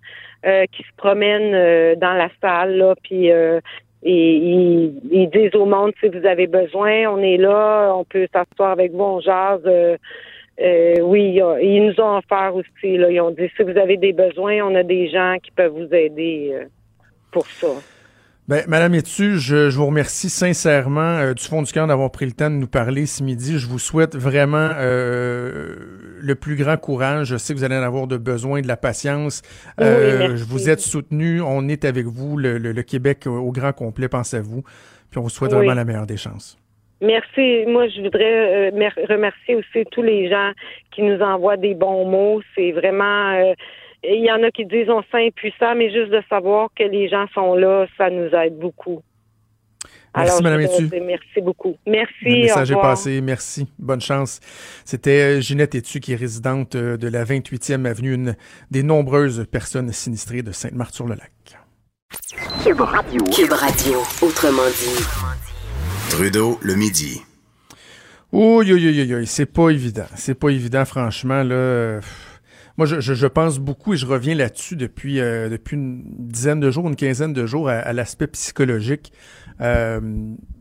qui 0.42 0.82
se 0.82 0.96
promènent 0.96 1.98
dans 1.98 2.14
la 2.14 2.30
salle, 2.40 2.78
là, 2.78 2.94
puis 3.02 3.30
et 4.04 4.36
ils, 5.10 5.30
disent 5.30 5.54
au 5.54 5.64
monde 5.64 5.92
si 5.98 6.08
vous 6.08 6.26
avez 6.26 6.46
besoin, 6.46 7.08
on 7.08 7.18
est 7.18 7.38
là, 7.38 7.94
on 7.96 8.04
peut 8.04 8.28
s'asseoir 8.32 8.72
avec 8.72 8.92
vous, 8.92 9.02
on 9.02 9.20
jase. 9.20 9.62
Euh, 9.64 9.96
euh, 10.60 11.00
oui, 11.00 11.40
ils 11.62 11.86
nous 11.86 12.00
ont 12.00 12.18
offert 12.18 12.54
aussi. 12.54 12.98
Là, 12.98 13.10
ils 13.10 13.20
ont 13.20 13.30
dit 13.30 13.50
si 13.56 13.62
vous 13.62 13.76
avez 13.76 13.96
des 13.96 14.12
besoins, 14.12 14.62
on 14.62 14.74
a 14.74 14.82
des 14.82 15.08
gens 15.08 15.36
qui 15.42 15.50
peuvent 15.50 15.72
vous 15.72 15.92
aider 15.94 16.50
euh, 16.52 16.64
pour 17.32 17.46
ça. 17.46 17.68
Ben, 18.46 18.62
Madame 18.68 18.94
Etu, 18.94 19.38
je, 19.38 19.70
je, 19.70 19.76
vous 19.78 19.86
remercie 19.86 20.28
sincèrement 20.28 21.00
euh, 21.16 21.32
du 21.32 21.42
fond 21.42 21.62
du 21.62 21.72
cœur 21.72 21.86
d'avoir 21.86 22.10
pris 22.10 22.26
le 22.26 22.32
temps 22.32 22.50
de 22.50 22.56
nous 22.56 22.66
parler 22.66 23.06
ce 23.06 23.22
midi. 23.22 23.58
Je 23.58 23.66
vous 23.66 23.78
souhaite 23.78 24.16
vraiment 24.16 24.68
euh, 24.76 25.76
le 26.20 26.34
plus 26.34 26.54
grand 26.54 26.76
courage. 26.76 27.28
Je 27.28 27.36
sais 27.38 27.54
que 27.54 27.58
vous 27.58 27.64
allez 27.64 27.78
en 27.78 27.82
avoir 27.82 28.06
de 28.06 28.18
besoin, 28.18 28.60
de 28.60 28.68
la 28.68 28.76
patience. 28.76 29.40
Euh, 29.80 30.36
vous 30.46 30.68
êtes 30.68 30.80
soutenu. 30.80 31.40
On 31.40 31.68
est 31.68 31.86
avec 31.86 32.04
vous. 32.04 32.36
Le, 32.36 32.58
le, 32.58 32.82
Québec 32.82 33.26
au 33.26 33.50
grand 33.50 33.72
complet 33.72 34.08
pense 34.08 34.34
à 34.34 34.42
vous. 34.42 34.62
Puis 35.10 35.18
on 35.18 35.22
vous 35.22 35.30
souhaite 35.30 35.52
vraiment 35.52 35.72
la 35.72 35.86
meilleure 35.86 36.06
des 36.06 36.18
chances. 36.18 36.58
Merci. 37.00 37.64
Moi, 37.66 37.88
je 37.88 38.02
voudrais 38.02 38.68
remercier 39.08 39.54
aussi 39.54 39.86
tous 39.90 40.02
les 40.02 40.28
gens 40.28 40.52
qui 40.90 41.00
nous 41.00 41.18
envoient 41.20 41.56
des 41.56 41.72
bons 41.72 42.04
mots. 42.04 42.42
C'est 42.54 42.72
vraiment 42.72 43.54
il 44.08 44.24
y 44.24 44.30
en 44.30 44.42
a 44.42 44.50
qui 44.50 44.66
disent 44.66 44.88
on 44.90 45.02
se 45.02 45.08
sent 45.10 45.26
impuissant, 45.26 45.74
mais 45.74 45.90
juste 45.90 46.10
de 46.10 46.22
savoir 46.28 46.68
que 46.76 46.84
les 46.84 47.08
gens 47.08 47.26
sont 47.34 47.54
là, 47.54 47.86
ça 47.96 48.10
nous 48.10 48.28
aide 48.34 48.58
beaucoup. 48.58 49.02
Merci, 50.16 50.42
Mme 50.42 50.60
Etu. 50.60 50.90
Merci 51.04 51.40
beaucoup. 51.42 51.76
Merci. 51.86 52.12
Le 52.24 52.42
message 52.42 52.70
est 52.70 52.74
passé. 52.74 53.20
Merci. 53.20 53.66
Bonne 53.78 54.00
chance. 54.00 54.40
C'était 54.84 55.38
euh, 55.38 55.40
Ginette 55.40 55.74
Etu, 55.74 55.98
qui 55.98 56.12
est 56.12 56.16
résidente 56.16 56.76
euh, 56.76 56.96
de 56.96 57.08
la 57.08 57.24
28e 57.24 57.84
avenue, 57.84 58.14
une 58.14 58.36
des 58.70 58.82
nombreuses 58.82 59.44
personnes 59.50 59.90
sinistrées 59.92 60.42
de 60.42 60.52
Sainte-Marthe-sur-le-Lac. 60.52 61.32
Cube 62.62 62.80
Radio. 62.80 63.24
Cube 63.24 63.52
Radio. 63.52 63.98
Autrement 64.22 64.68
dit. 64.68 65.04
Trudeau, 66.10 66.58
le 66.62 66.76
midi. 66.76 67.20
Oui, 68.30 68.72
oui, 68.72 68.72
oui, 68.74 69.14
oui. 69.14 69.26
C'est 69.26 69.46
pas 69.46 69.70
évident. 69.70 70.06
C'est 70.14 70.38
pas 70.38 70.50
évident, 70.50 70.84
franchement, 70.84 71.42
là. 71.42 72.00
Moi, 72.76 72.86
je, 72.86 73.00
je, 73.00 73.26
pense 73.26 73.60
beaucoup 73.60 73.94
et 73.94 73.96
je 73.96 74.04
reviens 74.04 74.34
là-dessus 74.34 74.74
depuis, 74.74 75.20
euh, 75.20 75.48
depuis 75.48 75.76
une 75.76 76.02
dizaine 76.04 76.58
de 76.58 76.72
jours, 76.72 76.88
une 76.88 76.96
quinzaine 76.96 77.32
de 77.32 77.46
jours 77.46 77.68
à, 77.68 77.92
l'aspect 77.92 78.26
psychologique. 78.26 79.12
Euh, 79.60 80.00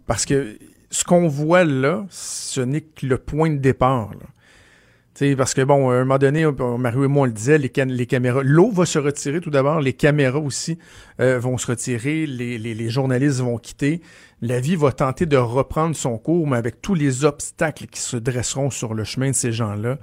parce 0.06 0.26
que 0.26 0.58
ce 0.92 1.04
qu'on 1.04 1.28
voit 1.28 1.64
là, 1.64 2.06
ce 2.12 2.62
n'est 2.62 2.82
que 2.82 3.08
le 3.08 3.18
point 3.18 3.50
de 3.50 3.58
départ. 3.58 4.12
Là. 4.12 5.36
parce 5.36 5.56
que, 5.56 5.62
bon, 5.62 5.90
à 5.90 5.96
un 5.96 6.00
moment 6.02 6.20
donné, 6.20 6.46
Mario 6.78 7.06
et 7.06 7.08
moi, 7.08 7.24
on 7.24 7.26
le 7.26 7.32
disait, 7.32 7.58
les, 7.58 7.72
les 7.86 8.06
caméras, 8.06 8.44
l'eau 8.44 8.70
va 8.70 8.86
se 8.86 9.00
retirer 9.00 9.42
tout 9.42 9.50
d'abord, 9.50 9.82
les 9.82 9.94
caméras 9.94 10.40
aussi 10.40 10.78
euh, 11.20 11.40
vont 11.40 11.58
se 11.58 11.66
retirer, 11.66 12.28
les, 12.28 12.60
les, 12.60 12.76
les, 12.76 12.90
journalistes 12.90 13.40
vont 13.40 13.58
quitter, 13.58 14.02
la 14.42 14.60
vie 14.60 14.76
va 14.76 14.92
tenter 14.92 15.26
de 15.26 15.38
reprendre 15.38 15.96
son 15.96 16.20
cours, 16.20 16.46
mais 16.46 16.58
avec 16.58 16.80
tous 16.80 16.94
les 16.94 17.26
obstacles 17.26 17.88
qui 17.88 18.02
se 18.02 18.18
dresseront 18.18 18.70
sur 18.70 18.94
le 18.94 19.04
chemin 19.04 19.32
de 19.32 19.36
ces 19.36 19.52
gens-là. 19.52 19.98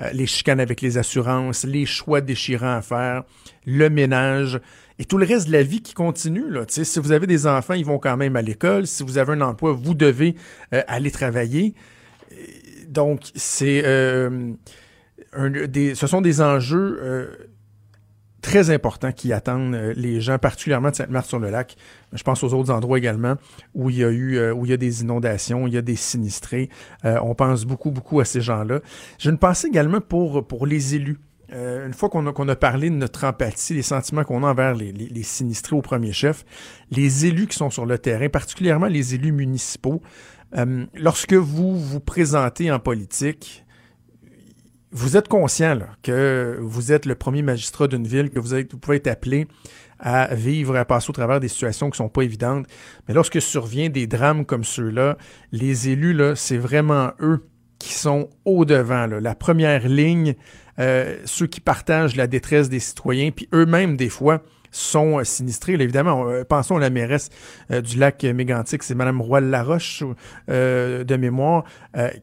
Euh, 0.00 0.10
les 0.12 0.26
chicanes 0.26 0.60
avec 0.60 0.80
les 0.80 0.98
assurances, 0.98 1.64
les 1.64 1.86
choix 1.86 2.20
déchirants 2.20 2.76
à 2.76 2.82
faire, 2.82 3.24
le 3.66 3.90
ménage 3.90 4.60
et 4.98 5.04
tout 5.04 5.18
le 5.18 5.26
reste 5.26 5.48
de 5.48 5.52
la 5.52 5.62
vie 5.62 5.82
qui 5.82 5.94
continue. 5.94 6.50
Là. 6.50 6.64
si 6.68 6.98
vous 6.98 7.12
avez 7.12 7.26
des 7.26 7.46
enfants, 7.46 7.74
ils 7.74 7.84
vont 7.84 7.98
quand 7.98 8.16
même 8.16 8.36
à 8.36 8.42
l'école. 8.42 8.86
Si 8.86 9.02
vous 9.02 9.18
avez 9.18 9.32
un 9.32 9.40
emploi, 9.40 9.72
vous 9.72 9.94
devez 9.94 10.34
euh, 10.72 10.82
aller 10.86 11.10
travailler. 11.10 11.74
Donc, 12.88 13.20
c'est 13.34 13.82
euh, 13.84 14.52
ce 15.34 16.06
sont 16.06 16.20
des 16.20 16.40
enjeux 16.40 17.48
très 18.42 18.70
importants 18.70 19.12
qui 19.12 19.32
attendent 19.32 19.74
euh, 19.74 19.94
les 19.96 20.20
gens, 20.20 20.38
particulièrement 20.38 20.90
de 20.90 20.96
Sainte-Marthe-sur-le-Lac. 20.96 21.76
Je 22.12 22.22
pense 22.22 22.42
aux 22.42 22.52
autres 22.52 22.70
endroits 22.70 22.98
également 22.98 23.36
où 23.74 23.88
il 23.88 23.96
y 23.96 24.04
a 24.04 24.10
eu, 24.10 24.36
euh, 24.36 24.52
où 24.52 24.66
il 24.66 24.70
y 24.70 24.74
a 24.74 24.76
des 24.76 25.00
inondations, 25.00 25.66
il 25.66 25.72
y 25.72 25.78
a 25.78 25.82
des 25.82 25.96
sinistrés. 25.96 26.68
Euh, 27.06 27.18
on 27.22 27.34
pense 27.34 27.64
beaucoup, 27.64 27.90
beaucoup 27.90 28.20
à 28.20 28.26
ces 28.26 28.42
gens-là. 28.42 28.80
J'ai 29.18 29.30
une 29.30 29.38
pensée 29.38 29.68
également 29.68 30.00
pour, 30.00 30.46
pour 30.46 30.66
les 30.66 30.94
élus. 30.96 31.18
une 31.50 31.94
fois 31.94 32.08
qu'on 32.08 32.26
a, 32.26 32.32
qu'on 32.32 32.48
a 32.48 32.56
parlé 32.56 32.90
de 32.90 32.96
notre 32.96 33.24
empathie, 33.24 33.74
les 33.74 33.82
sentiments 33.82 34.24
qu'on 34.24 34.42
a 34.42 34.48
envers 34.48 34.74
les, 34.74 34.92
les, 34.92 35.22
sinistrés 35.22 35.76
au 35.76 35.82
premier 35.82 36.12
chef, 36.12 36.44
les 36.90 37.26
élus 37.26 37.46
qui 37.46 37.56
sont 37.56 37.70
sur 37.70 37.86
le 37.86 37.98
terrain, 37.98 38.28
particulièrement 38.28 38.86
les 38.86 39.14
élus 39.14 39.32
municipaux, 39.32 40.02
lorsque 40.94 41.34
vous 41.34 41.78
vous 41.78 42.00
présentez 42.00 42.70
en 42.72 42.78
politique, 42.78 43.64
vous 44.92 45.16
êtes 45.16 45.28
conscient 45.28 45.78
que 46.02 46.58
vous 46.60 46.92
êtes 46.92 47.06
le 47.06 47.14
premier 47.14 47.42
magistrat 47.42 47.88
d'une 47.88 48.06
ville, 48.06 48.30
que 48.30 48.38
vous, 48.38 48.78
pouvez 48.78 48.96
être 48.96 49.08
appelé 49.08 49.48
à 49.98 50.34
vivre, 50.34 50.76
à 50.76 50.84
passer 50.84 51.10
au 51.10 51.12
travers 51.12 51.40
des 51.40 51.48
situations 51.48 51.90
qui 51.90 51.96
sont 51.96 52.08
pas 52.08 52.22
évidentes. 52.22 52.66
Mais 53.08 53.14
lorsque 53.14 53.40
survient 53.40 53.88
des 53.88 54.06
drames 54.06 54.44
comme 54.44 54.64
ceux-là, 54.64 55.16
les 55.50 55.88
élus, 55.88 56.12
là, 56.12 56.36
c'est 56.36 56.58
vraiment 56.58 57.12
eux 57.20 57.46
qui 57.78 57.94
sont 57.94 58.28
au-devant, 58.44 59.06
la 59.06 59.34
première 59.34 59.88
ligne, 59.88 60.34
euh, 60.78 61.18
ceux 61.24 61.46
qui 61.46 61.60
partagent 61.60 62.14
la 62.14 62.26
détresse 62.26 62.68
des 62.68 62.78
citoyens, 62.78 63.30
puis 63.30 63.48
eux-mêmes, 63.52 63.96
des 63.96 64.08
fois, 64.08 64.42
sont 64.72 65.18
euh, 65.18 65.24
sinistrés. 65.24 65.74
évidemment, 65.74 66.28
euh, 66.28 66.44
pensons 66.44 66.76
à 66.76 66.80
la 66.80 66.90
mairesse 66.90 67.28
euh, 67.70 67.80
du 67.80 67.98
lac 67.98 68.24
Mégantic, 68.24 68.82
c'est 68.82 68.94
Mme 68.94 69.20
Roy 69.20 69.40
Laroche 69.40 70.02
de 70.48 71.16
mémoire, 71.16 71.64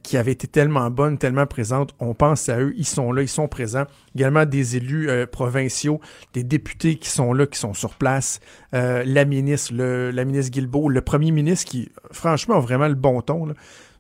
qui 0.03 0.17
avait 0.17 0.31
été 0.31 0.47
tellement 0.47 0.89
bonne, 0.89 1.17
tellement 1.17 1.45
présente. 1.45 1.93
On 1.99 2.13
pense 2.13 2.49
à 2.49 2.59
eux, 2.59 2.73
ils 2.75 2.87
sont 2.87 3.11
là, 3.11 3.21
ils 3.21 3.27
sont 3.27 3.47
présents. 3.47 3.85
Également 4.15 4.45
des 4.45 4.77
élus 4.77 5.09
provinciaux, 5.31 5.99
des 6.33 6.43
députés 6.43 6.95
qui 6.95 7.09
sont 7.09 7.33
là, 7.33 7.45
qui 7.45 7.59
sont 7.59 7.73
sur 7.73 7.93
place, 7.95 8.39
la 8.71 9.25
ministre, 9.25 9.73
le, 9.75 10.11
la 10.11 10.25
ministre 10.25 10.51
Guilbeault, 10.51 10.89
le 10.89 11.01
premier 11.01 11.31
ministre 11.31 11.69
qui, 11.69 11.91
franchement, 12.11 12.55
a 12.55 12.59
vraiment 12.59 12.87
le 12.87 12.95
bon 12.95 13.21
ton. 13.21 13.45
Là. 13.45 13.53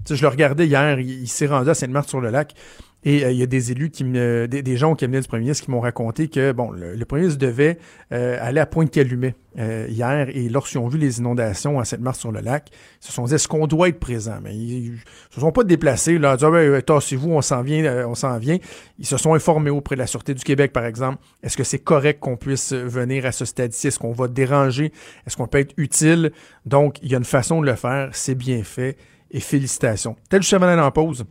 je 0.09 0.21
le 0.21 0.27
regardais 0.27 0.65
hier, 0.65 0.99
il, 0.99 1.21
il 1.21 1.27
s'est 1.27 1.47
rendu 1.47 1.69
à 1.69 1.73
Sainte-Marthe-sur-le-Lac. 1.73 2.55
Et 3.03 3.23
euh, 3.23 3.31
il 3.31 3.37
y 3.37 3.43
a 3.43 3.45
des 3.45 3.71
élus, 3.71 3.91
qui 3.91 4.03
me, 4.03 4.47
des, 4.47 4.77
gens 4.77 4.91
au 4.91 4.95
cabinet 4.95 5.21
du 5.21 5.27
premier 5.27 5.41
ministre 5.41 5.63
qui 5.63 5.71
m'ont 5.71 5.79
raconté 5.79 6.27
que 6.27 6.51
bon, 6.51 6.71
le, 6.71 7.03
premier 7.05 7.23
ministre 7.23 7.39
devait 7.39 7.77
euh, 8.11 8.37
aller 8.41 8.59
à 8.59 8.65
Pointe-Calumet 8.65 9.35
euh, 9.57 9.87
hier 9.89 10.27
et 10.29 10.49
lorsqu'ils 10.49 10.79
ont 10.79 10.87
vu 10.87 10.97
les 10.97 11.19
inondations 11.19 11.79
à 11.79 11.85
cette 11.85 12.01
mars 12.01 12.19
sur 12.19 12.31
le 12.31 12.41
lac, 12.41 12.69
ils 13.01 13.05
se 13.05 13.13
sont 13.13 13.23
dit 13.23 13.35
est-ce 13.35 13.47
qu'on 13.47 13.67
doit 13.67 13.87
être 13.87 13.99
présent? 13.99 14.39
Mais 14.43 14.55
ils, 14.55 14.91
ne 14.91 14.97
se 15.31 15.39
sont 15.39 15.51
pas 15.51 15.63
déplacés 15.63 16.17
là, 16.17 16.35
dit 16.35 16.43
ah, 16.45 16.51
ben, 16.51 16.81
tassez-vous, 16.81 17.31
on 17.31 17.41
s'en 17.41 17.61
vient, 17.61 18.05
on 18.05 18.15
s'en 18.15 18.37
vient. 18.37 18.57
Ils 18.97 19.05
se 19.05 19.17
sont 19.17 19.33
informés 19.33 19.69
auprès 19.69 19.95
de 19.95 19.99
la 19.99 20.07
sûreté 20.07 20.33
du 20.33 20.43
Québec 20.43 20.73
par 20.73 20.85
exemple. 20.85 21.19
Est-ce 21.41 21.55
que 21.55 21.63
c'est 21.63 21.79
correct 21.79 22.19
qu'on 22.19 22.35
puisse 22.35 22.73
venir 22.73 23.25
à 23.25 23.31
ce 23.31 23.45
stade-ci? 23.45 23.87
Est-ce 23.87 23.99
qu'on 23.99 24.11
va 24.11 24.27
déranger? 24.27 24.91
Est-ce 25.25 25.37
qu'on 25.37 25.47
peut 25.47 25.59
être 25.59 25.73
utile? 25.77 26.31
Donc 26.65 26.97
il 27.01 27.09
y 27.09 27.15
a 27.15 27.17
une 27.17 27.23
façon 27.23 27.61
de 27.61 27.65
le 27.65 27.75
faire, 27.75 28.09
c'est 28.11 28.35
bien 28.35 28.63
fait 28.63 28.97
et 29.31 29.39
félicitations. 29.39 30.15
Tel 30.29 30.41
je 30.41 30.55
en 30.55 30.91
pause. 30.91 31.25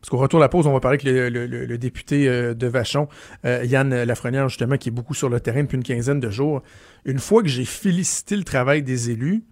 Parce 0.00 0.10
qu'au 0.10 0.16
retour 0.16 0.40
la 0.40 0.48
pause, 0.48 0.66
on 0.66 0.72
va 0.72 0.80
parler 0.80 0.98
avec 1.08 1.32
le, 1.32 1.78
député 1.78 2.28
euh, 2.28 2.54
de 2.54 2.66
Vachon, 2.66 3.08
euh, 3.44 3.64
Yann 3.64 4.02
Lafrenière, 4.02 4.48
justement, 4.48 4.76
qui 4.76 4.88
est 4.88 4.92
beaucoup 4.92 5.14
sur 5.14 5.28
le 5.28 5.40
terrain 5.40 5.62
depuis 5.62 5.76
une 5.76 5.82
quinzaine 5.82 6.20
de 6.20 6.30
jours. 6.30 6.62
Une 7.04 7.18
fois 7.18 7.42
que 7.42 7.48
j'ai 7.48 7.64
félicité 7.64 8.36
le 8.36 8.44
travail 8.44 8.82
des 8.82 9.10
élus, 9.10 9.44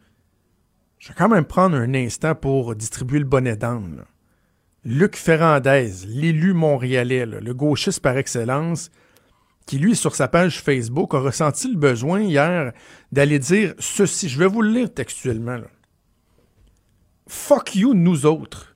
je 0.99 1.09
vais 1.09 1.15
quand 1.17 1.29
même 1.29 1.45
prendre 1.45 1.77
un 1.77 1.95
instant 1.95 2.35
pour 2.35 2.75
distribuer 2.75 3.19
le 3.19 3.25
bonnet 3.25 3.57
d'âme. 3.57 4.05
Luc 4.85 5.17
Ferrandez, 5.17 5.93
l'élu 6.07 6.53
montréalais, 6.53 7.27
le 7.27 7.55
gauchiste 7.55 8.01
par 8.01 8.17
excellence, 8.17 8.91
qui 9.67 9.79
lui, 9.79 9.97
sur 9.97 10.15
sa 10.15 10.29
page 10.29 10.63
Facebook, 10.63 11.13
a 11.15 11.19
ressenti 11.19 11.69
le 11.69 11.77
besoin 11.77 12.21
hier 12.21 12.73
d'aller 13.11 13.41
dire 13.41 13.75
ceci. 13.81 14.29
Je 14.29 14.39
vais 14.39 14.47
vous 14.47 14.63
le 14.63 14.71
lire 14.71 14.95
textuellement. 14.95 15.59
Fuck 17.27 17.75
you, 17.75 17.93
nous 17.93 18.27
autres 18.27 18.76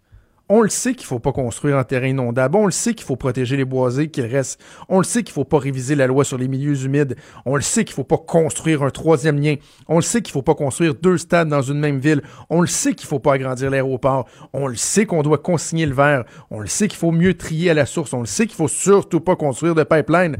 on 0.52 0.62
le 0.62 0.68
sait 0.68 0.94
qu'il 0.94 1.06
faut 1.06 1.20
pas 1.20 1.30
construire 1.30 1.76
en 1.76 1.84
terrain 1.84 2.08
inondable. 2.08 2.56
On 2.56 2.66
le 2.66 2.72
sait 2.72 2.94
qu'il 2.94 3.06
faut 3.06 3.14
protéger 3.14 3.56
les 3.56 3.64
boisés 3.64 4.08
qui 4.08 4.20
restent. 4.20 4.60
On 4.88 4.98
le 4.98 5.04
sait 5.04 5.22
qu'il 5.22 5.32
faut 5.32 5.44
pas 5.44 5.60
réviser 5.60 5.94
la 5.94 6.08
loi 6.08 6.24
sur 6.24 6.38
les 6.38 6.48
milieux 6.48 6.84
humides. 6.84 7.14
On 7.46 7.54
le 7.54 7.62
sait 7.62 7.84
qu'il 7.84 7.94
faut 7.94 8.02
pas 8.02 8.18
construire 8.18 8.82
un 8.82 8.90
troisième 8.90 9.40
lien. 9.40 9.54
On 9.86 9.94
le 9.94 10.02
sait 10.02 10.22
qu'il 10.22 10.32
faut 10.32 10.42
pas 10.42 10.56
construire 10.56 10.96
deux 10.96 11.18
stades 11.18 11.48
dans 11.48 11.62
une 11.62 11.78
même 11.78 12.00
ville. 12.00 12.22
On 12.50 12.60
le 12.62 12.66
sait 12.66 12.94
qu'il 12.94 13.08
faut 13.08 13.20
pas 13.20 13.34
agrandir 13.34 13.70
l'aéroport. 13.70 14.26
On 14.52 14.66
le 14.66 14.74
sait 14.74 15.06
qu'on 15.06 15.22
doit 15.22 15.38
consigner 15.38 15.86
le 15.86 15.94
verre. 15.94 16.24
On 16.50 16.58
le 16.58 16.66
sait 16.66 16.88
qu'il 16.88 16.98
faut 16.98 17.12
mieux 17.12 17.34
trier 17.34 17.70
à 17.70 17.74
la 17.74 17.86
source. 17.86 18.12
On 18.12 18.20
le 18.20 18.26
sait 18.26 18.48
qu'il 18.48 18.56
faut 18.56 18.66
surtout 18.66 19.20
pas 19.20 19.36
construire 19.36 19.76
de 19.76 19.84
pipeline. 19.84 20.36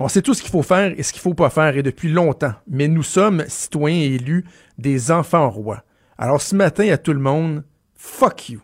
On 0.00 0.08
sait 0.08 0.22
tout 0.22 0.34
ce 0.34 0.42
qu'il 0.42 0.50
faut 0.50 0.64
faire 0.64 0.92
et 0.98 1.04
ce 1.04 1.12
qu'il 1.12 1.22
faut 1.22 1.34
pas 1.34 1.50
faire 1.50 1.76
et 1.76 1.84
depuis 1.84 2.08
longtemps. 2.08 2.54
Mais 2.68 2.88
nous 2.88 3.04
sommes, 3.04 3.44
citoyens 3.46 4.10
élus, 4.10 4.44
des 4.76 5.12
enfants 5.12 5.48
rois. 5.48 5.84
Alors 6.18 6.42
ce 6.42 6.56
matin 6.56 6.90
à 6.90 6.98
tout 6.98 7.12
le 7.12 7.20
monde, 7.20 7.62
fuck 7.94 8.48
you. 8.48 8.60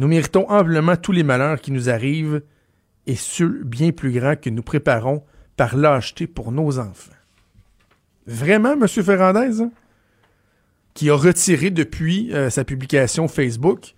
Nous 0.00 0.08
méritons 0.08 0.48
amplement 0.48 0.96
tous 0.96 1.12
les 1.12 1.22
malheurs 1.22 1.60
qui 1.60 1.72
nous 1.72 1.90
arrivent 1.90 2.40
et 3.06 3.16
ceux 3.16 3.60
bien 3.64 3.92
plus 3.92 4.12
grands 4.12 4.34
que 4.34 4.48
nous 4.48 4.62
préparons 4.62 5.22
par 5.58 5.76
lâcheté 5.76 6.26
pour 6.26 6.52
nos 6.52 6.78
enfants. 6.78 7.12
Vraiment, 8.26 8.72
M. 8.72 8.88
Ferrandez, 8.88 9.60
hein? 9.60 9.70
qui 10.94 11.10
a 11.10 11.14
retiré 11.14 11.68
depuis 11.68 12.32
euh, 12.32 12.48
sa 12.48 12.64
publication 12.64 13.28
Facebook 13.28 13.94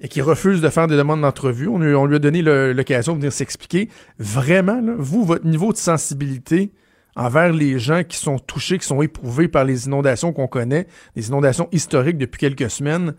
et 0.00 0.08
qui 0.08 0.22
refuse 0.22 0.62
de 0.62 0.68
faire 0.70 0.86
des 0.86 0.96
demandes 0.96 1.20
d'entrevue. 1.20 1.68
On, 1.68 1.76
lui 2.06 2.16
a 2.16 2.18
donné 2.18 2.40
l'occasion 2.40 3.12
de 3.12 3.18
venir 3.18 3.34
s'expliquer. 3.34 3.90
Vraiment, 4.18 4.80
vous, 4.96 5.26
votre 5.26 5.44
niveau 5.44 5.74
de 5.74 5.78
sensibilité 5.78 6.72
envers 7.16 7.52
les 7.52 7.78
gens 7.78 8.02
qui 8.02 8.16
sont 8.16 8.38
touchés, 8.38 8.78
qui 8.78 8.86
sont 8.86 9.02
éprouvés 9.02 9.48
par 9.48 9.66
les 9.66 9.88
inondations 9.88 10.32
qu'on 10.32 10.48
connaît, 10.48 10.86
les 11.16 11.28
inondations 11.28 11.68
historiques 11.70 12.16
depuis 12.16 12.38
quelques 12.38 12.70
semaines, 12.70 13.14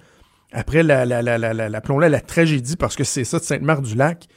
après 0.51 0.83
la, 0.83 1.05
la, 1.05 1.21
la, 1.21 1.37
la, 1.37 1.69
la, 1.69 2.21
tragédie, 2.21 2.77
parce 2.77 2.95
que 2.95 3.03
c'est 3.03 3.23
ça 3.23 3.39
de 3.39 3.43
Sainte-Marthe-du-Lac, 3.43 4.27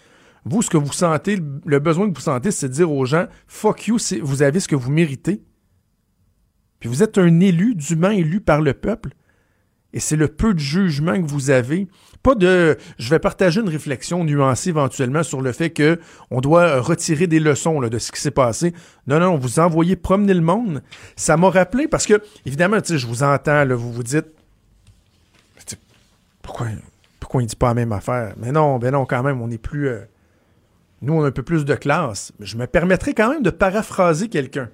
vous, 0.45 0.63
ce 0.63 0.71
que 0.71 0.77
vous 0.77 0.93
sentez, 0.93 1.39
le 1.65 1.79
besoin 1.79 2.11
que 2.11 2.15
vous 2.15 2.23
sentez, 2.23 2.51
c'est 2.51 2.69
de 2.69 2.75
dire 2.75 2.91
aux 2.91 3.05
gens, 3.05 3.27
fuck 3.47 3.87
you, 3.87 3.99
vous 4.23 4.43
avez 4.43 4.61
ce 4.61 4.69
que 4.69 4.77
vous 4.77 4.91
méritez. 4.91 5.43
Puis 6.81 6.89
vous 6.89 7.03
êtes 7.03 7.19
un 7.19 7.41
élu, 7.41 7.75
d'humain 7.75 8.11
élu 8.11 8.41
par 8.41 8.63
le 8.63 8.73
peuple. 8.73 9.11
Et 9.93 10.01
c'est 10.01 10.17
le 10.17 10.29
peu 10.29 10.55
de 10.55 10.59
jugement 10.59 11.21
que 11.21 11.27
vous 11.27 11.51
avez. 11.51 11.89
Pas 12.23 12.35
de, 12.35 12.77
je 12.99 13.11
vais 13.11 13.19
partager 13.19 13.61
une 13.61 13.69
réflexion 13.69 14.25
nuancée 14.25 14.71
éventuellement 14.71 15.23
sur 15.23 15.43
le 15.43 15.53
fait 15.53 15.71
que 15.71 15.99
on 16.31 16.41
doit 16.41 16.81
retirer 16.81 17.27
des 17.27 17.41
leçons 17.41 17.81
là, 17.81 17.89
de 17.89 17.99
ce 17.99 18.13
qui 18.13 18.21
s'est 18.21 18.31
passé. 18.31 18.73
Non, 19.07 19.19
non, 19.19 19.37
vous 19.37 19.59
envoyez 19.59 19.97
promener 19.97 20.35
le 20.35 20.43
monde. 20.43 20.83
Ça 21.17 21.37
m'a 21.37 21.51
rappelé 21.51 21.89
parce 21.89 22.07
que, 22.07 22.23
évidemment, 22.47 22.79
je 22.85 23.07
vous 23.07 23.23
entends, 23.23 23.67
vous 23.67 23.93
vous 23.93 24.05
dites, 24.05 24.27
pourquoi, 26.43 26.67
pourquoi 27.19 27.43
il 27.43 27.47
dit 27.47 27.57
pas 27.57 27.69
la 27.69 27.75
même 27.75 27.93
affaire? 27.93 28.35
Mais 28.37 28.53
non, 28.53 28.79
ben 28.79 28.93
non, 28.93 29.07
quand 29.07 29.23
même, 29.23 29.41
on 29.41 29.51
est 29.51 29.59
plus, 29.59 29.89
euh, 29.89 30.01
nous, 31.03 31.15
on 31.15 31.25
a 31.25 31.29
un 31.29 31.33
peu 31.33 31.43
plus 31.43 31.65
de 31.65 31.75
classe. 31.75 32.33
Je 32.41 32.57
me 32.57 32.67
permettrai 32.67 33.15
quand 33.15 33.31
même 33.31 33.43
de 33.43 33.51
paraphraser 33.51 34.29
quelqu'un. 34.29 34.71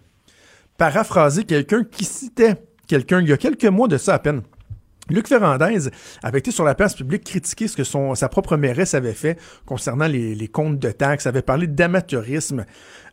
Paraphraser 0.79 1.45
quelqu'un 1.45 1.85
qui 1.85 2.05
citait 2.05 2.57
quelqu'un 2.87 3.21
il 3.21 3.29
y 3.29 3.33
a 3.33 3.37
quelques 3.37 3.65
mois 3.65 3.89
de 3.89 3.99
ça 3.99 4.15
à 4.15 4.19
peine. 4.19 4.43
Luc 5.09 5.29
Ferrandez 5.29 5.91
avait 6.23 6.41
été 6.41 6.51
sur 6.51 6.65
la 6.65 6.75
place 6.75 6.95
publique 6.95 7.25
critiquer 7.25 7.69
ce 7.69 7.77
que 7.77 7.85
sa 8.15 8.29
propre 8.29 8.57
mairesse 8.57 8.95
avait 8.95 9.13
fait 9.13 9.39
concernant 9.65 10.09
les, 10.09 10.49
comptes 10.49 10.79
de 10.79 10.91
taxes, 10.91 11.27
avait 11.27 11.43
parlé 11.43 11.67
d'amateurisme 11.67 12.65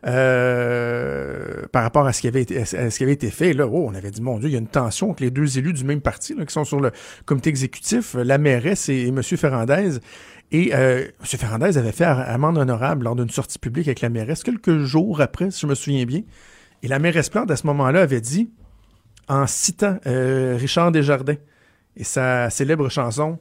euh, 0.06 1.62
par 1.70 1.84
rapport 1.84 2.06
à 2.06 2.12
ce, 2.12 2.20
qui 2.20 2.26
avait 2.26 2.42
été, 2.42 3.30
fait. 3.30 3.52
Là, 3.52 3.66
oh, 3.66 3.86
on 3.88 3.94
avait 3.94 4.10
dit, 4.10 4.20
mon 4.20 4.38
Dieu, 4.38 4.48
il 4.48 4.52
y 4.52 4.56
a 4.56 4.58
une 4.58 4.66
tension 4.66 5.10
entre 5.10 5.22
les 5.22 5.30
deux 5.30 5.58
élus 5.58 5.72
du 5.72 5.84
même 5.84 6.00
parti 6.00 6.34
qui 6.34 6.52
sont 6.52 6.64
sur 6.64 6.80
le 6.80 6.90
comité 7.26 7.50
exécutif, 7.50 8.14
la 8.14 8.38
mairesse 8.38 8.88
et, 8.88 9.08
M. 9.08 9.22
Ferrandez. 9.22 9.98
Et 10.50 10.74
euh, 10.74 11.04
M. 11.20 11.38
Ferrandez 11.38 11.78
avait 11.78 11.92
fait 11.92 12.04
amende 12.04 12.58
honorable 12.58 13.04
lors 13.04 13.16
d'une 13.16 13.30
sortie 13.30 13.58
publique 13.58 13.86
avec 13.86 14.00
la 14.00 14.08
mairesse 14.08 14.42
quelques 14.42 14.78
jours 14.78 15.20
après, 15.20 15.50
si 15.50 15.60
je 15.60 15.66
me 15.66 15.74
souviens 15.74 16.04
bien. 16.04 16.22
Et 16.82 16.88
la 16.88 16.98
mairesse 16.98 17.30
Plante, 17.30 17.50
à 17.50 17.56
ce 17.56 17.66
moment-là, 17.68 18.02
avait 18.02 18.20
dit, 18.20 18.50
en 19.28 19.46
citant 19.46 19.98
euh, 20.06 20.56
Richard 20.58 20.92
Desjardins, 20.92 21.36
et 21.96 22.04
sa 22.04 22.50
célèbre 22.50 22.88
chanson 22.88 23.38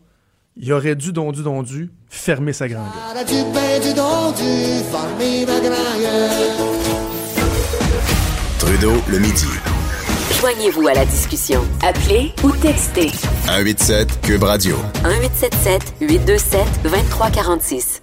Il 0.55 0.71
aurait 0.73 0.95
dû, 0.95 1.11
dondu, 1.11 1.43
dondu, 1.43 1.91
fermer 2.09 2.53
sa 2.53 2.67
grande 2.67 2.91
Trudeau, 8.59 8.93
le 9.09 9.19
midi. 9.19 9.47
Joignez-vous 10.39 10.87
à 10.87 10.93
la 10.93 11.05
discussion. 11.05 11.61
Appelez 11.81 12.33
ou 12.43 12.51
textez. 12.51 13.09
187 13.45 14.21
Cube 14.21 14.43
Radio. 14.43 14.75
1877 15.03 15.95
827 16.01 16.67
2346. 16.83 18.01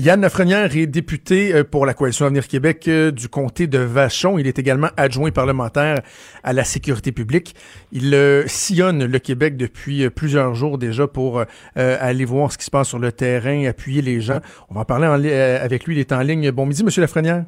Yann 0.00 0.20
Lafrenière 0.20 0.76
est 0.76 0.86
député 0.86 1.52
euh, 1.52 1.64
pour 1.64 1.84
la 1.84 1.92
Coalition 1.92 2.24
Avenir 2.24 2.46
Québec 2.46 2.86
euh, 2.86 3.10
du 3.10 3.28
comté 3.28 3.66
de 3.66 3.80
Vachon. 3.80 4.38
Il 4.38 4.46
est 4.46 4.56
également 4.60 4.90
adjoint 4.96 5.32
parlementaire 5.32 5.96
à 6.44 6.52
la 6.52 6.62
sécurité 6.62 7.10
publique. 7.10 7.56
Il 7.90 8.14
euh, 8.14 8.44
sillonne 8.46 9.06
le 9.06 9.18
Québec 9.18 9.56
depuis 9.56 10.08
plusieurs 10.08 10.54
jours 10.54 10.78
déjà 10.78 11.08
pour 11.08 11.42
aller 11.74 12.24
voir 12.24 12.52
ce 12.52 12.58
qui 12.58 12.64
se 12.64 12.70
passe 12.70 12.88
sur 12.88 13.00
le 13.00 13.10
terrain, 13.10 13.64
appuyer 13.66 14.00
les 14.00 14.20
gens. 14.20 14.38
On 14.70 14.74
va 14.74 14.82
en 14.82 14.84
parler 14.84 15.06
avec 15.32 15.84
lui, 15.84 15.96
il 15.96 15.98
est 15.98 16.12
en 16.12 16.20
ligne. 16.20 16.48
Bon 16.52 16.64
midi, 16.64 16.84
Monsieur 16.84 17.00
Lafrenière. 17.00 17.44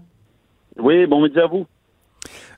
Oui, 0.77 1.07
bon 1.07 1.23
midi 1.23 1.39
à 1.39 1.47
vous. 1.47 1.67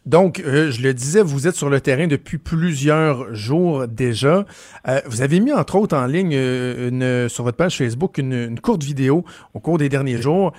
Donc, 0.05 0.41
euh, 0.41 0.71
je 0.71 0.83
le 0.83 0.93
disais, 0.95 1.23
vous 1.23 1.47
êtes 1.47 1.55
sur 1.55 1.71
le 1.71 1.81
terrain 1.81 2.09
depuis 2.09 2.39
plusieurs 2.39 3.33
jours 3.35 3.87
déjà. 3.87 4.45
Euh, 4.89 4.99
vous 5.07 5.23
avez 5.23 5.39
mis 5.39 5.53
entre 5.53 5.77
autres 5.77 5.97
en 5.97 6.07
ligne 6.07 6.35
euh, 6.35 6.89
une, 6.89 7.29
sur 7.29 7.45
votre 7.45 7.57
page 7.57 7.79
Facebook 7.79 8.19
une, 8.19 8.59
courte 8.59 8.83
vidéo 8.83 9.25
au 9.55 9.61
cours 9.61 9.79
des 9.79 9.89
derniers 9.89 10.21
jours. 10.21 10.53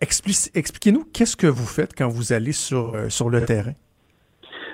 Expliquez-nous 0.00 1.04
qu'est-ce 1.12 1.36
que 1.36 1.48
vous 1.48 1.66
faites 1.66 1.96
quand 1.96 2.08
vous 2.08 2.32
allez 2.32 2.52
sur, 2.52 2.94
sur 3.08 3.30
le 3.30 3.44
terrain? 3.44 3.72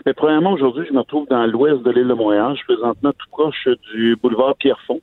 Mais 0.05 0.13
premièrement, 0.13 0.53
aujourd'hui, 0.53 0.87
je 0.87 0.93
me 0.93 0.99
retrouve 1.01 1.27
dans 1.29 1.47
l'ouest 1.47 1.83
de 1.83 1.91
l'île 1.91 2.09
de 2.09 2.15
Montréal. 2.15 2.53
Je 2.53 2.59
suis 2.59 2.75
présentement 2.75 3.13
tout 3.13 3.29
proche 3.31 3.69
du 3.95 4.17
boulevard 4.23 4.55
Pierrefonds. 4.57 5.01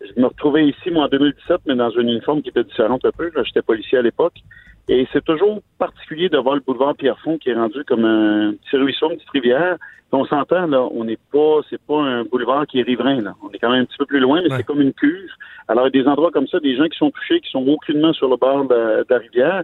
Je 0.00 0.20
me 0.20 0.26
retrouvais 0.26 0.66
ici, 0.68 0.90
moi, 0.90 1.04
en 1.04 1.08
2017, 1.08 1.60
mais 1.66 1.74
dans 1.74 1.90
une 1.90 2.08
uniforme 2.08 2.42
qui 2.42 2.50
était 2.50 2.64
différente 2.64 3.04
un 3.04 3.10
peu. 3.10 3.30
J'étais 3.44 3.62
policier 3.62 3.98
à 3.98 4.02
l'époque. 4.02 4.34
Et 4.88 5.06
c'est 5.12 5.24
toujours 5.24 5.60
particulier 5.78 6.30
de 6.30 6.38
voir 6.38 6.54
le 6.54 6.62
boulevard 6.62 6.96
Pierrefonds 6.96 7.36
qui 7.38 7.50
est 7.50 7.54
rendu 7.54 7.84
comme 7.84 8.06
un 8.06 8.54
petit 8.54 8.76
ruisseau, 8.76 9.10
une 9.10 9.16
petite 9.16 9.30
rivière. 9.30 9.76
On 10.10 10.24
s'entend, 10.24 10.66
là, 10.66 10.88
on 10.90 11.04
n'est 11.04 11.18
pas, 11.30 11.60
c'est 11.68 11.80
pas 11.82 12.00
un 12.00 12.24
boulevard 12.24 12.66
qui 12.66 12.80
est 12.80 12.82
riverain, 12.82 13.20
là. 13.20 13.34
On 13.42 13.50
est 13.50 13.58
quand 13.58 13.70
même 13.70 13.82
un 13.82 13.84
petit 13.84 13.98
peu 13.98 14.06
plus 14.06 14.20
loin, 14.20 14.40
mais 14.42 14.56
c'est 14.56 14.62
comme 14.62 14.80
une 14.80 14.94
cuve. 14.94 15.30
Alors, 15.68 15.86
il 15.86 15.94
y 15.94 16.00
a 16.00 16.02
des 16.02 16.08
endroits 16.08 16.30
comme 16.30 16.46
ça, 16.46 16.58
des 16.60 16.76
gens 16.76 16.86
qui 16.86 16.96
sont 16.96 17.10
touchés, 17.10 17.40
qui 17.40 17.50
sont 17.50 17.66
aucunement 17.68 18.14
sur 18.14 18.28
le 18.28 18.36
bord 18.36 18.64
de, 18.64 19.04
la 19.06 19.18
rivière. 19.18 19.62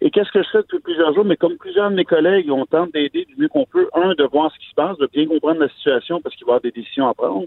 Et 0.00 0.10
qu'est-ce 0.12 0.30
que 0.30 0.44
je 0.44 0.48
fais 0.50 0.58
depuis 0.58 0.78
plusieurs 0.78 1.12
jours? 1.12 1.24
Mais 1.24 1.36
comme 1.36 1.56
plusieurs 1.56 1.90
de 1.90 1.96
mes 1.96 2.04
collègues, 2.04 2.48
on 2.52 2.64
tente 2.66 2.92
d'aider 2.92 3.24
du 3.24 3.34
mieux 3.36 3.48
qu'on 3.48 3.66
peut. 3.66 3.88
Un, 3.94 4.14
de 4.14 4.24
voir 4.24 4.52
ce 4.52 4.58
qui 4.60 4.70
se 4.70 4.74
passe, 4.74 4.96
de 4.98 5.08
bien 5.12 5.26
comprendre 5.26 5.58
la 5.58 5.68
situation 5.70 6.20
parce 6.20 6.36
qu'il 6.36 6.46
va 6.46 6.52
y 6.52 6.52
avoir 6.52 6.60
des 6.60 6.70
décisions 6.70 7.08
à 7.08 7.14
prendre. 7.14 7.46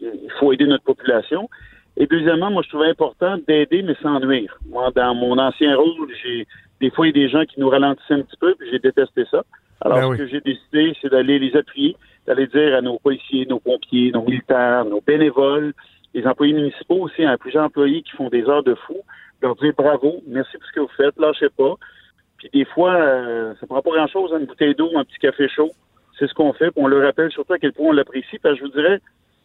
Il 0.00 0.32
faut 0.40 0.52
aider 0.52 0.66
notre 0.66 0.84
population. 0.84 1.48
Et 1.96 2.06
deuxièmement, 2.06 2.50
moi, 2.50 2.62
je 2.62 2.68
trouvais 2.70 2.88
important 2.88 3.38
d'aider, 3.46 3.82
mais 3.82 3.94
sans 4.02 4.18
nuire. 4.18 4.58
Moi, 4.68 4.90
dans 4.96 5.14
mon 5.14 5.38
ancien 5.38 5.76
rôle, 5.76 6.08
j'ai 6.22 6.46
des 6.84 6.90
fois, 6.90 7.06
il 7.06 7.16
y 7.16 7.18
a 7.18 7.26
des 7.26 7.30
gens 7.30 7.44
qui 7.46 7.58
nous 7.60 7.70
ralentissaient 7.70 8.12
un 8.12 8.20
petit 8.20 8.36
peu, 8.36 8.54
puis 8.56 8.68
j'ai 8.70 8.78
détesté 8.78 9.24
ça. 9.30 9.42
Alors, 9.80 10.10
ben 10.10 10.12
ce 10.12 10.18
que 10.18 10.26
j'ai 10.26 10.40
décidé, 10.42 10.94
c'est 11.00 11.08
d'aller 11.08 11.38
les 11.38 11.56
appuyer, 11.56 11.96
d'aller 12.26 12.46
dire 12.46 12.76
à 12.76 12.82
nos 12.82 12.98
policiers, 12.98 13.46
nos 13.46 13.58
pompiers, 13.58 14.10
nos 14.12 14.22
militaires, 14.22 14.84
nos 14.84 15.00
bénévoles, 15.00 15.72
les 16.12 16.26
employés 16.26 16.52
municipaux 16.52 17.00
aussi, 17.00 17.24
à 17.24 17.38
plusieurs 17.38 17.64
employés 17.64 18.02
qui 18.02 18.10
font 18.10 18.28
des 18.28 18.44
heures 18.44 18.62
de 18.62 18.74
fou, 18.74 18.96
leur 19.40 19.56
dire 19.56 19.72
bravo, 19.78 20.22
merci 20.26 20.58
pour 20.58 20.66
ce 20.66 20.72
que 20.72 20.80
vous 20.80 20.90
faites, 20.94 21.18
lâchez 21.18 21.48
pas. 21.56 21.74
Puis 22.36 22.50
des 22.52 22.66
fois, 22.66 22.94
euh, 22.94 23.54
ça 23.54 23.60
ne 23.62 23.66
prend 23.66 23.80
pas 23.80 23.90
grand-chose, 23.90 24.32
une 24.38 24.44
bouteille 24.44 24.74
d'eau, 24.74 24.90
un 24.94 25.04
petit 25.04 25.18
café 25.18 25.48
chaud. 25.48 25.70
C'est 26.18 26.28
ce 26.28 26.34
qu'on 26.34 26.52
fait, 26.52 26.70
puis 26.70 26.84
on 26.84 26.86
le 26.86 27.02
rappelle 27.02 27.32
surtout 27.32 27.54
à 27.54 27.58
quel 27.58 27.72
point 27.72 27.88
on 27.88 27.92
l'apprécie, 27.92 28.38
parce 28.42 28.54
que 28.54 28.60
je 28.60 28.64
vous 28.66 28.72
dirais, 28.72 29.00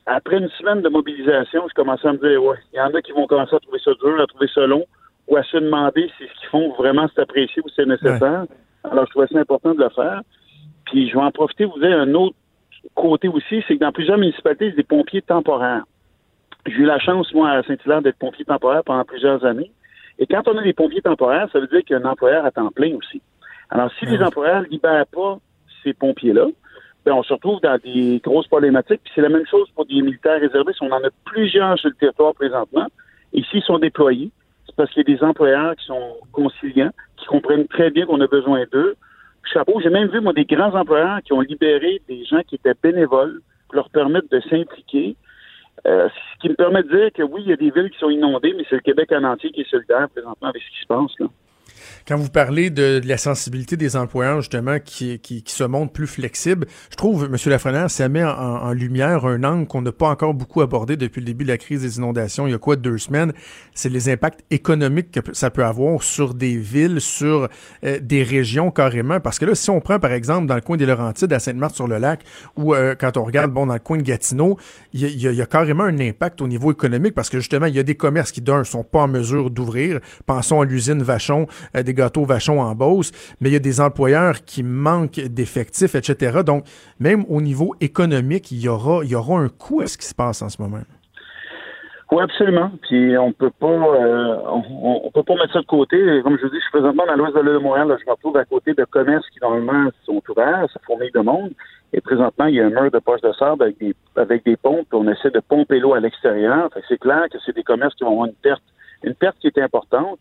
après 0.06 0.40
une 0.40 0.50
semaine 0.50 0.82
de 0.82 0.90
mobilisation, 0.90 1.66
je 1.70 1.74
commençais 1.74 2.08
à 2.10 2.12
me 2.12 2.18
dire, 2.18 2.44
ouais, 2.44 2.58
il 2.74 2.78
y 2.78 2.82
en 2.82 2.94
a 2.94 3.02
qui 3.02 3.14
vont 3.14 3.28
commencer 3.28 3.56
à 3.56 3.60
trouver 3.60 3.80
ça 3.80 3.92
dur, 4.04 4.20
à 4.20 4.28
trouver 4.28 4.50
ça 4.54 4.68
long, 4.68 4.86
ou 5.30 5.38
à 5.38 5.44
se 5.44 5.58
demander 5.58 6.12
si 6.18 6.24
ce 6.26 6.40
qu'ils 6.40 6.50
font 6.50 6.74
vraiment 6.74 7.08
c'est 7.14 7.22
apprécié 7.22 7.62
ou 7.64 7.70
c'est 7.76 7.86
nécessaire. 7.86 8.46
Alors, 8.84 9.06
je 9.06 9.12
trouvais 9.12 9.28
ça 9.28 9.40
important 9.40 9.74
de 9.74 9.84
le 9.84 9.90
faire. 9.90 10.22
Puis, 10.86 11.10
je 11.10 11.16
vais 11.16 11.24
en 11.24 11.32
profiter, 11.32 11.66
vous 11.66 11.80
dire 11.80 12.00
un 12.00 12.14
autre 12.16 12.36
côté 12.96 13.28
aussi, 13.28 13.64
c'est 13.68 13.76
que 13.76 13.80
dans 13.80 13.92
plusieurs 13.92 14.18
municipalités, 14.18 14.66
il 14.66 14.70
y 14.72 14.74
a 14.74 14.78
des 14.78 14.84
pompiers 14.84 15.22
temporaires. 15.22 15.84
J'ai 16.66 16.78
eu 16.78 16.86
la 16.86 17.00
chance, 17.00 17.34
moi, 17.34 17.52
à 17.52 17.64
Saint-Hilaire, 17.64 18.02
d'être 18.02 18.18
pompier 18.18 18.46
temporaire 18.46 18.84
pendant 18.84 19.06
plusieurs 19.06 19.46
années. 19.46 19.72
Et 20.18 20.26
quand 20.26 20.48
on 20.48 20.58
a 20.58 20.64
des 20.64 20.74
pompiers 20.74 21.02
temporaires, 21.02 21.48
ça 21.54 21.60
veut 21.60 21.68
dire 21.68 21.84
qu'il 21.84 21.96
y 21.96 22.00
a 22.00 22.02
un 22.02 22.10
employeur 22.10 22.46
à 22.46 22.52
temps 22.52 22.72
plein 22.72 22.96
aussi. 22.96 23.22
Alors, 23.70 23.92
si 24.00 24.06
les 24.06 24.22
employeurs 24.22 24.62
ne 24.64 24.68
libèrent 24.68 25.08
pas 25.08 25.38
ces 25.84 25.94
pompiers-là, 25.94 26.48
ben, 27.06 27.14
on 27.14 27.24
se 27.24 27.34
retrouve 27.34 27.62
dans 27.62 27.78
des 27.78 28.20
grosses 28.24 28.48
problématiques. 28.48 29.02
Puis 29.04 29.14
c'est 29.16 29.22
la 29.22 29.30
même 29.30 29.46
chose 29.46 29.70
pour 29.76 29.86
des 29.86 30.02
militaires 30.02 30.40
réservés. 30.40 30.74
On 30.82 30.92
en 30.92 31.04
a 31.04 31.10
plusieurs 31.26 31.78
sur 31.80 31.90
le 31.90 31.96
territoire 31.96 32.34
présentement. 32.34 32.88
Et 33.34 33.44
s'ils 33.44 33.64
sont 33.64 33.80
déployés, 33.80 34.32
parce 34.80 34.90
qu'il 34.92 35.04
y 35.06 35.14
a 35.14 35.18
des 35.18 35.24
employeurs 35.26 35.76
qui 35.76 35.86
sont 35.88 36.16
conciliants, 36.32 36.92
qui 37.18 37.26
comprennent 37.26 37.68
très 37.68 37.92
bien 37.92 38.06
qu'on 38.06 38.22
a 38.22 38.28
besoin 38.28 38.64
d'eux. 38.72 38.96
Chapeau, 39.44 39.82
j'ai 39.82 39.90
même 39.90 40.08
vu, 40.08 40.22
moi, 40.22 40.32
des 40.32 40.46
grands 40.46 40.74
employeurs 40.74 41.20
qui 41.22 41.34
ont 41.34 41.42
libéré 41.42 42.02
des 42.08 42.24
gens 42.24 42.40
qui 42.48 42.56
étaient 42.56 42.76
bénévoles 42.82 43.42
pour 43.68 43.76
leur 43.76 43.90
permettre 43.90 44.30
de 44.30 44.40
s'impliquer. 44.40 45.18
Euh, 45.86 46.08
ce 46.08 46.40
qui 46.40 46.48
me 46.48 46.56
permet 46.56 46.82
de 46.84 46.88
dire 46.88 47.12
que 47.12 47.24
oui, 47.24 47.42
il 47.44 47.50
y 47.50 47.54
a 47.54 47.58
des 47.58 47.72
villes 47.72 47.90
qui 47.90 48.00
sont 48.00 48.10
inondées, 48.10 48.54
mais 48.56 48.64
c'est 48.70 48.76
le 48.76 48.82
Québec 48.82 49.12
en 49.12 49.26
entier 49.26 49.52
qui 49.52 49.62
est 49.62 49.70
solidaire 49.70 50.08
présentement 50.08 50.48
avec 50.48 50.62
ce 50.62 50.70
qui 50.70 50.82
se 50.82 50.88
passe. 50.88 51.12
Là. 51.20 51.26
Quand 52.08 52.18
vous 52.18 52.30
parlez 52.30 52.70
de, 52.70 53.02
la 53.04 53.18
sensibilité 53.18 53.78
des 53.78 53.96
employeurs, 53.96 54.42
justement, 54.42 54.80
qui, 54.80 55.20
qui, 55.20 55.44
se 55.46 55.64
montrent 55.64 55.94
plus 55.94 56.08
flexibles, 56.08 56.68
je 56.92 56.96
trouve, 56.96 57.26
M. 57.26 57.36
Lafrenière, 57.46 57.90
ça 57.90 58.10
met 58.10 58.24
en, 58.24 58.72
lumière 58.74 59.26
un 59.26 59.44
angle 59.44 59.68
qu'on 59.68 59.82
n'a 59.82 59.92
pas 59.92 60.10
encore 60.10 60.34
beaucoup 60.34 60.62
abordé 60.62 60.98
depuis 60.98 61.20
le 61.20 61.26
début 61.26 61.44
de 61.44 61.50
la 61.50 61.58
crise 61.58 61.82
des 61.82 61.98
inondations, 61.98 62.48
il 62.48 62.52
y 62.52 62.54
a 62.54 62.58
quoi, 62.58 62.76
deux 62.76 62.98
semaines, 62.98 63.34
c'est 63.74 63.90
les 63.90 64.10
impacts 64.10 64.44
économiques 64.52 65.12
que 65.12 65.20
ça 65.34 65.50
peut 65.50 65.64
avoir 65.64 66.04
sur 66.04 66.34
des 66.34 66.58
villes, 66.58 67.02
sur 67.02 67.48
euh, 67.84 68.00
des 68.02 68.24
régions 68.24 68.72
carrément. 68.72 69.20
Parce 69.20 69.40
que 69.40 69.46
là, 69.46 69.56
si 69.56 69.70
on 69.70 69.80
prend, 69.80 70.00
par 70.00 70.12
exemple, 70.12 70.48
dans 70.48 70.56
le 70.56 70.62
coin 70.62 70.78
des 70.78 70.86
Laurentides, 70.86 71.32
à 71.34 71.40
Sainte-Marthe-sur-le-Lac, 71.40 72.22
ou 72.58 72.74
euh, 72.74 72.96
quand 73.00 73.18
on 73.18 73.24
regarde, 73.24 73.52
bon, 73.52 73.66
dans 73.66 73.74
le 73.74 73.80
coin 73.80 73.98
de 73.98 74.04
Gatineau, 74.04 74.58
il 74.94 75.02
y, 75.02 75.42
a, 75.42 75.46
carrément 75.46 75.84
un 75.84 76.00
impact 76.00 76.42
au 76.42 76.48
niveau 76.48 76.72
économique 76.72 77.14
parce 77.14 77.30
que, 77.30 77.40
justement, 77.40 77.66
il 77.66 77.76
y 77.76 77.80
a 77.80 77.84
des 77.84 77.96
commerces 77.96 78.32
qui, 78.32 78.42
d'un, 78.42 78.64
sont 78.64 78.84
pas 78.84 79.00
en 79.00 79.08
mesure 79.08 79.50
d'ouvrir. 79.50 80.00
Pensons 80.26 80.62
à 80.62 80.66
l'usine 80.66 81.02
Vachon, 81.02 81.48
euh, 81.76 81.84
des 81.90 81.96
gâteaux 81.96 82.26
Vachon 82.26 82.62
en 82.62 82.76
Beauce, 82.76 83.12
mais 83.42 83.50
il 83.50 83.54
y 83.54 83.56
a 83.56 83.60
des 83.60 83.82
employeurs 83.82 84.46
qui 84.46 84.62
manquent 84.64 85.20
d'effectifs, 85.20 85.96
etc. 85.96 86.42
Donc, 86.46 86.66
même 87.00 87.26
au 87.30 87.42
niveau 87.42 87.76
économique, 87.82 88.52
il 88.52 88.62
y 88.62 88.70
aura, 88.70 89.04
il 89.04 89.10
y 89.10 89.16
aura 89.16 89.40
un 89.40 89.50
coût 89.50 89.82
à 89.82 89.88
ce 89.88 89.98
qui 89.98 90.06
se 90.06 90.16
passe 90.16 90.42
en 90.42 90.50
ce 90.50 90.62
moment. 90.62 90.82
Oui, 92.12 92.24
absolument. 92.24 92.72
Puis 92.82 93.18
on 93.18 93.32
peut 93.34 93.52
pas 93.52 93.68
euh, 93.68 94.38
on, 94.48 95.12
peut 95.14 95.22
pas 95.22 95.36
mettre 95.36 95.54
ça 95.54 95.62
de 95.62 95.66
côté. 95.66 95.98
Comme 96.24 96.38
je 96.38 96.44
vous 96.44 96.50
dis, 96.50 96.58
je 96.58 96.62
suis 96.62 96.72
présentement 96.72 97.06
dans 97.06 97.16
l'ouest 97.16 97.36
de 97.36 97.42
l'île 97.42 97.54
de 97.54 97.58
Montréal. 97.60 97.96
je 98.00 98.06
me 98.06 98.12
retrouve 98.12 98.36
à 98.38 98.46
côté 98.46 98.74
de 98.74 98.84
commerces 98.86 99.30
qui 99.30 99.40
normalement 99.42 99.92
sont 100.06 100.22
ouverts, 100.28 100.66
ça 100.74 100.80
fourmille 100.86 101.12
de 101.12 101.20
monde. 101.20 101.52
Et 101.94 102.02
présentement, 102.02 102.46
il 102.46 102.56
y 102.56 102.62
a 102.62 102.66
un 102.66 102.70
mur 102.70 102.90
de 102.90 103.00
poche 103.00 103.22
de 103.22 103.32
sable 103.34 103.62
avec 103.64 103.78
des 103.78 103.96
avec 104.16 104.44
des 104.44 104.58
pompes. 104.58 104.88
On 104.92 105.08
essaie 105.08 105.30
de 105.30 105.40
pomper 105.40 105.80
l'eau 105.80 105.94
à 105.94 106.00
l'extérieur. 106.00 106.70
C'est 106.88 107.00
clair 107.00 107.26
que 107.32 107.38
c'est 107.46 107.56
des 107.56 107.64
commerces 107.64 107.94
qui 107.94 108.04
vont 108.04 108.12
avoir 108.12 108.26
une 108.26 108.42
perte, 108.42 108.64
une 109.04 109.14
perte 109.14 109.38
qui 109.40 109.48
est 109.48 109.60
importante. 109.60 110.20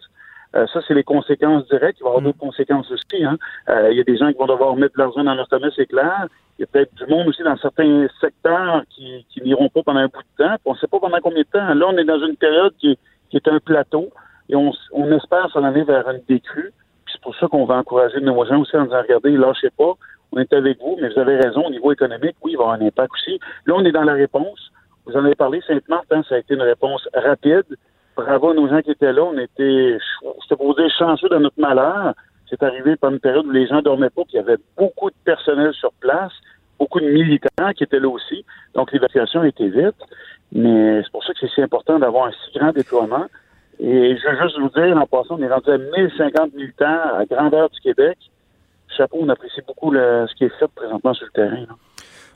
Euh, 0.57 0.67
ça, 0.73 0.81
c'est 0.87 0.95
les 0.95 1.05
conséquences 1.05 1.67
directes. 1.69 1.99
Il 2.01 2.05
va 2.05 2.09
y 2.09 2.13
avoir 2.13 2.23
mm. 2.23 2.25
d'autres 2.25 2.39
conséquences 2.39 2.91
aussi. 2.91 3.25
Hein. 3.25 3.37
Euh, 3.69 3.91
il 3.91 3.99
y 3.99 4.01
a 4.01 4.05
des 4.05 4.17
gens 4.17 4.33
qui 4.33 4.39
vont 4.39 4.47
devoir 4.47 4.75
mettre 4.77 4.95
de 4.95 5.03
l'argent 5.03 5.25
dans 5.25 5.35
leur 5.35 5.49
commerce, 5.49 5.75
c'est 5.77 5.87
clair. 5.87 6.27
Il 6.59 6.63
y 6.63 6.65
a 6.65 6.67
peut-être 6.67 6.95
du 6.95 7.07
monde 7.07 7.29
aussi 7.29 7.43
dans 7.43 7.57
certains 7.57 8.07
secteurs 8.21 8.83
qui, 8.91 9.27
qui 9.31 9.43
n'iront 9.43 9.69
pas 9.69 9.83
pendant 9.83 10.01
un 10.01 10.09
bout 10.09 10.23
de 10.39 10.45
temps. 10.45 10.57
on 10.65 10.73
ne 10.73 10.79
sait 10.79 10.87
pas 10.87 10.99
pendant 10.99 11.19
combien 11.23 11.43
de 11.43 11.47
temps. 11.47 11.75
Là, 11.75 11.87
on 11.89 11.97
est 11.97 12.05
dans 12.05 12.21
une 12.21 12.37
période 12.37 12.73
qui, 12.79 12.99
qui 13.31 13.37
est 13.37 13.49
un 13.49 13.61
plateau 13.61 14.11
et 14.49 14.57
on, 14.57 14.73
on 14.93 15.13
espère 15.13 15.51
s'en 15.51 15.63
aller 15.63 15.85
vers 15.85 16.09
une 16.09 16.23
décrue. 16.29 16.73
C'est 17.13 17.21
pour 17.21 17.37
ça 17.37 17.47
qu'on 17.47 17.65
va 17.65 17.77
encourager 17.77 18.21
nos 18.21 18.45
gens 18.45 18.61
aussi 18.61 18.77
en 18.77 18.85
disant, 18.85 19.03
regardez, 19.03 19.31
lâchez 19.37 19.71
pas, 19.77 19.95
on 20.33 20.39
est 20.39 20.53
avec 20.53 20.79
vous, 20.81 20.99
mais 21.01 21.09
vous 21.09 21.19
avez 21.19 21.37
raison, 21.37 21.67
au 21.67 21.71
niveau 21.71 21.93
économique, 21.93 22.37
oui, 22.43 22.53
il 22.53 22.57
va 22.57 22.65
y 22.65 22.67
avoir 22.67 22.81
un 22.81 22.87
impact 22.87 23.13
aussi. 23.15 23.41
Là, 23.67 23.75
on 23.77 23.85
est 23.85 23.93
dans 23.93 24.03
la 24.05 24.15
réponse. 24.15 24.73
Vous 25.07 25.17
en 25.17 25.25
avez 25.25 25.35
parlé, 25.35 25.63
Sainte-Marthe, 25.67 26.07
hein, 26.11 26.23
ça 26.29 26.35
a 26.35 26.39
été 26.39 26.55
une 26.55 26.63
réponse 26.63 27.09
rapide 27.15 27.65
bravo 28.19 28.51
à 28.51 28.55
nos 28.55 28.69
gens 28.69 28.83
qui 28.83 28.91
étaient 28.91 29.13
là. 29.13 29.23
On 29.23 29.39
était, 29.39 29.97
dire, 29.97 30.91
chanceux 30.99 31.29
de 31.29 31.37
notre 31.39 31.61
malheur. 31.61 32.15
C'est 32.51 32.63
arrivé 32.63 32.97
par 32.97 33.11
une 33.11 33.21
période 33.21 33.47
où 33.47 33.51
les 33.51 33.67
gens 33.67 33.83
dormaient 33.83 34.11
pas, 34.11 34.23
puis 34.23 34.35
il 34.35 34.37
y 34.37 34.41
avait 34.41 34.57
beaucoup 34.77 35.11
de 35.11 35.17
personnel 35.25 35.73
sur 35.75 35.93
place, 36.01 36.33
beaucoup 36.79 36.99
de 36.99 37.07
militants 37.07 37.73
qui 37.77 37.85
étaient 37.85 38.01
là 38.01 38.09
aussi. 38.09 38.45
Donc 38.75 38.91
l'évacuation 38.93 39.45
était 39.45 39.69
vite. 39.69 39.97
Mais 40.53 41.03
c'est 41.03 41.13
pour 41.13 41.23
ça 41.25 41.33
que 41.35 41.39
c'est 41.41 41.51
si 41.51 41.63
important 41.63 41.99
d'avoir 41.99 42.27
un 42.27 42.33
si 42.33 42.59
grand 42.59 42.73
déploiement. 42.73 43.27
Et 43.81 44.17
je 44.17 44.29
veux 44.29 44.43
juste 44.43 44.59
vous 44.59 44.71
dire, 44.71 44.97
en 44.97 45.07
passant, 45.07 45.37
on 45.39 45.43
est 45.43 45.53
rendu 45.53 45.71
à 45.71 45.79
1050 45.79 46.55
militants 46.55 47.01
à 47.15 47.25
grandeur 47.31 47.69
du 47.71 47.81
Québec. 47.81 48.19
Chapeau, 48.97 49.19
on 49.21 49.29
apprécie 49.29 49.61
beaucoup 49.67 49.95
ce 49.95 50.35
qui 50.35 50.45
est 50.45 50.59
fait 50.59 50.69
présentement 50.75 51.15
sur 51.15 51.27
le 51.27 51.33
terrain. 51.33 51.67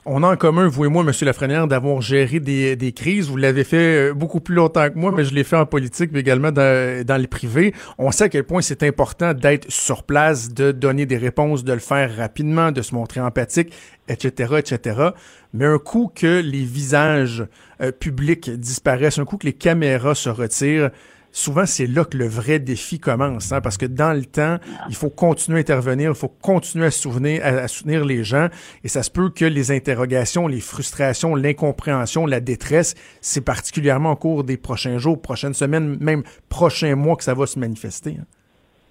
On 0.04 0.24
a 0.24 0.32
en 0.32 0.36
commun, 0.36 0.66
vous 0.66 0.84
et 0.84 0.88
moi, 0.88 1.04
M. 1.04 1.12
Lafrenière, 1.22 1.68
d'avoir 1.68 2.00
géré 2.00 2.40
des, 2.40 2.74
des, 2.74 2.90
crises. 2.90 3.28
Vous 3.28 3.36
l'avez 3.36 3.62
fait 3.62 4.10
euh, 4.10 4.14
beaucoup 4.14 4.40
plus 4.40 4.56
longtemps 4.56 4.90
que 4.90 4.98
moi, 4.98 5.12
mais 5.16 5.24
je 5.24 5.32
l'ai 5.32 5.44
fait 5.44 5.54
en 5.54 5.64
politique, 5.64 6.10
mais 6.12 6.18
également 6.18 6.50
dans, 6.50 7.06
dans 7.06 7.20
le 7.20 7.28
privé. 7.28 7.72
On 7.98 8.10
sait 8.10 8.24
à 8.24 8.28
quel 8.28 8.42
point 8.42 8.62
c'est 8.62 8.82
important 8.82 9.32
d'être 9.32 9.70
sur 9.70 10.02
place, 10.02 10.52
de 10.52 10.72
donner 10.72 11.06
des 11.06 11.18
réponses, 11.18 11.62
de 11.62 11.72
le 11.72 11.78
faire 11.78 12.16
rapidement, 12.16 12.72
de 12.72 12.82
se 12.82 12.96
montrer 12.96 13.20
empathique, 13.20 13.72
etc., 14.08 14.54
etc. 14.58 15.10
Mais 15.54 15.66
un 15.66 15.78
coup 15.78 16.10
que 16.12 16.40
les 16.40 16.64
visages 16.64 17.46
euh, 17.80 17.92
publics 17.92 18.50
disparaissent, 18.50 19.20
un 19.20 19.24
coup 19.24 19.36
que 19.36 19.46
les 19.46 19.52
caméras 19.52 20.16
se 20.16 20.30
retirent, 20.30 20.90
souvent 21.32 21.66
c'est 21.66 21.86
là 21.86 22.04
que 22.04 22.16
le 22.16 22.26
vrai 22.26 22.58
défi 22.58 23.00
commence, 23.00 23.52
hein, 23.52 23.60
parce 23.60 23.78
que 23.78 23.86
dans 23.86 24.12
le 24.12 24.24
temps, 24.24 24.58
il 24.88 24.94
faut 24.94 25.10
continuer 25.10 25.58
à 25.58 25.60
intervenir, 25.60 26.10
il 26.10 26.16
faut 26.16 26.28
continuer 26.28 26.86
à 26.86 26.90
souvenir, 26.90 27.40
à, 27.44 27.66
soutenir 27.68 28.04
les 28.04 28.22
gens, 28.22 28.48
et 28.84 28.88
ça 28.88 29.02
se 29.02 29.10
peut 29.10 29.30
que 29.30 29.44
les 29.44 29.72
interrogations, 29.72 30.46
les 30.46 30.60
frustrations, 30.60 31.34
l'incompréhension, 31.34 32.26
la 32.26 32.40
détresse, 32.40 32.94
c'est 33.20 33.44
particulièrement 33.44 34.12
au 34.12 34.16
cours 34.16 34.44
des 34.44 34.56
prochains 34.56 34.98
jours, 34.98 35.20
prochaines 35.20 35.54
semaines, 35.54 35.96
même 36.00 36.22
prochains 36.48 36.94
mois 36.94 37.16
que 37.16 37.24
ça 37.24 37.34
va 37.34 37.46
se 37.46 37.58
manifester. 37.58 38.16
Hein. 38.20 38.24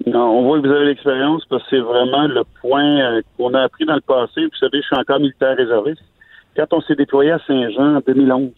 Non, 0.07 0.39
on 0.39 0.43
voit 0.43 0.59
que 0.59 0.67
vous 0.67 0.73
avez 0.73 0.85
l'expérience 0.85 1.45
parce 1.45 1.63
que 1.63 1.69
c'est 1.71 1.79
vraiment 1.79 2.25
le 2.27 2.43
point 2.59 3.01
euh, 3.01 3.21
qu'on 3.37 3.53
a 3.53 3.61
appris 3.61 3.85
dans 3.85 3.95
le 3.95 4.01
passé. 4.01 4.41
Vous 4.45 4.57
savez, 4.59 4.81
je 4.81 4.87
suis 4.87 4.95
encore 4.95 5.19
militaire 5.19 5.55
réserviste. 5.55 6.01
Quand 6.55 6.65
on 6.71 6.81
s'est 6.81 6.95
déployé 6.95 7.31
à 7.31 7.39
Saint-Jean 7.45 7.97
en 7.97 8.01
2011, 8.05 8.51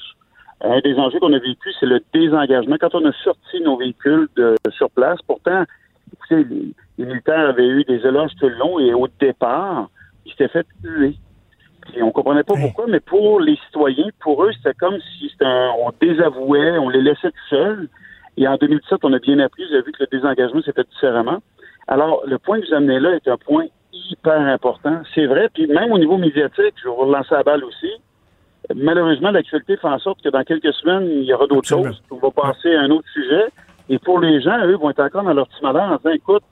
un 0.64 0.80
des 0.80 0.96
enjeux 0.96 1.20
qu'on 1.20 1.34
a 1.34 1.40
vécu, 1.40 1.72
c'est 1.80 1.86
le 1.86 2.02
désengagement. 2.14 2.78
Quand 2.80 2.96
on 2.96 3.06
a 3.06 3.12
sorti 3.24 3.60
nos 3.62 3.78
véhicules 3.78 4.28
de, 4.36 4.56
sur 4.72 4.90
place, 4.90 5.20
pourtant, 5.28 5.64
les, 6.30 6.44
les, 6.98 7.06
militaires 7.06 7.50
avaient 7.50 7.68
eu 7.68 7.84
des 7.84 8.06
éloges 8.06 8.32
tout 8.40 8.48
le 8.48 8.56
long 8.56 8.80
et 8.80 8.94
au 8.94 9.08
départ, 9.20 9.90
ils 10.26 10.32
s'étaient 10.32 10.48
fait 10.48 10.66
tuer. 10.82 11.16
Et 11.96 12.02
on 12.02 12.12
comprenait 12.12 12.44
pas 12.44 12.56
pourquoi, 12.56 12.86
mais 12.88 13.02
pour 13.02 13.42
les 13.42 13.58
citoyens, 13.68 14.08
pour 14.22 14.44
eux, 14.46 14.52
c'était 14.54 14.74
comme 14.74 14.98
si 15.00 15.32
on 15.42 15.92
désavouait, 16.00 16.78
on 16.78 16.90
les 16.90 17.02
laissait 17.02 17.30
tout 17.30 17.48
seuls. 17.50 17.90
Et 18.38 18.48
en 18.48 18.56
2017, 18.56 19.00
on 19.04 19.14
a 19.14 19.20
bien 19.20 19.40
appris, 19.40 19.66
vous 19.66 19.74
avez 19.74 19.84
vu 19.84 19.92
que 19.92 20.04
le 20.04 20.08
désengagement 20.18 20.62
s'est 20.62 20.72
fait 20.72 20.88
différemment. 20.90 21.40
Alors, 21.88 22.24
le 22.26 22.40
point 22.40 22.62
que 22.62 22.68
vous 22.68 22.74
amenez 22.74 23.00
là 23.00 23.16
est 23.16 23.28
un 23.28 23.38
point 23.38 23.66
hyper 23.92 24.40
important. 24.40 25.02
C'est 25.14 25.26
vrai, 25.26 25.50
puis 25.54 25.68
même 25.68 25.92
au 25.92 26.00
niveau 26.00 26.18
médiatique, 26.18 26.74
je 26.78 26.86
vais 26.86 26.90
vous 26.90 26.96
relancer 26.96 27.36
la 27.36 27.44
balle 27.44 27.64
aussi, 27.64 27.92
malheureusement, 28.76 29.32
l'actualité 29.32 29.78
fait 29.78 29.88
en 29.88 30.00
sorte 30.00 30.22
que 30.22 30.30
dans 30.30 30.44
quelques 30.44 30.74
semaines, 30.74 31.08
il 31.10 31.24
y 31.24 31.34
aura 31.34 31.48
d'autres 31.48 31.68
choses. 31.68 32.02
On 32.12 32.18
va 32.18 32.32
passer 32.32 32.74
à 32.76 32.82
un 32.82 32.90
autre 32.90 33.08
sujet. 33.14 33.48
Et 33.90 34.00
pour 34.00 34.20
les 34.20 34.42
gens, 34.42 34.58
eux, 34.66 34.76
vont 34.76 34.90
être 34.90 35.02
encore 35.02 35.24
dans 35.24 35.34
leur 35.34 35.48
petit 35.48 35.64
malheur 35.64 35.84
en 35.84 35.98
disant, 35.98 36.12
écoute, 36.12 36.44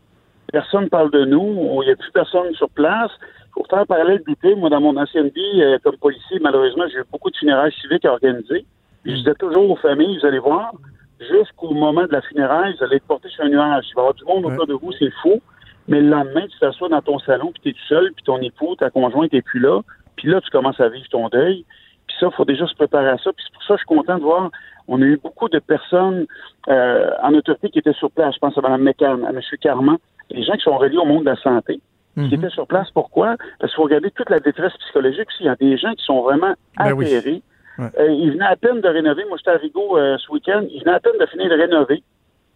personne 0.51 0.85
ne 0.85 0.89
parle 0.89 1.11
de 1.11 1.25
nous, 1.25 1.79
il 1.81 1.85
n'y 1.85 1.91
a 1.91 1.95
plus 1.95 2.11
personne 2.11 2.53
sur 2.55 2.69
place. 2.69 3.11
Pour 3.53 3.67
faire 3.67 3.85
parallèle 3.85 4.21
d'été, 4.27 4.55
moi, 4.55 4.69
dans 4.69 4.81
mon 4.81 4.95
ancienne 4.97 5.29
vie, 5.29 5.61
euh, 5.61 5.77
comme 5.83 5.97
policier, 5.97 6.39
malheureusement, 6.41 6.85
j'ai 6.91 6.99
eu 6.99 7.03
beaucoup 7.11 7.29
de 7.29 7.35
funérailles 7.35 7.73
civiques 7.81 8.05
à 8.05 8.13
organiser. 8.13 8.65
je 9.05 9.13
disais 9.13 9.33
toujours 9.35 9.69
aux 9.69 9.75
familles, 9.75 10.19
vous 10.19 10.25
allez 10.25 10.39
voir, 10.39 10.71
jusqu'au 11.19 11.71
moment 11.71 12.03
de 12.03 12.11
la 12.11 12.21
funéraille, 12.21 12.75
vous 12.77 12.83
allez 12.83 12.97
être 12.97 13.07
porté 13.07 13.29
sur 13.29 13.43
un 13.43 13.49
nuage. 13.49 13.85
Il 13.89 13.95
va 13.95 14.01
y 14.01 14.05
avoir 14.05 14.13
du 14.13 14.25
monde 14.25 14.45
autour 14.45 14.67
de 14.67 14.73
vous, 14.73 14.91
c'est 14.97 15.11
fou. 15.21 15.41
Mais 15.87 15.99
le 15.99 16.09
lendemain, 16.09 16.47
tu 16.47 16.57
t'assois 16.59 16.89
dans 16.89 17.01
ton 17.01 17.19
salon, 17.19 17.51
puis 17.51 17.61
tu 17.63 17.69
es 17.69 17.73
tout 17.73 17.87
seul, 17.87 18.11
puis 18.13 18.23
ton 18.23 18.39
époux, 18.39 18.75
ta 18.75 18.89
conjointe 18.89 19.33
n'est 19.33 19.41
plus 19.41 19.59
là. 19.59 19.81
Puis 20.15 20.29
là, 20.29 20.39
tu 20.41 20.49
commences 20.49 20.79
à 20.79 20.89
vivre 20.89 21.07
ton 21.09 21.27
deuil. 21.29 21.65
Puis 22.11 22.19
ça, 22.19 22.27
il 22.31 22.35
faut 22.35 22.45
déjà 22.45 22.67
se 22.67 22.75
préparer 22.75 23.09
à 23.09 23.17
ça. 23.17 23.31
Puis 23.31 23.43
c'est 23.45 23.53
pour 23.53 23.63
ça 23.63 23.75
que 23.75 23.79
je 23.79 23.85
suis 23.85 23.95
content 23.95 24.17
de 24.17 24.23
voir, 24.23 24.51
on 24.87 25.01
a 25.01 25.05
eu 25.05 25.17
beaucoup 25.17 25.47
de 25.47 25.59
personnes 25.59 26.25
euh, 26.67 27.09
en 27.23 27.33
autorité 27.33 27.69
qui 27.69 27.79
étaient 27.79 27.93
sur 27.93 28.11
place. 28.11 28.35
Je 28.35 28.39
pense 28.39 28.57
à 28.57 28.61
Mme 28.61 28.83
McCann, 28.83 29.23
à 29.23 29.29
M. 29.29 29.39
Carman, 29.61 29.97
des 30.29 30.43
gens 30.43 30.53
qui 30.53 30.63
sont 30.63 30.77
reliés 30.77 30.97
au 30.97 31.05
monde 31.05 31.23
de 31.23 31.29
la 31.29 31.37
santé, 31.37 31.79
qui 32.15 32.21
mhm. 32.21 32.33
étaient 32.33 32.49
sur 32.49 32.67
place. 32.67 32.89
Pourquoi? 32.91 33.37
Parce 33.59 33.71
qu'il 33.71 33.77
faut 33.77 33.83
regarder 33.83 34.11
toute 34.11 34.29
la 34.29 34.41
détresse 34.41 34.73
psychologique. 34.79 35.29
Il 35.39 35.45
y 35.45 35.49
a 35.49 35.55
des 35.55 35.77
gens 35.77 35.93
qui 35.93 36.03
sont 36.03 36.21
vraiment 36.21 36.53
ben 36.77 36.99
atterrés. 36.99 37.41
Euh, 37.79 38.11
ils 38.11 38.31
venaient 38.31 38.45
à 38.45 38.57
peine 38.57 38.81
de 38.81 38.87
rénover. 38.87 39.23
Moi, 39.29 39.37
j'étais 39.37 39.51
à 39.51 39.57
Rigaud 39.57 39.97
euh, 39.97 40.17
ce 40.17 40.31
week-end. 40.31 40.65
Ils 40.69 40.81
venaient 40.81 40.97
à 40.97 40.99
peine 40.99 41.17
de 41.19 41.25
finir 41.27 41.49
de 41.49 41.55
rénover. 41.55 42.03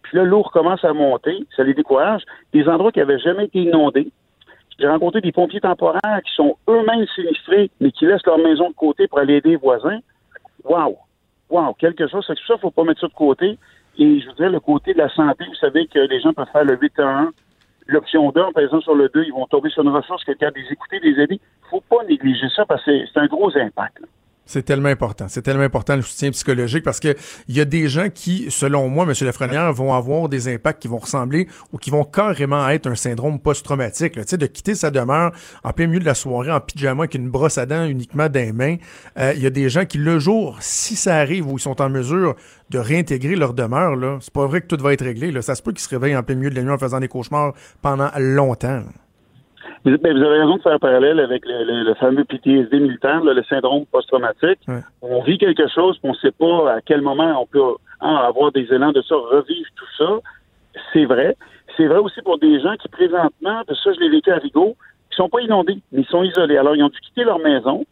Puis 0.02 0.18
là, 0.18 0.24
l'eau 0.24 0.42
recommence 0.42 0.84
à 0.84 0.92
monter. 0.92 1.46
Ça 1.56 1.64
les 1.64 1.74
décourage. 1.74 2.22
Des 2.52 2.68
endroits 2.68 2.92
qui 2.92 2.98
n'avaient 2.98 3.18
jamais 3.18 3.46
été 3.46 3.60
inondés. 3.60 4.12
J'ai 4.78 4.88
rencontré 4.88 5.20
des 5.20 5.32
pompiers 5.32 5.60
temporaires 5.60 6.20
qui 6.24 6.34
sont 6.34 6.56
eux-mêmes 6.68 7.06
sinistrés, 7.14 7.70
mais 7.80 7.90
qui 7.92 8.06
laissent 8.06 8.26
leur 8.26 8.38
maison 8.38 8.68
de 8.68 8.74
côté 8.74 9.08
pour 9.08 9.18
aller 9.18 9.36
aider 9.36 9.50
les 9.50 9.56
voisins. 9.56 10.00
Waouh! 10.64 10.96
Waouh! 11.48 11.72
Quelque 11.74 12.06
chose. 12.08 12.24
C'est 12.26 12.34
que 12.34 12.40
ça, 12.46 12.54
il 12.56 12.60
faut 12.60 12.70
pas 12.70 12.84
mettre 12.84 13.00
ça 13.00 13.08
de 13.08 13.14
côté. 13.14 13.58
Et 13.98 14.20
je 14.20 14.26
voudrais 14.26 14.50
le 14.50 14.60
côté 14.60 14.92
de 14.92 14.98
la 14.98 15.08
santé. 15.08 15.44
Vous 15.48 15.54
savez 15.54 15.86
que 15.86 15.98
les 15.98 16.20
gens 16.20 16.34
peuvent 16.34 16.50
faire 16.52 16.64
le 16.64 16.76
8 16.76 16.98
à 16.98 17.18
1. 17.20 17.32
L'option 17.86 18.30
2, 18.30 18.52
par 18.52 18.64
exemple, 18.64 18.82
sur 18.82 18.94
le 18.94 19.08
2, 19.08 19.24
ils 19.24 19.32
vont 19.32 19.46
tomber 19.46 19.70
sur 19.70 19.82
une 19.82 19.90
ressource, 19.90 20.24
quelqu'un 20.24 20.50
des 20.50 20.64
écouter, 20.70 21.00
des 21.00 21.20
aider. 21.20 21.40
Il 21.40 21.64
ne 21.64 21.68
faut 21.70 21.84
pas 21.88 22.04
négliger 22.04 22.48
ça 22.54 22.66
parce 22.66 22.84
que 22.84 23.06
c'est 23.06 23.20
un 23.20 23.26
gros 23.26 23.56
impact. 23.56 24.02
C'est 24.46 24.62
tellement 24.62 24.88
important. 24.88 25.26
C'est 25.28 25.42
tellement 25.42 25.64
important 25.64 25.96
le 25.96 26.02
soutien 26.02 26.30
psychologique 26.30 26.84
parce 26.84 27.00
que 27.00 27.16
il 27.48 27.56
y 27.56 27.60
a 27.60 27.64
des 27.64 27.88
gens 27.88 28.08
qui, 28.08 28.46
selon 28.48 28.88
moi, 28.88 29.04
M. 29.04 29.12
Lafrenière, 29.20 29.72
vont 29.72 29.92
avoir 29.92 30.28
des 30.28 30.52
impacts 30.52 30.80
qui 30.80 30.88
vont 30.88 30.98
ressembler 30.98 31.48
ou 31.72 31.78
qui 31.78 31.90
vont 31.90 32.04
carrément 32.04 32.68
être 32.68 32.86
un 32.86 32.94
syndrome 32.94 33.40
post-traumatique. 33.40 34.12
Tu 34.12 34.22
sais, 34.24 34.36
de 34.36 34.46
quitter 34.46 34.76
sa 34.76 34.92
demeure 34.92 35.32
en 35.64 35.72
plein 35.72 35.88
milieu 35.88 35.98
de 35.98 36.04
la 36.04 36.14
soirée 36.14 36.52
en 36.52 36.60
pyjama 36.60 37.02
avec 37.02 37.14
une 37.14 37.28
brosse 37.28 37.58
à 37.58 37.66
dents 37.66 37.84
uniquement 37.86 38.28
dans 38.28 38.40
les 38.40 38.52
mains. 38.52 38.76
Euh, 39.18 39.32
il 39.34 39.42
y 39.42 39.46
a 39.46 39.50
des 39.50 39.68
gens 39.68 39.84
qui, 39.84 39.98
le 39.98 40.20
jour, 40.20 40.56
si 40.60 40.94
ça 40.94 41.16
arrive 41.16 41.48
où 41.48 41.58
ils 41.58 41.60
sont 41.60 41.82
en 41.82 41.88
mesure 41.88 42.36
de 42.70 42.78
réintégrer 42.78 43.34
leur 43.34 43.52
demeure, 43.52 43.96
là, 43.96 44.18
c'est 44.20 44.32
pas 44.32 44.46
vrai 44.46 44.60
que 44.60 44.68
tout 44.68 44.80
va 44.80 44.92
être 44.92 45.04
réglé. 45.04 45.32
Là. 45.32 45.42
Ça 45.42 45.56
se 45.56 45.62
peut 45.62 45.72
qu'ils 45.72 45.80
se 45.80 45.88
réveillent 45.88 46.16
en 46.16 46.22
plein 46.22 46.36
milieu 46.36 46.50
de 46.50 46.54
la 46.54 46.62
nuit 46.62 46.70
en 46.70 46.78
faisant 46.78 47.00
des 47.00 47.08
cauchemars 47.08 47.52
pendant 47.82 48.10
longtemps. 48.16 48.82
Vous, 49.84 49.96
ben, 49.98 50.16
vous 50.16 50.24
avez 50.24 50.38
raison 50.40 50.56
de 50.56 50.62
faire 50.62 50.72
un 50.72 50.78
parallèle 50.78 51.20
avec 51.20 51.44
le, 51.46 51.94
fameux 51.94 52.24
PTSD 52.24 52.80
militaire, 52.80 53.22
le 53.22 53.42
syndrome 53.44 53.86
post-traumatique. 53.86 54.60
On 55.02 55.22
vit 55.22 55.38
quelque 55.38 55.68
chose, 55.68 55.98
on 56.02 56.10
ne 56.10 56.16
sait 56.16 56.32
pas 56.32 56.74
à 56.74 56.80
quel 56.80 57.02
moment 57.02 57.40
on 57.42 57.46
peut 57.46 57.76
hein, 58.00 58.14
avoir 58.16 58.52
des 58.52 58.66
élans 58.72 58.92
de 58.92 59.02
ça, 59.02 59.14
revivre 59.14 59.68
tout 59.76 59.86
ça. 59.98 60.08
C'est 60.92 61.04
vrai. 61.04 61.36
C'est 61.76 61.86
vrai 61.86 61.98
aussi 61.98 62.20
pour 62.22 62.38
des 62.38 62.60
gens 62.60 62.74
qui, 62.76 62.88
présentement, 62.88 63.62
de 63.68 63.74
ça, 63.74 63.92
je 63.92 64.00
l'ai 64.00 64.10
vécu 64.10 64.30
à 64.30 64.36
Rigaud, 64.36 64.76
qui 65.10 65.16
sont 65.16 65.28
pas 65.28 65.40
inondés, 65.40 65.78
mais 65.92 66.02
ils 66.02 66.06
sont 66.06 66.22
isolés. 66.22 66.56
Alors, 66.56 66.74
ils 66.74 66.82
ont 66.82 66.88
dû 66.88 67.00
quitter 67.00 67.24
leur 67.24 67.38
maison. 67.38 67.84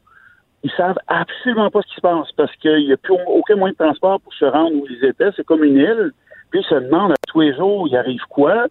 Ils 0.62 0.70
savent 0.72 0.98
absolument 1.08 1.70
pas 1.70 1.82
ce 1.82 1.88
qui 1.88 1.96
se 1.96 2.00
passe 2.00 2.32
parce 2.36 2.54
qu'il 2.56 2.86
n'y 2.86 2.92
a 2.92 2.96
plus 2.96 3.14
aucun 3.26 3.56
moyen 3.56 3.72
de 3.72 3.84
transport 3.84 4.20
pour 4.20 4.32
se 4.32 4.46
rendre 4.46 4.74
où 4.74 4.86
ils 4.88 5.04
étaient. 5.04 5.30
C'est 5.36 5.44
comme 5.44 5.62
une 5.62 5.76
île. 5.76 6.12
Puis 6.50 6.60
ils 6.60 6.66
se 6.66 6.74
demandent 6.76 7.12
à 7.12 7.16
tous 7.26 7.40
les 7.40 7.54
jours, 7.54 7.86
il 7.88 7.96
arrive 7.96 8.22
quoi? 8.30 8.66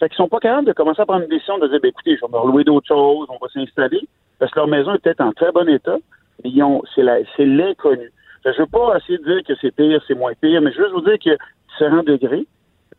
Fait 0.00 0.08
qu'ils 0.08 0.16
sont 0.16 0.28
pas 0.28 0.40
capables 0.40 0.66
de 0.66 0.72
commencer 0.72 1.02
à 1.02 1.06
prendre 1.06 1.22
une 1.22 1.30
décision 1.30 1.58
de 1.58 1.68
dire, 1.68 1.80
ben, 1.80 1.88
écoutez, 1.88 2.16
je 2.16 2.20
vais 2.20 2.32
me 2.32 2.38
relouer 2.38 2.64
d'autres 2.64 2.88
choses, 2.88 3.28
on 3.28 3.38
va 3.40 3.48
s'installer, 3.52 4.00
parce 4.38 4.50
que 4.50 4.58
leur 4.58 4.68
maison 4.68 4.94
est 4.94 4.98
peut-être 4.98 5.20
en 5.20 5.32
très 5.32 5.52
bon 5.52 5.68
état, 5.68 5.96
mais 6.42 6.50
ils 6.50 6.62
ont, 6.62 6.82
c'est 6.94 7.44
l'inconnu. 7.44 8.10
Je 8.44 8.58
veux 8.58 8.66
pas 8.66 8.98
essayer 8.98 9.18
de 9.18 9.24
dire 9.24 9.42
que 9.46 9.54
c'est 9.60 9.74
pire, 9.74 10.02
c'est 10.06 10.14
moins 10.14 10.32
pire, 10.40 10.60
mais 10.60 10.72
je 10.72 10.78
veux 10.78 10.84
juste 10.84 10.94
vous 10.94 11.08
dire 11.08 11.18
qu'il 11.18 11.32
y 11.32 11.34
a 11.34 11.38
différents 11.70 12.02
degrés. 12.02 12.46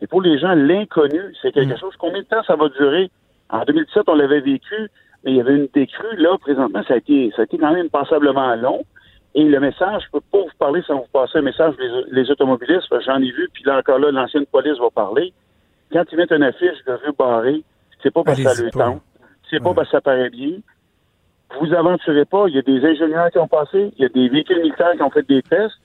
Et 0.02 0.08
pour 0.08 0.22
les 0.22 0.40
gens, 0.40 0.54
l'inconnu, 0.56 1.22
c'est 1.42 1.52
quelque 1.52 1.76
mm. 1.76 1.80
chose. 1.80 1.94
Combien 1.98 2.22
de 2.22 2.28
temps 2.28 2.44
ça 2.44 2.56
va 2.56 2.70
durer? 2.70 3.10
En 3.50 3.64
2017, 3.64 4.04
on 4.08 4.16
l'avait 4.16 4.42
vécu, 4.42 4.90
mais 5.24 5.32
il 5.32 5.38
y 5.38 5.40
avait 5.40 5.56
une 5.56 5.68
décrue. 5.74 6.16
Là, 6.18 6.38
présentement, 6.40 6.82
ça 6.88 6.96
a 6.96 6.98
été, 6.98 7.32
ça 7.36 7.44
a 7.44 7.46
été 7.46 7.58
quand 7.58 7.74
même 7.74 7.90
passablement 7.90 8.56
long. 8.56 8.84
Et 9.36 9.44
le 9.44 9.60
message, 9.60 10.04
je 10.06 10.12
peux 10.12 10.22
pas 10.32 10.40
vous 10.40 10.58
parler 10.58 10.82
sans 10.88 10.96
vous 10.96 11.08
passer 11.12 11.40
un 11.40 11.42
message 11.42 11.76
les, 11.78 12.22
les 12.22 12.32
automobilistes, 12.32 12.88
j'en 13.06 13.22
ai 13.22 13.32
vu, 13.32 13.50
puis 13.54 13.64
là 13.66 13.80
encore 13.80 14.00
là, 14.00 14.10
l'ancienne 14.10 14.46
police 14.46 14.80
va 14.80 14.90
parler. 14.90 15.34
Quand 15.92 16.04
ils 16.12 16.18
mettent 16.18 16.32
une 16.32 16.44
affiche 16.44 16.84
de 16.86 16.94
rue 16.94 17.14
barrée, 17.18 17.64
c'est 18.02 18.12
pas 18.12 18.24
parce 18.24 18.38
que 18.38 18.50
ça 18.50 18.64
le 18.64 18.72
temps, 18.72 19.02
c'est 19.50 19.62
pas 19.62 19.74
parce 19.74 19.88
que 19.88 19.98
ça 19.98 20.02
paraît 20.02 20.30
bien. 20.30 20.58
Vous 21.60 21.74
aventurez 21.74 22.26
pas, 22.26 22.46
il 22.48 22.56
y 22.56 22.60
a 22.60 22.62
des 22.62 22.84
ingénieurs 22.84 23.30
qui 23.32 23.38
ont 23.38 23.48
passé, 23.48 23.92
il 23.98 24.02
y 24.02 24.06
a 24.06 24.10
des 24.10 24.28
véhicules 24.30 24.62
militaires 24.62 24.94
qui 24.96 25.02
ont 25.04 25.12
fait 25.12 25.28
des 25.28 25.42
tests, 25.44 25.76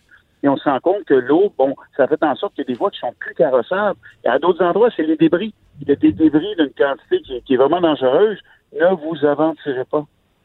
et 0.42 0.48
on 0.48 0.56
se 0.56 0.64
rend 0.64 0.80
compte 0.80 1.04
que 1.04 1.14
l'eau, 1.14 1.52
bon, 1.56 1.74
ça 1.96 2.06
fait 2.06 2.22
en 2.22 2.34
sorte 2.34 2.54
qu'il 2.54 2.64
y 2.64 2.66
a 2.66 2.72
des 2.72 2.78
voies 2.78 2.90
qui 2.90 2.98
sont 2.98 3.12
plus 3.18 3.34
carrossables. 3.34 3.98
Et 4.24 4.28
à 4.28 4.38
d'autres 4.38 4.64
endroits, 4.64 4.88
c'est 4.96 5.02
les 5.02 5.16
débris. 5.16 5.54
Il 5.80 5.88
y 5.88 5.92
a 5.92 5.96
des 5.96 6.12
débris 6.12 6.54
d'une 6.56 6.72
quantité 6.72 7.20
qui, 7.44 7.54
est 7.54 7.56
vraiment 7.56 7.80
dangereuse. 7.80 8.38
Ne 8.72 8.94
vous 8.94 9.24
aventurez 9.24 9.84
pas. 9.84 10.04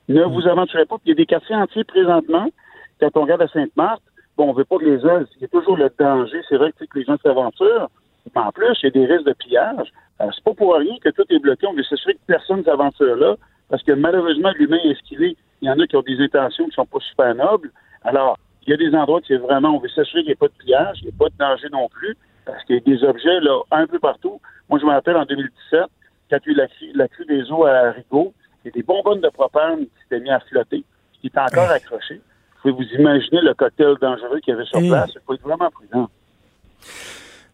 Ne 0.09 0.25
mm. 0.25 0.31
vous 0.33 0.47
aventurez 0.47 0.85
pas. 0.85 0.97
Puis 0.97 1.05
il 1.05 1.09
y 1.09 1.13
a 1.13 1.15
des 1.15 1.25
quartiers 1.25 1.55
entiers 1.55 1.85
présentement. 1.85 2.47
Quand 2.99 3.09
on 3.15 3.21
regarde 3.21 3.41
à 3.41 3.47
Sainte-Marthe, 3.47 4.03
bon, 4.37 4.49
on 4.49 4.53
veut 4.53 4.65
pas 4.65 4.77
que 4.77 4.85
les 4.85 5.05
œuvres, 5.05 5.27
il 5.37 5.41
y 5.41 5.45
a 5.45 5.47
toujours 5.47 5.77
le 5.77 5.89
danger. 5.97 6.41
C'est 6.49 6.57
vrai 6.57 6.73
que, 6.73 6.83
que 6.83 6.99
les 6.99 7.05
gens 7.05 7.17
s'aventurent. 7.23 7.89
En 8.33 8.51
plus, 8.51 8.77
il 8.81 8.85
y 8.85 8.87
a 8.87 8.91
des 8.91 9.05
risques 9.05 9.27
de 9.27 9.33
pillage. 9.33 9.91
Alors, 10.19 10.33
c'est 10.33 10.43
pas 10.43 10.53
pour 10.53 10.75
rien 10.75 10.95
que 11.03 11.09
tout 11.09 11.25
est 11.29 11.39
bloqué. 11.39 11.67
On 11.67 11.73
veut 11.73 11.83
s'assurer 11.83 12.15
que 12.15 12.19
personne 12.25 12.59
ne 12.59 12.63
s'aventure 12.63 13.15
là. 13.15 13.35
Parce 13.69 13.83
que 13.83 13.91
malheureusement, 13.91 14.51
l'humain 14.57 14.79
est 14.83 14.95
ce 14.95 15.03
qu'il 15.03 15.23
est. 15.23 15.35
Il 15.61 15.67
y 15.67 15.71
en 15.71 15.79
a 15.79 15.87
qui 15.87 15.95
ont 15.95 16.01
des 16.01 16.19
intentions 16.19 16.65
qui 16.65 16.75
sont 16.75 16.85
pas 16.85 16.99
super 16.99 17.35
nobles. 17.35 17.71
Alors, 18.03 18.37
il 18.65 18.71
y 18.71 18.73
a 18.73 18.77
des 18.77 18.95
endroits 18.95 19.21
qui 19.21 19.33
est 19.33 19.37
vraiment, 19.37 19.75
on 19.75 19.79
veut 19.79 19.89
s'assurer 19.89 20.21
qu'il 20.21 20.29
n'y 20.29 20.33
ait 20.33 20.35
pas 20.35 20.47
de 20.47 20.53
pillage, 20.53 20.97
il 21.01 21.05
n'y 21.05 21.13
a 21.13 21.17
pas 21.17 21.29
de 21.29 21.37
danger 21.37 21.67
non 21.71 21.87
plus, 21.89 22.17
parce 22.45 22.63
qu'il 22.63 22.75
y 22.75 22.77
a 22.77 22.81
des 22.81 23.03
objets 23.03 23.39
là 23.41 23.61
un 23.71 23.87
peu 23.87 23.99
partout. 23.99 24.41
Moi, 24.69 24.79
je 24.79 24.85
me 24.85 24.91
rappelle 24.91 25.17
en 25.17 25.25
2017, 25.25 25.81
quand 26.29 26.37
il 26.45 26.57
y 26.57 26.61
a 26.61 26.65
eu 26.65 26.93
la, 26.95 27.07
crue 27.07 27.25
des 27.25 27.51
eaux 27.51 27.65
à 27.65 27.91
Rigaud, 27.91 28.33
il 28.63 28.67
y 28.67 28.69
a 28.69 28.71
des 28.71 28.83
bonbonnes 28.83 29.21
de 29.21 29.29
propane 29.29 29.81
qui 29.81 29.91
s'étaient 30.03 30.19
mis 30.19 30.31
à 30.31 30.39
flotter, 30.39 30.83
qui 31.21 31.27
étaient 31.27 31.39
encore 31.39 31.69
accrochées. 31.69 32.21
Vous 32.63 32.71
pouvez 32.71 32.85
vous 32.85 32.93
imaginer 32.99 33.41
le 33.41 33.53
cocktail 33.53 33.95
dangereux 34.01 34.39
qu'il 34.39 34.53
y 34.53 34.57
avait 34.57 34.65
sur 34.65 34.79
place. 34.79 35.11
Il 35.13 35.21
faut 35.25 35.33
être 35.35 35.43
vraiment 35.43 35.69
prudent. 35.69 36.09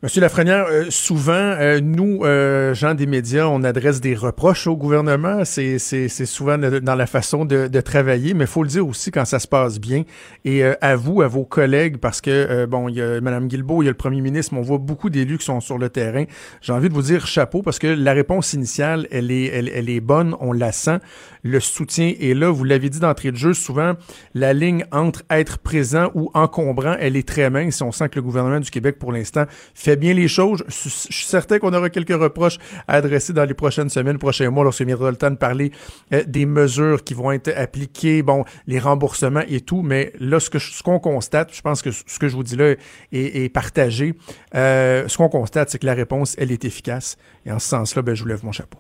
Monsieur 0.04 0.20
Lafrenière, 0.20 0.66
euh, 0.68 0.86
souvent, 0.90 1.34
euh, 1.34 1.80
nous, 1.80 2.22
euh, 2.24 2.74
gens 2.74 2.96
des 2.96 3.06
médias, 3.06 3.46
on 3.46 3.64
adresse 3.64 4.02
des 4.02 4.16
reproches 4.16 4.66
au 4.66 4.76
gouvernement. 4.76 5.46
C'est, 5.46 5.78
souvent 6.26 6.58
dans 6.58 6.96
la 6.96 7.06
façon 7.06 7.46
de, 7.46 7.68
de 7.68 7.82
travailler, 7.82 8.34
mais 8.34 8.46
il 8.46 8.50
faut 8.50 8.64
le 8.64 8.70
dire 8.70 8.88
aussi 8.88 9.12
quand 9.12 9.26
ça 9.26 9.38
se 9.38 9.48
passe 9.48 9.80
bien. 9.80 10.02
Et 10.44 10.64
à 10.64 10.96
vous, 10.96 11.22
à 11.22 11.28
vos 11.28 11.46
collègues, 11.46 11.98
parce 11.98 12.20
que, 12.20 12.66
bon, 12.66 12.90
il 12.90 12.96
y 12.96 13.02
a 13.04 13.22
Mme 13.22 13.48
Guilbeault, 13.48 13.84
il 13.84 13.86
y 13.86 13.90
a 13.90 13.92
le 13.92 13.98
premier 13.98 14.22
ministre, 14.22 14.56
mais 14.56 14.60
on 14.60 14.64
voit 14.64 14.80
beaucoup 14.80 15.12
d'élus 15.12 15.38
qui 15.38 15.46
sont 15.46 15.60
sur 15.60 15.78
le 15.78 15.90
terrain. 15.90 16.26
J'ai 16.62 16.74
envie 16.74 16.90
de 16.90 16.94
vous 16.96 17.04
dire 17.04 17.28
chapeau, 17.28 17.62
parce 17.62 17.78
que 17.78 17.86
la 17.86 18.14
réponse 18.14 18.54
initiale, 18.54 19.08
elle 19.12 19.30
est, 19.30 19.46
elle, 19.54 19.70
elle 19.70 19.90
est 19.90 20.00
bonne, 20.00 20.36
on 20.40 20.52
la 20.52 20.72
sent. 20.72 20.98
Le 21.44 21.60
soutien 21.60 22.14
est 22.20 22.34
là. 22.34 22.50
Vous 22.50 22.64
l'avez 22.64 22.90
dit 22.90 23.00
d'entrée 23.00 23.32
de 23.32 23.38
jeu, 23.38 23.54
souvent, 23.54 23.94
la 24.34 24.54
ligne 24.54 24.84
entre 24.92 25.22
être 25.30 25.60
présent 25.60 26.10
ou 26.16 26.32
encombrant, 26.34 26.96
elle 27.00 27.16
est 27.16 27.28
très 27.28 27.52
mince. 27.52 27.84
On 27.84 27.92
sent 27.92 28.10
que 28.10 28.16
le 28.16 28.24
gouvernement 28.24 28.60
du 28.60 28.72
Québec, 28.72 28.98
pour 28.98 29.12
l'instant, 29.12 29.46
fait 29.76 29.91
bien 29.96 30.14
les 30.14 30.28
choses. 30.28 30.64
Je 30.68 30.90
suis 30.90 31.26
certain 31.26 31.60
qu'on 31.60 31.74
aura 31.74 31.90
quelques 31.90 32.10
reproches 32.10 32.58
à 32.88 32.96
adresser 32.96 33.34
dans 33.34 33.46
les 33.46 33.54
prochaines 33.54 33.90
semaines, 33.90 34.18
prochains 34.18 34.50
mois, 34.50 34.64
lorsqu'il 34.64 34.88
viendra 34.88 35.12
le 35.12 35.18
temps 35.18 35.32
de 35.32 35.38
parler 35.38 35.72
euh, 36.14 36.24
des 36.28 36.46
mesures 36.46 37.04
qui 37.04 37.14
vont 37.14 37.32
être 37.32 37.52
appliquées, 37.56 38.24
bon, 38.24 38.44
les 38.68 38.80
remboursements 38.80 39.44
et 39.48 39.62
tout. 39.62 39.82
Mais 39.82 40.14
là, 40.20 40.40
ce 40.40 40.50
ce 40.60 40.84
qu'on 40.84 41.00
constate, 41.00 41.54
je 41.54 41.62
pense 41.62 41.82
que 41.82 41.92
ce 41.92 42.20
que 42.20 42.28
je 42.28 42.36
vous 42.36 42.44
dis 42.44 42.56
là 42.56 42.76
est, 43.12 43.54
partagé. 43.54 44.14
Euh, 44.56 45.08
ce 45.08 45.18
qu'on 45.18 45.30
constate, 45.30 45.70
c'est 45.70 45.80
que 45.80 45.86
la 45.86 45.94
réponse, 45.94 46.36
elle 46.40 46.52
est 46.52 46.66
efficace. 46.66 47.18
Et 47.46 47.52
en 47.52 47.60
ce 47.60 47.68
sens-là, 47.68 48.02
ben, 48.02 48.16
je 48.16 48.24
vous 48.24 48.30
lève 48.30 48.44
mon 48.46 48.52
chapeau. 48.52 48.78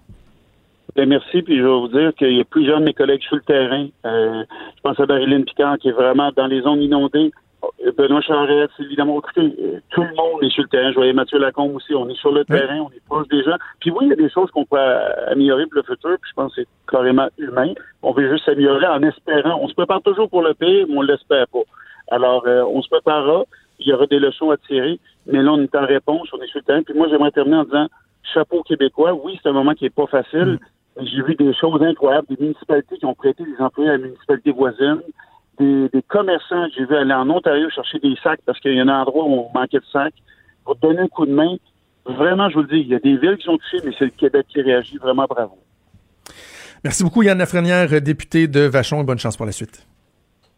Ben, 0.96 1.08
merci, 1.08 1.42
puis 1.42 1.58
je 1.58 1.64
vais 1.64 1.70
vous 1.70 1.88
dire 1.88 2.14
qu'il 2.16 2.36
y 2.36 2.42
a 2.42 2.44
plusieurs 2.44 2.80
de 2.80 2.86
mes 2.86 2.94
collègues 2.94 3.22
sur 3.22 3.38
le 3.38 3.42
terrain. 3.44 3.88
Euh, 4.06 4.44
je 4.76 4.82
pense 4.82 5.00
à 5.00 5.06
Marilyn 5.06 5.44
Picard 5.44 5.78
qui 5.78 5.90
est 5.90 5.94
vraiment 5.94 6.32
dans 6.36 6.48
les 6.48 6.62
zones 6.62 6.82
inondées. 6.82 7.32
Benoît 7.98 8.22
Charette, 8.22 8.72
évidemment, 8.80 9.20
écoutez, 9.20 9.56
euh, 9.62 9.80
tout 9.90 10.02
le 10.02 10.16
monde 10.16 10.44
est 10.44 10.50
sur 10.50 10.64
le 10.64 10.70
terrain. 10.70 10.90
Je 10.92 10.96
voyais 10.96 11.14
Mathieu 11.14 11.40
Lacombe 11.40 11.76
aussi. 11.76 11.94
On 11.94 12.08
est 12.10 12.18
sur 12.18 12.32
le 12.32 12.46
terrain, 12.46 12.80
on 12.80 12.90
est 12.90 13.04
proche 13.06 13.28
des 13.28 13.44
gens. 13.44 13.58
Puis 13.80 13.92
oui, 13.92 14.06
il 14.06 14.10
y 14.10 14.14
a 14.14 14.16
des 14.16 14.30
choses 14.30 14.50
qu'on 14.52 14.66
peut 14.66 14.78
améliorer 15.28 15.66
pour 15.66 15.78
le 15.78 15.84
futur, 15.84 16.18
puis 16.22 16.30
je 16.30 16.34
pense 16.34 16.56
que 16.56 16.62
c'est 16.62 16.68
carrément 16.90 17.28
humain. 17.38 17.74
On 18.02 18.12
veut 18.14 18.30
juste 18.30 18.46
s'améliorer 18.46 18.88
en 18.88 19.02
espérant. 19.04 19.60
On 19.62 19.68
se 19.68 19.74
prépare 19.74 20.02
toujours 20.02 20.30
pour 20.30 20.42
le 20.42 20.54
pire, 20.54 20.86
mais 20.88 20.98
on 20.98 21.04
ne 21.04 21.08
l'espère 21.08 21.48
pas. 21.48 21.64
Alors, 22.10 22.44
euh, 22.48 22.64
on 22.64 22.82
se 22.82 22.90
préparera. 22.90 23.44
Il 23.80 23.88
y 23.88 23.94
aura 23.94 24.06
des 24.06 24.20
leçons 24.20 24.52
à 24.52 24.58
tirer, 24.58 25.00
mais 25.26 25.42
là, 25.42 25.52
on 25.54 25.62
est 25.62 25.76
en 25.76 25.86
réponse, 25.86 26.30
on 26.34 26.42
est 26.42 26.48
sur 26.48 26.60
le 26.60 26.66
terrain. 26.66 26.84
Puis 26.84 26.94
moi, 26.94 27.08
j'aimerais 27.10 27.32
terminer 27.32 27.58
en 27.58 27.64
disant, 27.64 27.88
chapeau 28.34 28.62
québécois, 28.64 29.14
oui, 29.14 29.40
c'est 29.42 29.50
un 29.50 29.54
moment 29.54 29.74
qui 29.74 29.86
n'est 29.86 29.90
pas 29.90 30.08
facile. 30.08 30.60
Mm. 30.98 31.06
J'ai 31.06 31.22
vu 31.24 31.36
des 31.36 31.54
choses 31.54 31.82
incroyables, 31.82 32.28
des 32.28 32.38
municipalités 32.40 32.98
qui 32.98 33.06
ont 33.06 33.16
prêté 33.16 33.44
des 33.44 33.64
employés 33.64 33.90
à 33.90 33.94
la 33.94 33.98
municipalité 34.00 34.52
voisine 34.52 35.02
des, 35.60 35.90
commerçants 36.08 36.68
que 36.70 36.74
j'ai 36.78 36.86
vu 36.86 36.96
aller 36.96 37.14
en 37.14 37.30
Ontario 37.30 37.70
chercher 37.70 38.00
des 38.00 38.16
sacs 38.24 38.40
parce 38.46 38.60
qu'il 38.60 38.74
y 38.74 38.80
a 38.80 38.84
un 38.84 38.90
endroit 38.90 39.26
où 39.26 39.34
on 39.34 39.52
manquait 39.54 39.80
de 39.80 39.86
sacs 39.92 40.16
pour 40.64 40.76
donner 40.76 41.02
un 41.02 41.08
coup 41.08 41.26
de 41.26 41.34
main. 41.34 41.58
Vraiment, 42.06 42.50
je 42.50 42.56
vous 42.56 42.62
le 42.62 42.68
dis, 42.68 42.80
il 42.80 42.88
y 42.88 42.96
a 42.96 43.00
des 43.00 43.18
villes 43.18 43.38
qui 43.38 43.46
sont 43.46 43.58
touchées, 43.58 43.86
mais 43.86 43.94
c'est 43.98 44.06
le 44.06 44.12
Québec 44.12 44.48
qui 44.50 44.62
réagit. 44.62 44.98
Vraiment 44.98 45.26
bravo. 45.30 45.58
Merci 46.84 47.04
beaucoup, 47.04 47.22
Yann 47.22 47.38
Lafrenière, 47.38 48.02
député 48.02 48.48
de 48.48 48.62
Vachon. 48.62 49.04
Bonne 49.04 49.20
chance 49.20 49.38
pour 49.38 49.46
la 49.46 49.52
suite. 49.52 49.86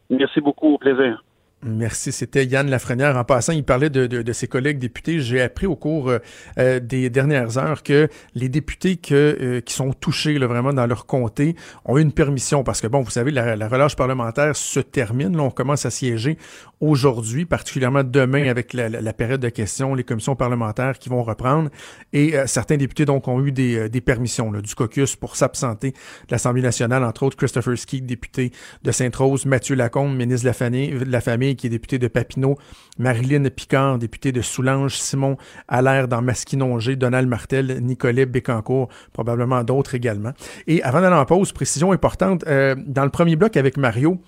Merci 0.09 0.39
beaucoup. 0.39 0.75
Au 0.75 0.77
plaisir. 0.77 1.21
Merci. 1.65 2.11
C'était 2.11 2.45
Yann 2.45 2.69
Lafrenière. 2.69 3.15
En 3.15 3.23
passant, 3.23 3.53
il 3.53 3.63
parlait 3.63 3.89
de, 3.89 4.05
de, 4.05 4.21
de 4.21 4.33
ses 4.33 4.47
collègues 4.47 4.79
députés. 4.79 5.21
J'ai 5.21 5.41
appris 5.41 5.65
au 5.65 5.77
cours 5.77 6.11
euh, 6.57 6.79
des 6.81 7.09
dernières 7.09 7.57
heures 7.57 7.83
que 7.83 8.09
les 8.35 8.49
députés 8.49 8.97
que, 8.97 9.37
euh, 9.39 9.61
qui 9.61 9.73
sont 9.73 9.93
touchés 9.93 10.37
là, 10.37 10.47
vraiment 10.47 10.73
dans 10.73 10.85
leur 10.85 11.05
comté 11.05 11.55
ont 11.85 11.97
eu 11.97 12.01
une 12.01 12.11
permission 12.11 12.63
parce 12.63 12.81
que, 12.81 12.87
bon, 12.87 13.01
vous 13.01 13.11
savez, 13.11 13.31
la, 13.31 13.55
la 13.55 13.67
relâche 13.69 13.95
parlementaire 13.95 14.57
se 14.57 14.81
termine. 14.81 15.37
Là, 15.37 15.43
on 15.43 15.51
commence 15.51 15.85
à 15.85 15.89
siéger 15.89 16.37
aujourd'hui, 16.81 17.45
particulièrement 17.45 18.03
demain 18.03 18.49
avec 18.49 18.73
la, 18.73 18.89
la, 18.89 19.13
période 19.13 19.39
de 19.39 19.49
questions, 19.49 19.95
les 19.95 20.03
commissions 20.03 20.35
parlementaires 20.35 20.99
qui 20.99 21.07
vont 21.07 21.23
reprendre. 21.23 21.69
Et 22.11 22.35
euh, 22.35 22.45
certains 22.45 22.75
députés, 22.75 23.05
donc, 23.05 23.29
ont 23.29 23.41
eu 23.43 23.53
des, 23.53 23.87
des 23.87 24.01
permissions 24.01 24.51
là, 24.51 24.59
du 24.59 24.75
caucus 24.75 25.15
pour 25.15 25.37
s'absenter 25.37 25.91
de 25.91 26.31
l'Assemblée 26.31 26.61
nationale, 26.61 27.05
entre 27.05 27.23
autres 27.23 27.37
Christopher 27.37 27.77
Ski, 27.77 28.01
député 28.01 28.51
de 28.83 28.91
Sainte-Rose, 28.91 29.45
Mathieu 29.45 29.75
Lacombe, 29.75 30.13
ministre 30.13 30.43
de 30.43 30.49
la 30.49 30.53
Famille, 30.53 30.91
de 30.91 31.11
la 31.11 31.21
famille 31.21 31.52
qui 31.55 31.67
est 31.67 31.69
député 31.69 31.99
de 31.99 32.07
Papineau, 32.07 32.57
Marilyn 32.97 33.49
Picard, 33.49 33.97
députée 33.97 34.31
de 34.31 34.41
Soulanges, 34.41 34.97
Simon 34.97 35.37
Allaire 35.67 36.07
dans 36.07 36.21
Masquinongé, 36.21 36.95
Donald 36.95 37.27
Martel, 37.27 37.79
Nicolet 37.81 38.25
Bécancourt, 38.25 38.89
probablement 39.13 39.63
d'autres 39.63 39.95
également. 39.95 40.33
Et 40.67 40.83
avant 40.83 41.01
d'aller 41.01 41.15
en 41.15 41.25
pause, 41.25 41.51
précision 41.51 41.91
importante, 41.91 42.43
euh, 42.47 42.75
dans 42.85 43.03
le 43.03 43.09
premier 43.09 43.35
bloc 43.35 43.57
avec 43.57 43.77
Mario, 43.77 44.19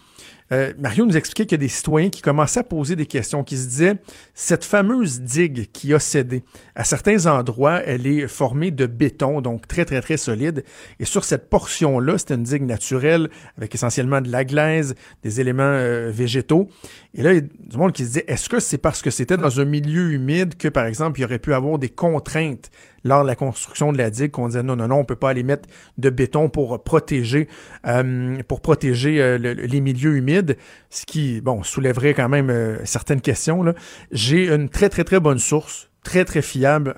euh, 0.52 0.74
Mario 0.78 1.06
nous 1.06 1.18
expliquait 1.18 1.46
qu'il 1.46 1.58
y 1.58 1.62
a 1.62 1.66
des 1.66 1.68
citoyens 1.68 2.10
qui 2.10 2.22
commençaient 2.22 2.60
à 2.60 2.64
poser 2.64 2.96
des 2.96 3.06
questions, 3.06 3.44
qui 3.44 3.58
se 3.58 3.68
disaient, 3.68 3.96
cette 4.34 4.64
fameuse 4.64 5.22
digue 5.22 5.68
qui 5.72 5.94
a 5.94 6.00
cédé, 6.00 6.44
à 6.76 6.84
certains 6.84 7.26
endroits, 7.26 7.82
elle 7.84 8.06
est 8.06 8.28
formée 8.28 8.72
de 8.72 8.86
béton, 8.86 9.42
donc 9.42 9.68
très, 9.68 9.86
très, 9.86 10.02
très 10.02 10.18
solide. 10.18 10.64
Et 11.00 11.06
sur 11.06 11.24
cette 11.24 11.50
portion-là, 11.50 12.18
c'est 12.18 12.32
une 12.32 12.44
digue 12.44 12.64
naturelle, 12.64 13.30
avec 13.58 13.74
essentiellement 13.74 14.22
de 14.22 14.30
la 14.30 14.46
glaise, 14.46 14.96
des 15.24 15.42
éléments 15.42 15.64
euh, 15.64 16.12
végétaux. 16.14 16.70
Et 17.14 17.24
là, 17.24 17.34
il 17.34 17.38
y 17.38 17.70
du 17.70 17.78
monde 17.78 17.94
qui 17.94 18.04
se 18.04 18.10
disait, 18.10 18.26
est-ce 18.28 18.50
que 18.50 18.60
c'est 18.60 18.78
parce 18.78 19.02
que 19.02 19.10
c'était 19.10 19.38
dans 19.38 19.60
un 19.60 19.66
milieu 19.66 20.12
humide 20.12 20.56
que, 20.58 20.68
par 20.68 20.86
exemple, 20.86 21.20
il 21.20 21.24
y 21.24 21.26
aurait 21.26 21.40
pu 21.40 21.54
avoir 21.54 21.80
des 21.80 21.90
contraintes 21.90 22.70
lors 23.06 23.22
de 23.22 23.28
la 23.28 23.36
construction 23.36 23.94
de 23.94 23.98
la 23.98 24.10
digue 24.10 24.32
qu'on 24.32 24.48
disait 24.48 24.64
non, 24.64 24.76
non, 24.76 24.90
non, 24.90 24.98
on 24.98 25.06
peut 25.06 25.16
pas 25.16 25.30
aller 25.30 25.44
mettre 25.44 25.70
de 25.98 26.10
béton 26.10 26.50
pour 26.50 26.84
protéger, 26.84 27.48
euh, 27.86 28.38
euh, 28.42 29.54
les 29.54 29.82
milieux 29.82 30.18
humides, 30.18 30.58
ce 30.90 31.06
qui, 31.06 31.40
bon, 31.40 31.64
soulèverait 31.64 32.16
quand 32.16 32.28
même 32.28 32.50
euh, 32.50 32.84
certaines 32.84 33.22
questions. 33.22 33.64
J'ai 34.12 34.50
une 34.50 34.70
très, 34.70 34.90
très, 34.90 35.04
très 35.04 35.20
bonne 35.20 35.40
source, 35.40 35.90
très, 36.04 36.26
très 36.26 36.42
fiable 36.42 36.96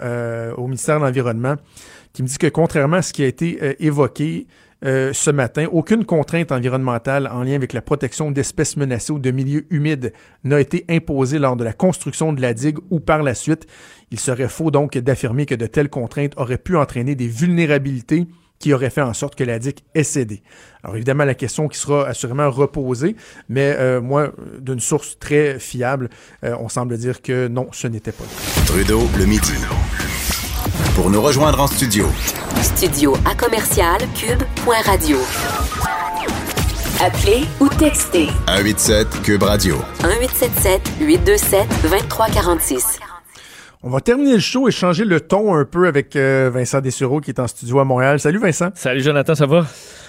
au 0.58 0.66
ministère 0.68 0.99
de 0.99 1.05
l'Environnement, 1.05 1.55
qui 2.14 2.24
me 2.24 2.28
dit 2.28 2.38
que 2.38 2.47
contrairement 2.47 2.97
à 2.97 3.01
ce 3.01 3.12
qui 3.12 3.24
a 3.24 3.28
été 3.28 3.76
évoqué, 3.86 4.47
euh, 4.86 5.12
ce 5.14 5.32
matin. 5.32 5.66
Aucune 5.72 6.06
contrainte 6.06 6.52
environnementale 6.52 7.28
en 7.32 7.44
lien 7.44 7.56
avec 7.56 7.74
la 7.74 7.82
protection 7.82 8.30
d'espèces 8.30 8.78
menacées 8.78 9.12
ou 9.12 9.20
de 9.20 9.32
milieux 9.32 9.66
humides 9.70 10.14
n'a 10.44 10.60
été 10.60 10.86
imposée 10.90 11.40
lors 11.40 11.56
de 11.56 11.64
la 11.64 11.74
construction 11.74 12.32
de 12.32 12.42
la 12.42 12.54
digue 12.54 12.78
ou 12.92 13.00
par 13.00 13.24
la 13.24 13.34
suite. 13.34 13.66
Il 14.12 14.20
serait 14.20 14.50
faux 14.50 14.70
donc 14.70 14.98
d'affirmer 14.98 15.46
que 15.46 15.56
de 15.56 15.66
telles 15.66 15.90
contraintes 15.90 16.34
auraient 16.38 16.58
pu 16.58 16.78
entraîner 16.78 17.16
des 17.16 17.28
vulnérabilités 17.28 18.28
qui 18.60 18.74
auraient 18.74 18.90
fait 18.90 19.02
en 19.02 19.14
sorte 19.14 19.36
que 19.36 19.44
la 19.44 19.60
digue 19.60 19.80
ait 19.94 20.04
cédé. 20.04 20.42
Alors 20.84 20.96
évidemment, 20.96 21.26
la 21.26 21.36
question 21.36 21.68
qui 21.68 21.78
sera 21.78 22.08
assurément 22.08 22.50
reposée, 22.50 23.16
mais 23.50 23.76
euh, 23.78 24.02
moi, 24.02 24.32
d'une 24.60 24.80
source 24.80 25.18
très 25.20 25.60
fiable, 25.60 26.10
euh, 26.44 26.56
on 26.60 26.70
semble 26.70 26.98
dire 26.98 27.22
que 27.22 27.48
non, 27.48 27.68
ce 27.72 27.88
n'était 27.88 28.12
pas 28.12 28.24
Trudeau, 28.66 29.02
le 29.18 29.26
midi. 29.26 29.54
Pour 30.98 31.12
nous 31.12 31.22
rejoindre 31.22 31.62
en 31.62 31.68
studio. 31.68 32.08
Studio 32.60 33.16
à 33.24 33.36
commercial 33.36 34.00
cube.radio. 34.16 35.18
Appelez 37.00 37.43
ou 37.60 37.70
textez. 37.70 38.30
187 38.48 39.22
cube 39.22 39.43
radio. 39.43 39.76
1877 40.02 40.82
827 41.00 41.68
2346. 41.84 43.00
On 43.84 43.91
va 43.91 44.02
terminer 44.02 44.34
le 44.34 44.39
show 44.39 44.68
et 44.68 44.72
changer 44.72 45.06
le 45.06 45.22
ton 45.22 45.54
un 45.54 45.66
peu 45.66 45.88
avec 45.88 46.16
euh, 46.16 46.50
Vincent 46.52 46.82
Dessureau 46.82 47.22
qui 47.22 47.30
est 47.30 47.39
en 47.39 47.45
studio 47.45 47.80
à 47.80 47.84
Montréal. 47.84 48.20
Salut 48.20 48.39
Vincent. 48.39 48.70
Salut 48.74 49.02
Jonathan, 49.02 49.36
ça 49.36 49.45
va? 49.45 49.68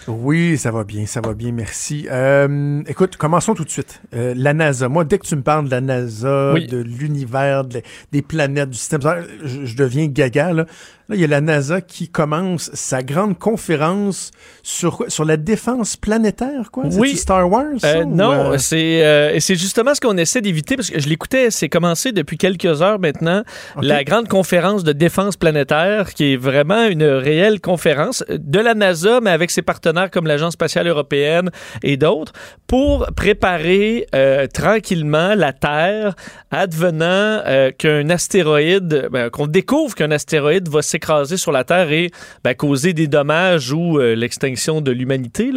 Oui, 0.08 0.56
ça 0.56 0.70
va 0.70 0.84
bien, 0.84 1.06
ça 1.06 1.20
va 1.20 1.34
bien, 1.34 1.52
merci. 1.52 2.06
Euh, 2.10 2.82
écoute, 2.86 3.16
commençons 3.16 3.54
tout 3.54 3.64
de 3.64 3.70
suite. 3.70 4.00
Euh, 4.14 4.32
la 4.36 4.54
NASA. 4.54 4.88
Moi, 4.88 5.04
dès 5.04 5.18
que 5.18 5.26
tu 5.26 5.36
me 5.36 5.42
parles 5.42 5.66
de 5.66 5.70
la 5.70 5.80
NASA, 5.80 6.54
de 6.54 6.78
l'univers, 6.78 7.64
des 7.64 8.22
planètes, 8.22 8.70
du 8.70 8.78
système, 8.78 9.00
je, 9.44 9.66
je 9.66 9.76
deviens 9.76 10.06
gaga. 10.06 10.52
Là. 10.52 10.64
Là, 11.10 11.16
il 11.16 11.22
y 11.22 11.24
a 11.24 11.28
la 11.28 11.40
NASA 11.40 11.80
qui 11.80 12.08
commence 12.08 12.70
sa 12.74 13.02
grande 13.02 13.38
conférence 13.38 14.30
sur 14.62 15.04
sur 15.08 15.24
la 15.24 15.38
défense 15.38 15.96
planétaire, 15.96 16.70
quoi? 16.70 16.84
Oui. 16.92 17.16
Star 17.16 17.50
Wars. 17.50 17.78
Euh, 17.82 18.04
non, 18.04 18.58
c'est 18.58 19.38
c'est 19.40 19.56
justement 19.56 19.94
ce 19.94 20.00
qu'on 20.00 20.18
essaie 20.18 20.42
d'éviter 20.42 20.76
parce 20.76 20.90
que 20.90 21.00
je 21.00 21.08
l'écoutais. 21.08 21.50
C'est 21.50 21.70
commencé 21.70 22.12
depuis 22.12 22.36
quelques 22.36 22.82
heures 22.82 22.98
maintenant. 22.98 23.42
La 23.80 24.04
grande 24.04 24.28
conférence 24.28 24.84
de 24.84 24.92
défense 24.92 25.36
planétaire, 25.36 26.12
qui 26.12 26.34
est 26.34 26.36
vraiment 26.36 26.84
une 26.84 27.04
réelle 27.04 27.60
conférence 27.60 28.22
de 28.28 28.58
la 28.58 28.74
NASA, 28.74 29.20
mais 29.22 29.30
avec 29.30 29.50
ses 29.50 29.62
partenaires 29.62 29.97
comme 30.06 30.26
l'Agence 30.26 30.52
spatiale 30.52 30.86
européenne 30.86 31.50
et 31.82 31.96
d'autres, 31.96 32.32
pour 32.66 33.06
préparer 33.16 34.06
tranquillement 34.52 35.34
la 35.34 35.52
Terre 35.52 36.14
advenant 36.50 37.42
qu'un 37.78 38.10
astéroïde, 38.10 39.08
ben, 39.10 39.30
qu'on 39.30 39.46
découvre 39.46 39.94
qu'un 39.94 40.10
astéroïde 40.10 40.68
va 40.68 40.80
écraser 40.94 41.36
sur 41.36 41.52
la 41.52 41.64
Terre 41.64 41.90
et 41.90 42.10
ben, 42.44 42.54
causer 42.54 42.92
des 42.92 43.06
dommages 43.06 43.72
ou 43.72 43.98
euh, 43.98 44.14
l'extinction 44.14 44.80
de 44.80 44.90
l'humanité. 44.90 45.50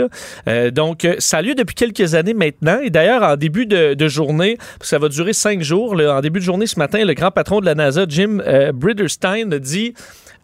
Euh, 0.47 0.71
donc, 0.71 1.05
euh, 1.05 1.15
ça 1.19 1.37
a 1.37 1.41
lieu 1.41 1.55
depuis 1.55 1.75
quelques 1.75 2.15
années 2.15 2.33
maintenant. 2.33 2.79
Et 2.81 2.89
d'ailleurs, 2.89 3.23
en 3.23 3.35
début 3.35 3.65
de, 3.65 4.07
journée, 4.07 4.57
ça 4.81 4.97
va 4.97 5.09
durer 5.09 5.33
cinq 5.33 5.61
jours, 5.61 5.93
en 5.93 6.21
début 6.21 6.39
de 6.39 6.45
journée 6.45 6.67
ce 6.67 6.79
matin, 6.79 7.03
le 7.03 7.13
grand 7.13 7.31
patron 7.31 7.59
de 7.59 7.65
la 7.65 7.75
NASA, 7.75 8.05
Jim 8.07 8.39
Briderstein, 8.73 9.51
a 9.53 9.59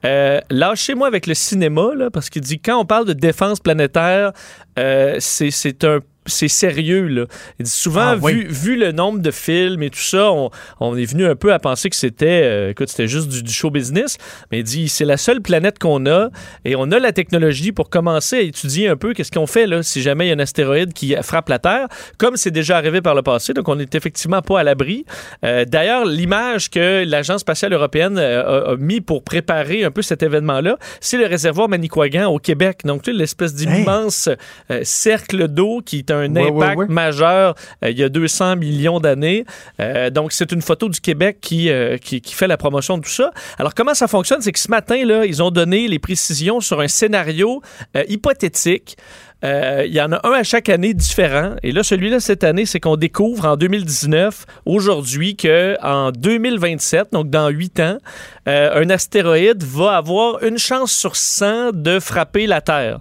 dit... 0.04 0.40
lâchez-moi 0.50 1.08
avec 1.08 1.28
le 1.28 1.34
cinéma, 1.34 1.90
là, 1.96 2.10
parce 2.10 2.30
qu'il 2.30 2.42
dit 2.42 2.60
quand 2.60 2.80
on 2.80 2.86
parle 2.86 3.06
de 3.06 3.14
défense 3.14 3.60
planétaire, 3.60 4.32
c'est 5.20 5.84
un 5.84 6.00
c'est 6.28 6.48
sérieux. 6.48 7.08
Là. 7.08 7.26
Il 7.60 7.64
dit 7.66 7.72
souvent, 7.72 8.02
ah, 8.02 8.16
vu, 8.16 8.48
vu, 8.48 8.78
le 8.78 8.92
nombre 8.92 9.20
de 9.20 9.32
films 9.32 9.84
et 9.84 9.90
tout 9.90 10.00
ça, 10.00 10.32
on, 10.80 10.96
est 10.96 11.06
venu 11.06 11.26
un 11.26 11.36
peu 11.36 11.54
à 11.54 11.60
penser 11.60 11.90
que 11.90 11.96
c'était 11.96 12.42
euh, 12.44 12.70
écoute, 12.72 12.90
c'était 12.90 13.08
juste 13.08 13.30
du, 13.30 13.52
show 13.52 13.70
business. 13.70 14.18
Mais 14.52 14.60
il 14.60 14.64
dit, 14.64 14.90
c'est 14.90 15.06
la 15.06 15.18
seule 15.18 15.42
planète 15.42 15.80
qu'on 15.80 16.06
a 16.06 16.30
et 16.66 16.76
on 16.76 16.92
a 16.92 17.00
la 17.00 17.12
technologie 17.12 17.72
pour 17.72 17.90
commencer 17.90 18.38
à 18.38 18.42
étudier 18.42 18.88
un 18.88 18.96
peu 18.96 19.14
qu'est-ce 19.14 19.32
qu'on 19.32 19.48
fait 19.48 19.68
là, 19.68 19.84
si 19.84 20.02
jamais 20.02 20.26
il 20.26 20.30
y 20.30 20.32
a 20.32 20.36
un 20.36 20.40
astéroïde 20.40 20.94
qui 20.94 21.16
frappe 21.22 21.50
la 21.50 21.60
Terre, 21.60 21.88
comme 22.18 22.38
c'est 22.38 22.52
déjà 22.52 22.78
arrivé 22.78 23.02
par 23.02 23.16
le 23.16 23.22
passé. 23.22 23.54
Donc, 23.54 23.68
on 23.70 23.76
n'est 23.76 23.88
effectivement 23.94 24.42
pas 24.42 24.60
à 24.60 24.64
l'abri. 24.64 25.06
Euh, 25.44 25.66
d'ailleurs, 25.66 26.06
l'image 26.06 26.70
que 26.70 27.04
l'Agence 27.06 27.42
spatiale 27.42 27.74
européenne 27.74 28.18
euh, 28.18 28.74
a, 28.74 28.76
mis 28.78 29.02
pour 29.02 29.24
préparer 29.24 29.84
un 29.84 29.92
peu 29.92 30.02
cet 30.02 30.24
événement-là, 30.24 30.78
c'est 31.00 31.18
le 31.18 31.26
réservoir 31.26 31.70
Manicouagan 31.70 32.30
au 32.30 32.40
Québec. 32.40 32.82
Donc, 32.84 33.04
tu 33.04 33.12
sais, 33.12 33.18
l'espèce 33.18 33.54
d'immense 33.54 34.30
cercle 34.84 35.48
d'eau 35.48 35.82
qui 35.86 36.00
est 36.00 36.12
un 36.12 36.17
un 36.18 36.36
impact 36.36 36.90
majeur 36.90 37.56
euh, 37.84 37.92
il 37.92 37.98
y 37.98 38.04
a 38.04 38.10
200 38.10 38.56
millions 38.58 39.00
d'années. 39.00 39.46
Euh, 39.80 40.10
donc, 40.10 40.32
c'est 40.32 40.52
une 40.52 40.62
photo 40.62 40.90
du 40.90 41.00
Québec 41.00 41.38
euh, 41.52 41.98
qui, 41.98 42.22
qui, 42.22 42.34
fait 42.34 42.48
la 42.48 42.58
promotion 42.58 42.98
de 42.98 43.04
tout 43.04 43.10
ça. 43.10 43.32
Alors, 43.58 43.74
comment 43.74 43.94
ça 43.94 44.08
fonctionne? 44.08 44.42
C'est 44.42 44.52
que 44.52 44.60
ce 44.60 44.70
matin, 44.70 45.04
là, 45.06 45.26
ils 45.26 45.42
ont 45.44 45.52
donné 45.52 45.88
les 45.88 46.00
précisions 46.00 46.60
sur 46.60 46.80
un 46.82 46.88
scénario 46.88 47.62
hypothétique. 48.08 48.98
Il 49.44 49.94
y 49.94 50.02
en 50.02 50.12
a 50.12 50.28
un 50.28 50.32
à 50.32 50.44
chaque 50.44 50.68
année 50.70 50.94
différent. 50.94 51.56
Et 51.62 51.72
là, 51.72 51.84
celui-là, 51.84 52.20
cette 52.20 52.44
année, 52.44 52.66
c'est 52.66 52.80
qu'on 52.80 52.96
découvre 52.96 53.46
en 53.46 53.56
2019, 53.56 54.46
aujourd'hui, 54.66 55.36
qu'en 55.36 56.12
2027, 56.12 57.14
donc 57.14 57.30
dans 57.30 57.50
8 57.50 57.80
ans, 57.80 57.98
un 58.46 58.90
astéroïde 58.90 59.64
va 59.64 59.98
avoir 59.98 60.44
une 60.44 60.58
chance 60.58 60.92
sur 60.92 61.16
100 61.16 61.72
de 61.74 62.00
frapper 62.00 62.48
la 62.48 62.62
Terre. 62.62 63.00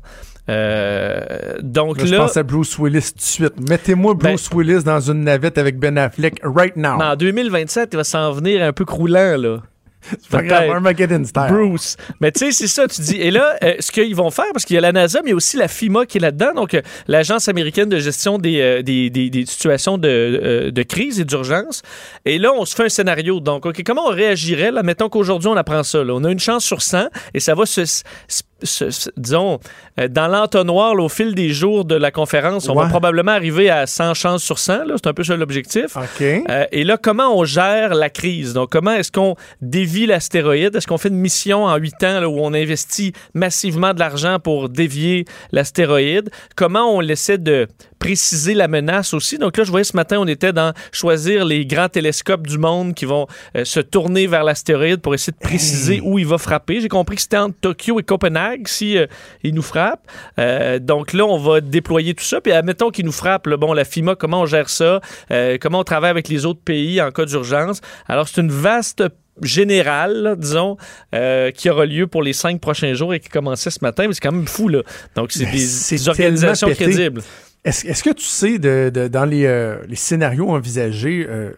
Euh, 0.49 1.57
donc 1.61 1.99
là, 1.99 2.07
Je 2.07 2.15
pense 2.17 2.37
à 2.37 2.43
Bruce 2.43 2.79
Willis 2.79 3.13
tout 3.13 3.19
de 3.19 3.23
suite. 3.23 3.69
Mettez-moi 3.69 4.15
ben 4.15 4.31
Bruce 4.31 4.49
Willis 4.55 4.85
dans 4.85 5.01
une 5.01 5.25
navette 5.25 5.59
avec 5.59 5.79
Ben 5.79 5.99
Affleck 5.99 6.41
right 6.43 6.77
now. 6.77 7.01
En 7.01 7.17
2027, 7.17 7.91
il 7.93 7.97
va 7.97 8.05
s'en 8.05 8.33
venir 8.33 8.63
un 8.63 8.73
peu 8.73 8.85
croulant, 8.85 9.37
là. 9.37 9.59
Bruce. 11.49 11.97
Mais 12.21 12.31
tu 12.31 12.39
sais, 12.39 12.53
c'est 12.53 12.69
ça, 12.69 12.87
tu 12.87 13.01
dis. 13.01 13.17
Et 13.17 13.33
là, 13.33 13.57
euh, 13.65 13.75
ce 13.81 13.91
qu'ils 13.91 14.15
vont 14.15 14.31
faire, 14.31 14.45
parce 14.53 14.65
qu'il 14.65 14.75
y 14.75 14.79
a 14.79 14.81
la 14.81 14.93
NASA, 14.93 15.21
mais 15.21 15.31
il 15.31 15.33
y 15.33 15.33
a 15.33 15.37
aussi 15.37 15.57
la 15.57 15.67
FIMA 15.67 16.07
qui 16.07 16.19
est 16.19 16.21
là-dedans, 16.21 16.55
donc 16.55 16.75
euh, 16.75 16.83
l'Agence 17.09 17.49
américaine 17.49 17.89
de 17.89 17.99
gestion 17.99 18.39
des, 18.39 18.85
des, 18.85 19.11
des, 19.11 19.47
situations 19.47 19.99
de, 19.99 20.71
de 20.73 20.83
crise 20.85 21.19
et 21.19 21.25
d'urgence. 21.25 21.83
Et 22.25 22.39
là, 22.39 22.53
on 22.53 22.65
se 22.65 22.77
fait 22.77 22.85
un 22.85 22.89
scénario. 22.89 23.41
Donc, 23.41 23.67
OK, 23.67 23.83
comment 23.85 24.07
on 24.07 24.15
réagirait? 24.15 24.71
Là, 24.71 24.85
mettons 24.85 25.09
qu'aujourd'hui, 25.09 25.49
on 25.49 25.57
apprend 25.57 25.83
ça. 25.83 26.05
Là. 26.05 26.15
On 26.15 26.23
a 26.23 26.31
une 26.31 26.39
chance 26.39 26.65
sur 26.65 26.83
100 26.83 27.09
et 27.35 27.41
ça 27.41 27.57
va 27.57 27.67
se 27.67 27.83
disons, 29.17 29.59
euh, 30.01 30.09
dans 30.09 30.29
l'entonnoir, 30.29 30.95
au 30.95 31.09
fil 31.09 31.35
des 31.35 31.51
jours 31.51 31.85
de 31.85 31.95
la 31.95 32.11
conférence, 32.11 32.69
on 32.69 32.75
va 32.75 32.87
probablement 32.87 33.33
arriver 33.33 33.69
à 33.71 33.87
100 33.87 34.15
chances 34.15 34.43
sur 34.43 34.59
100. 34.59 34.97
C'est 34.97 35.07
un 35.07 35.13
peu 35.13 35.25
ça 35.25 35.37
l'objectif. 35.37 35.97
Euh, 36.49 36.65
et 36.73 36.85
là, 36.85 36.97
comment 36.97 37.37
on 37.37 37.45
gère 37.45 37.95
la 37.95 38.11
crise? 38.11 38.55
Donc, 38.55 38.71
comment 38.71 38.93
est-ce 38.93 39.13
qu'on 39.13 39.37
dévie 39.61 40.07
l'astéroïde? 40.07 40.75
Est-ce 40.75 40.87
qu'on 40.87 40.99
fait 40.99 41.09
une 41.09 41.19
mission 41.19 41.65
en 41.65 41.77
huit 41.77 42.03
ans 42.03 42.25
où 42.25 42.39
on 42.41 42.55
investit 42.55 43.13
massivement 43.35 43.93
de 43.93 43.99
l'argent 43.99 44.39
pour 44.39 44.69
dévier 44.69 45.25
l'astéroïde? 45.53 46.31
Comment 46.57 46.97
on 46.97 47.03
essaie 47.03 47.39
de 47.39 47.69
préciser 48.07 48.55
la 48.55 48.69
menace 48.69 49.15
aussi. 49.15 49.37
Donc 49.37 49.57
là, 49.57 49.65
je 49.65 49.71
voyais 49.73 49.83
ce 49.83 49.97
matin, 49.97 50.19
on 50.21 50.29
était 50.29 50.53
dans 50.53 50.73
choisir 50.93 51.45
les 51.45 51.67
grands 51.67 51.89
télescopes 51.89 52.47
du 52.47 52.57
monde 52.57 52.95
qui 52.95 53.05
vont 53.05 53.27
euh, 53.57 53.65
se 53.65 53.81
tourner 53.81 54.29
vers 54.29 54.45
l'astéroïde 54.45 55.01
pour 55.01 55.13
essayer 55.13 55.33
de 55.33 55.45
préciser 55.45 56.01
où 56.05 56.17
il 56.17 56.27
va 56.27 56.39
frapper. 56.39 56.81
J'ai 56.81 56.89
compris 56.89 57.17
que 57.17 57.23
c'était 57.23 57.37
entre 57.37 57.57
Tokyo 57.61 57.99
et 57.99 58.05
Copenhague 58.05 58.69
si 58.69 58.97
euh, 58.97 59.07
il 59.43 59.57
nous 59.57 59.63
frappe. 59.63 60.07
Euh, 60.39 60.79
donc 60.79 61.15
là, 61.15 61.25
on 61.27 61.37
va 61.37 61.61
déployer 61.61 62.15
tout 62.15 62.23
ça. 62.23 62.41
Puis 62.41 62.53
admettons 62.53 62.91
qu'il 62.91 63.07
nous 63.07 63.13
frappe, 63.13 63.49
bon, 63.49 63.73
la 63.73 63.85
FIMA, 63.85 64.15
comment 64.15 64.43
on 64.43 64.47
gère 64.47 64.69
ça? 64.69 65.01
comment 65.61 65.81
on 65.81 65.85
travaille 65.85 66.11
avec 66.11 66.29
les 66.29 66.47
autres 66.47 66.63
pays 66.65 67.03
en 67.03 67.11
cas 67.11 67.25
d'urgence? 67.25 67.81
Alors, 68.07 68.29
c'est 68.29 68.41
une 68.41 68.53
vaste 68.53 69.03
générale, 69.43 70.37
disons, 70.39 70.77
qui 71.55 71.71
aura 71.71 71.87
lieu 71.87 72.07
pour 72.07 72.23
les 72.23 72.33
cinq 72.33 72.61
prochains 72.61 72.95
jours 72.95 73.15
et 73.15 73.21
qui 73.21 73.29
commençait 73.29 73.71
ce 73.71 73.81
matin. 73.83 74.07
Mais 74.07 74.15
c'est 74.15 74.21
quand 74.21 74.33
même 74.33 74.47
fou, 74.47 74.69
là. 74.69 74.83
Donc, 75.17 75.33
c'est 75.33 75.47
des, 75.47 76.09
organisations 76.09 76.71
crédibles. 76.71 77.23
Est-ce 77.67 78.05
que 78.05 78.11
tu 78.11 78.25
sais, 78.25 78.59
de, 78.61 79.09
dans 79.09 79.25
les, 79.25 79.45
euh, 79.45 79.79
les, 79.89 79.97
scénarios 79.97 80.51
envisagés, 80.51 81.27
euh, 81.29 81.51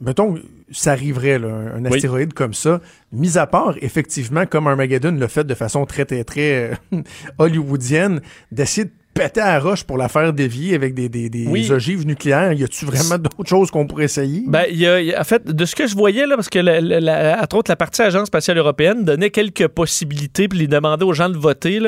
mettons, 0.00 0.36
ça 0.70 0.92
arriverait, 0.92 1.34
un, 1.34 1.84
astéroïde 1.84 2.32
comme 2.32 2.54
ça, 2.54 2.80
mis 3.10 3.38
à 3.38 3.46
part, 3.48 3.74
effectivement, 3.82 4.46
comme 4.46 4.68
Armageddon 4.68 5.16
l'a 5.18 5.26
fait 5.26 5.44
de 5.44 5.54
façon 5.54 5.84
très, 5.84 6.04
très, 6.04 6.22
très 6.22 6.76
euh, 6.92 7.02
hollywoodienne, 7.38 8.20
d'essayer 8.52 8.84
de 8.84 8.92
péter 9.18 9.40
à 9.40 9.54
la 9.54 9.60
roche 9.60 9.82
pour 9.82 9.98
la 9.98 10.08
faire 10.08 10.32
dévier 10.32 10.74
avec 10.74 10.94
des, 10.94 11.08
des, 11.08 11.28
des 11.28 11.72
ogives 11.72 12.06
nucléaires. 12.06 12.52
Y 12.52 12.62
a-tu 12.62 12.84
vraiment 12.84 13.18
d'autres 13.18 13.48
choses 13.48 13.70
qu'on 13.70 13.86
pourrait 13.86 14.04
essayer? 14.04 14.44
Ben, 14.46 14.64
y 14.70 14.86
a, 14.86 15.20
en 15.20 15.24
fait, 15.24 15.44
de 15.44 15.64
ce 15.64 15.74
que 15.74 15.86
je 15.86 15.96
voyais, 15.96 16.26
là, 16.26 16.36
parce 16.36 16.48
que, 16.48 16.60
la, 16.60 16.80
la, 16.80 17.42
entre 17.42 17.56
autres, 17.56 17.70
la 17.70 17.76
partie 17.76 18.02
Agence 18.02 18.28
spatiale 18.28 18.58
européenne 18.58 19.04
donnait 19.04 19.30
quelques 19.30 19.66
possibilités, 19.66 20.46
puis 20.46 20.60
les 20.60 20.68
demandait 20.68 21.04
aux 21.04 21.12
gens 21.12 21.28
de 21.28 21.36
voter. 21.36 21.80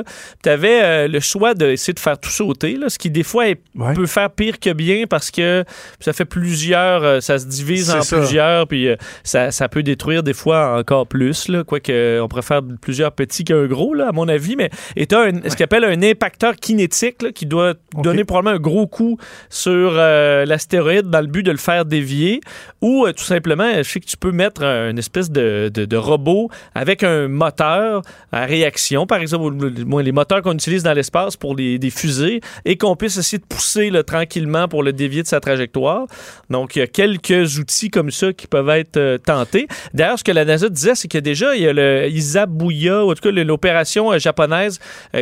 Tu 0.43 0.49
avais 0.49 0.83
euh, 0.83 1.09
le 1.09 1.21
choix 1.21 1.55
d'essayer 1.55 1.95
de 1.95 2.01
faire 2.01 2.19
tout 2.19 2.31
sauter, 2.31 2.75
là, 2.75 2.89
ce 2.89 2.99
qui, 2.99 3.11
des 3.11 3.23
fois, 3.23 3.45
peut 3.95 4.07
faire 4.07 4.31
pire 4.31 4.59
que 4.59 4.73
bien 4.73 5.05
parce 5.09 5.31
que 5.31 5.65
ça 6.01 6.13
fait 6.13 6.25
plusieurs, 6.25 7.05
euh, 7.05 7.21
ça 7.21 7.39
se 7.39 7.47
divise 7.47 7.91
en 7.91 8.01
plusieurs, 8.01 8.67
puis 8.67 8.89
euh, 8.89 8.97
ça, 9.23 9.53
ça, 9.53 9.69
peut 9.69 9.85
détruire 9.85 10.25
des 10.25 10.35
fois 10.35 10.79
encore 10.79 11.07
plus, 11.07 11.49
là, 11.49 11.63
quoique 11.63 12.21
on 12.21 12.29
préfère 12.29 12.61
plusieurs 12.81 13.13
petits 13.13 13.45
qu'un 13.45 13.67
gros, 13.67 13.95
là, 13.95 14.09
à 14.09 14.13
mon 14.13 14.27
avis, 14.27 14.57
mais 14.57 14.71
et 14.97 15.07
tu 15.07 15.15
as 15.15 15.31
ce 15.49 15.57
qu'on 15.57 15.65
appelle 15.65 15.85
un 15.85 16.03
impacteur 16.03 16.57
kinétique 16.57 17.20
qui 17.29 17.47
doit 17.47 17.75
donner 17.95 18.25
probablement 18.25 18.57
un 18.57 18.61
gros 18.61 18.87
coup 18.87 19.19
sur 19.49 19.93
euh, 19.95 20.45
l'astéroïde 20.45 21.11
dans 21.11 21.21
le 21.21 21.27
but 21.27 21.43
de 21.43 21.51
le 21.51 21.59
faire 21.59 21.85
dévier. 21.85 22.41
Ou 22.81 23.07
euh, 23.07 23.13
tout 23.13 23.25
simplement, 23.25 23.71
je 23.77 23.83
sais 23.83 24.01
que 24.01 24.07
tu 24.07 24.17
peux 24.17 24.33
mettre 24.33 24.63
une 24.63 24.99
espèce 24.99 25.31
de, 25.31 25.69
de, 25.69 25.97
robot 25.97 26.49
avec 26.75 27.03
un 27.03 27.29
moteur 27.29 28.03
à 28.33 28.47
réaction, 28.47 29.07
par 29.07 29.21
exemple, 29.21 29.55
les 30.03 30.13
moteurs 30.13 30.43
qu'on 30.43 30.55
utilise 30.55 30.83
dans 30.83 30.95
l'espace 30.95 31.37
pour 31.37 31.55
les, 31.55 31.79
des 31.79 31.91
fusées, 31.91 32.41
et 32.65 32.77
qu'on 32.77 32.97
puisse 32.97 33.19
essayer 33.19 33.39
de 33.39 33.45
pousser 33.45 33.91
tranquillement 34.07 34.67
pour 34.67 34.83
le 34.83 34.93
dévier 34.93 35.23
de 35.23 35.29
sa 35.29 35.41
trajectoire. 35.41 36.07
Donc, 36.49 36.77
il 36.77 36.79
y 36.79 36.83
a 36.83 36.87
quelques 36.87 37.59
outils 37.59 37.91
comme 37.91 38.11
ça 38.11 38.33
qui 38.33 38.47
peuvent 38.47 38.69
être 38.71 38.97
euh, 38.97 39.19
tentés. 39.19 39.67
D'ailleurs, 39.93 40.19
ce 40.19 40.25
que 40.25 40.33
la 40.33 40.45
NASA 40.45 40.69
disait, 40.69 40.95
c'est 40.95 41.09
que 41.09 41.19
déjà, 41.19 41.55
il 41.55 41.63
y 41.63 41.69
a 41.69 41.73
le 41.73 42.09
Isabuya, 42.09 43.05
ou 43.05 43.11
en 43.11 43.15
tout 43.15 43.23
cas 43.23 43.31
l'opération 43.31 44.17
japonaise 44.19 44.79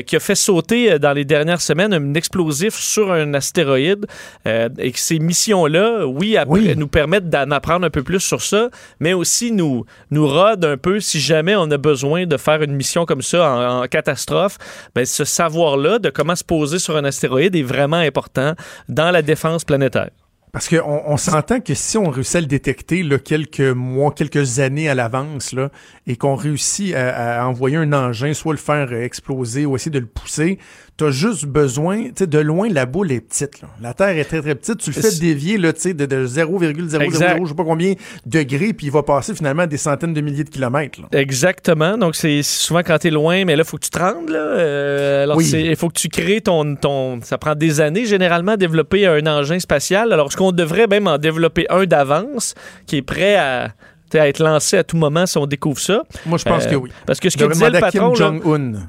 qui 0.07 0.17
a 0.17 0.21
fait 0.21 0.35
sauter 0.35 0.99
dans 0.99 1.13
les 1.13 1.25
dernières 1.25 1.61
semaines 1.61 1.88
un 1.93 2.15
explosif 2.15 2.75
sur 2.75 3.13
un 3.13 3.35
astéroïde 3.35 4.07
euh, 4.47 4.69
et 4.79 4.93
que 4.93 4.99
ces 4.99 5.19
missions-là, 5.19 6.07
oui, 6.07 6.37
nous 6.77 6.89
permettent 6.89 7.29
d'en 7.29 7.51
apprendre 7.51 7.87
un 7.87 7.91
peu 7.91 8.03
plus 8.03 8.21
sur 8.21 8.43
ça, 8.43 8.71
mais 9.01 9.13
aussi 9.13 9.53
nous, 9.53 9.85
nous 10.11 10.27
rodent 10.27 10.65
un 10.65 10.77
peu 10.77 11.01
si 11.01 11.21
jamais 11.21 11.57
on 11.57 11.71
a 11.71 11.79
besoin 11.79 12.27
de 12.27 12.37
faire 12.37 12.63
une 12.63 12.75
mission 12.75 13.05
comme 13.05 13.23
ça 13.23 13.81
en, 13.83 13.87
catastrophe. 13.87 14.59
Ben, 14.95 15.05
ce 15.05 15.25
savoir-là 15.25 15.99
de 15.99 16.11
comment 16.11 16.37
se 16.37 16.45
poser 16.45 16.79
sur 16.79 16.97
un 16.97 17.05
astéroïde 17.05 17.57
est 17.57 17.63
vraiment 17.63 17.97
important 17.97 18.55
dans 18.89 19.11
la 19.11 19.23
défense 19.23 19.65
planétaire. 19.65 20.11
Parce 20.53 20.69
qu'on 20.69 21.03
on, 21.07 21.17
s'entend 21.17 21.61
que 21.61 21.75
si 21.75 21.99
on 21.99 22.09
réussit 22.09 22.37
à 22.37 22.41
le 22.41 22.47
détecter 22.47 23.03
là, 23.03 23.19
quelques 23.19 23.61
mois, 23.61 24.13
quelques 24.13 24.61
années 24.61 24.89
à 24.89 24.95
l'avance, 24.95 25.53
là, 25.53 25.71
et 26.07 26.17
qu'on 26.17 26.37
réussit 26.37 26.95
à, 26.95 27.43
à, 27.43 27.47
envoyer 27.47 27.77
un 27.77 27.93
engin, 27.93 28.33
soit 28.33 28.55
le 28.55 28.59
faire 28.59 28.93
exploser 28.93 29.67
ou 29.67 29.77
essayer 29.77 29.91
de 29.91 29.99
le 29.99 30.07
pousser, 30.07 30.59
t'as 30.99 31.13
juste 31.13 31.47
besoin, 31.47 32.07
tu 32.07 32.13
sais, 32.17 32.27
de 32.27 32.39
loin, 32.41 32.69
la 32.69 32.85
boule 32.85 33.13
est 33.13 33.21
petite. 33.21 33.63
Là. 33.63 33.69
La 33.81 33.95
Terre 33.95 34.19
est 34.19 34.25
très, 34.25 34.43
très 34.43 34.57
petite. 34.57 34.79
Tu 34.79 34.91
le 34.91 35.01
fais 35.01 35.17
dévier, 35.21 35.57
là, 35.57 35.73
tu 35.73 35.81
sais, 35.81 35.95
de, 35.95 36.05
de 36.05 36.27
0,000, 36.27 36.73
je 36.77 37.49
sais 37.49 37.55
pas 37.55 37.65
combien 37.65 37.95
degrés, 38.27 38.73
puis 38.73 38.89
il 38.89 38.93
va 38.93 39.05
passer 39.05 39.33
finalement 39.35 39.67
des 39.67 39.77
centaines 39.77 40.13
de 40.13 40.21
milliers 40.21 40.43
de 40.43 40.51
kilomètres. 40.51 41.01
Là. 41.01 41.09
Exactement. 41.13 41.97
Donc, 41.97 42.17
c'est 42.17 42.43
souvent 42.43 42.81
quand 42.81 42.99
t'es 42.99 43.11
loin, 43.11 43.45
mais 43.45 43.55
là, 43.55 43.63
il 43.65 43.69
faut 43.69 43.79
que 43.79 43.85
tu 43.85 43.91
te 43.91 43.99
rendes, 43.99 44.29
là. 44.29 44.39
Euh, 44.39 45.23
alors, 45.23 45.41
il 45.41 45.77
faut 45.77 45.89
que 45.89 45.99
tu 45.99 46.09
crées 46.09 46.41
ton, 46.41 46.75
ton... 46.75 47.21
Ça 47.23 47.39
prend 47.39 47.55
des 47.55 47.81
années, 47.81 48.05
généralement, 48.05 48.53
à 48.53 48.57
développer 48.57 49.07
un 49.07 49.25
engin 49.29 49.61
spatial. 49.61 50.13
Alors, 50.13 50.33
ce 50.33 50.37
qu'on 50.37 50.51
devrait 50.51 50.89
même 50.89 51.07
en 51.07 51.19
développer 51.19 51.67
un 51.71 51.87
d'avance, 51.87 52.55
qui 52.87 52.97
est 52.97 53.03
prêt 53.03 53.37
à 53.37 53.69
à 54.15 54.29
être 54.29 54.39
lancé 54.43 54.77
à 54.77 54.85
tout 54.85 54.97
moment 54.97 55.27
si 55.27 55.39
on 55.39 55.47
découvre 55.47 55.79
ça. 55.79 56.03
Moi, 56.27 56.39
je 56.39 56.45
pense 56.45 56.67
que 56.67 56.75
euh, 56.75 56.79
oui. 56.79 56.91
Parce 57.07 57.21
que 57.21 57.31
ce 57.31 57.37
que 57.37 57.45
disait 57.45 57.71
le 57.71 57.81
patron, 57.81 58.15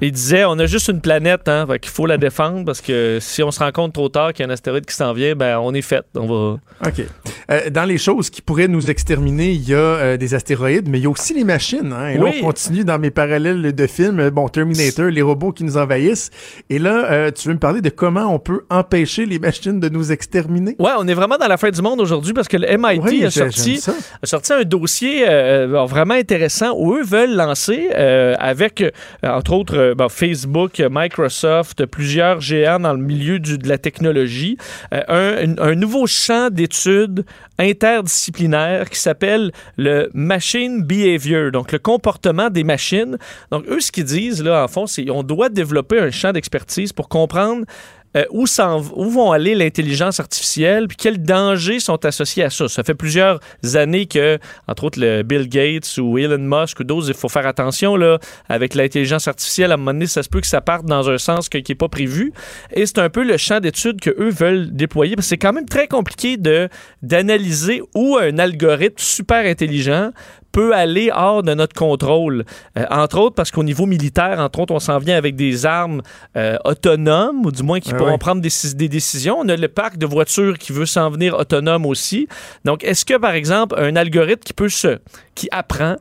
il 0.00 0.12
disait 0.12 0.44
on 0.44 0.58
a 0.58 0.66
juste 0.66 0.88
une 0.88 1.00
planète, 1.00 1.48
hein, 1.48 1.66
qu'il 1.80 1.90
faut 1.90 2.06
la 2.06 2.18
défendre 2.18 2.64
parce 2.64 2.80
que 2.80 3.18
si 3.20 3.42
on 3.42 3.50
se 3.50 3.58
rend 3.58 3.72
compte 3.72 3.92
trop 3.92 4.08
tard 4.08 4.32
qu'il 4.32 4.44
y 4.44 4.48
a 4.48 4.50
un 4.50 4.52
astéroïde 4.52 4.86
qui 4.86 4.94
s'en 4.94 5.12
vient, 5.12 5.34
ben 5.34 5.58
on 5.58 5.74
est 5.74 5.82
fait. 5.82 6.04
On 6.14 6.26
va. 6.26 6.58
OK. 6.86 7.04
Euh, 7.50 7.70
dans 7.70 7.84
les 7.84 7.98
choses 7.98 8.30
qui 8.30 8.42
pourraient 8.42 8.68
nous 8.68 8.90
exterminer, 8.90 9.50
il 9.50 9.68
y 9.68 9.74
a 9.74 9.78
euh, 9.78 10.16
des 10.16 10.34
astéroïdes, 10.34 10.88
mais 10.88 10.98
il 10.98 11.02
y 11.02 11.06
a 11.06 11.10
aussi 11.10 11.34
les 11.34 11.44
machines. 11.44 11.92
Hein, 11.92 12.08
et 12.10 12.18
là, 12.18 12.30
on 12.38 12.46
continue 12.46 12.84
dans 12.84 12.98
mes 12.98 13.10
parallèles 13.10 13.74
de 13.74 13.86
films. 13.86 14.30
Bon, 14.30 14.48
Terminator, 14.48 15.06
les 15.06 15.22
robots 15.22 15.52
qui 15.52 15.64
nous 15.64 15.76
envahissent. 15.76 16.30
Et 16.68 16.78
là, 16.78 17.30
tu 17.32 17.48
veux 17.48 17.54
me 17.54 17.58
parler 17.58 17.80
de 17.80 17.90
comment 17.90 18.32
on 18.32 18.38
peut 18.38 18.62
empêcher 18.70 19.26
les 19.26 19.38
machines 19.38 19.80
de 19.80 19.88
nous 19.88 20.12
exterminer? 20.12 20.76
Ouais, 20.78 20.92
on 20.98 21.06
est 21.08 21.14
vraiment 21.14 21.36
dans 21.36 21.48
la 21.48 21.56
fin 21.56 21.70
du 21.70 21.82
monde 21.82 22.00
aujourd'hui 22.00 22.32
parce 22.32 22.48
que 22.48 22.56
le 22.56 22.66
MIT 22.76 23.24
a, 23.24 23.30
sorti, 23.30 23.82
a 24.22 24.26
sorti 24.26 24.52
un 24.52 24.62
dossier 24.62 25.09
euh, 25.28 25.84
vraiment 25.86 26.14
intéressant 26.14 26.74
où 26.76 26.94
eux 26.94 27.02
veulent 27.02 27.34
lancer 27.34 27.90
euh, 27.94 28.34
avec, 28.38 28.80
euh, 28.80 28.90
entre 29.22 29.52
autres, 29.52 29.94
Facebook, 30.08 30.82
Microsoft, 30.90 31.86
plusieurs 31.86 32.40
géants 32.40 32.80
dans 32.80 32.92
le 32.92 33.02
milieu 33.02 33.38
de 33.38 33.68
la 33.68 33.78
technologie, 33.78 34.56
un, 34.92 35.56
un, 35.58 35.74
nouveau 35.74 36.06
champ 36.06 36.50
d'études 36.50 37.24
interdisciplinaire 37.58 38.88
qui 38.90 38.98
s'appelle 38.98 39.52
le 39.76 40.10
Machine 40.14 40.82
Behavior, 40.82 41.50
donc 41.50 41.72
le 41.72 41.78
comportement 41.78 42.50
des 42.50 42.64
machines. 42.64 43.18
Donc, 43.50 43.64
eux, 43.68 43.80
ce 43.80 43.92
qu'ils 43.92 44.04
disent, 44.04 44.42
là, 44.42 44.64
en 44.64 44.68
fond, 44.68 44.86
c'est 44.86 45.04
qu'on 45.04 45.22
doit 45.22 45.48
développer 45.48 45.98
un 45.98 46.10
champ 46.10 46.32
d'expertise 46.32 46.92
pour 46.92 47.08
comprendre 47.08 47.64
euh, 48.16 48.24
où, 48.30 48.44
vont 48.46 49.32
aller 49.32 49.54
l'intelligence 49.54 50.20
artificielle, 50.20 50.88
puis 50.88 50.96
quels 50.96 51.22
dangers 51.22 51.80
sont 51.80 52.04
associés 52.04 52.44
à 52.44 52.50
ça? 52.50 52.68
Ça 52.68 52.82
fait 52.82 52.94
plusieurs 52.94 53.40
années 53.74 54.06
que, 54.06 54.38
entre 54.66 54.84
autres, 54.84 55.00
le 55.00 55.22
Bill 55.22 55.48
Gates 55.48 55.98
ou 55.98 56.18
Elon 56.18 56.38
Musk 56.38 56.80
ou 56.80 56.84
d'autres, 56.84 57.08
il 57.08 57.14
faut 57.14 57.28
faire 57.28 57.46
attention 57.46 57.96
là, 57.96 58.18
avec 58.48 58.74
l'intelligence 58.74 59.28
artificielle. 59.28 59.70
À 59.70 59.74
un 59.74 59.76
moment 59.76 59.92
donné, 59.92 60.06
ça 60.06 60.22
se 60.22 60.28
peut 60.28 60.40
que 60.40 60.46
ça 60.46 60.60
parte 60.60 60.86
dans 60.86 61.08
un 61.08 61.18
sens 61.18 61.48
qui 61.48 61.62
n'est 61.68 61.74
pas 61.74 61.88
prévu. 61.88 62.32
Et 62.74 62.86
c'est 62.86 62.98
un 62.98 63.10
peu 63.10 63.22
le 63.22 63.36
champ 63.36 63.60
d'études 63.60 64.00
que 64.00 64.10
eux 64.10 64.30
veulent 64.30 64.74
déployer, 64.74 65.14
parce 65.14 65.26
que 65.26 65.30
c'est 65.30 65.38
quand 65.38 65.52
même 65.52 65.68
très 65.68 65.86
compliqué 65.86 66.36
d'analyser 67.02 67.82
où 67.94 68.16
un 68.16 68.38
algorithme 68.38 68.98
super 68.98 69.46
intelligent 69.46 70.10
peut 70.52 70.74
aller 70.74 71.10
hors 71.14 71.42
de 71.42 71.54
notre 71.54 71.74
contrôle. 71.74 72.44
Euh, 72.78 72.84
entre 72.90 73.18
autres, 73.18 73.34
parce 73.34 73.50
qu'au 73.50 73.62
niveau 73.62 73.86
militaire, 73.86 74.38
entre 74.38 74.60
autres, 74.60 74.74
on 74.74 74.80
s'en 74.80 74.98
vient 74.98 75.16
avec 75.16 75.36
des 75.36 75.66
armes 75.66 76.02
euh, 76.36 76.56
autonomes, 76.64 77.46
ou 77.46 77.52
du 77.52 77.62
moins 77.62 77.80
qui 77.80 77.90
ah 77.92 77.96
pourront 77.96 78.18
prendre 78.18 78.40
des, 78.40 78.50
des, 78.74 78.88
décisions. 78.88 79.38
On 79.38 79.48
a 79.48 79.56
le 79.56 79.68
parc 79.68 79.96
de 79.96 80.06
voitures 80.06 80.58
qui 80.58 80.72
veut 80.72 80.86
s'en 80.86 81.10
venir 81.10 81.34
autonome 81.34 81.86
aussi. 81.86 82.28
Donc, 82.64 82.84
est-ce 82.84 83.04
que, 83.04 83.16
par 83.16 83.32
exemple, 83.32 83.76
un 83.78 83.96
algorithme 83.96 84.42
qui 84.44 84.52
peut 84.52 84.68
se... 84.68 84.98
qui 85.34 85.48
apprend 85.50 85.96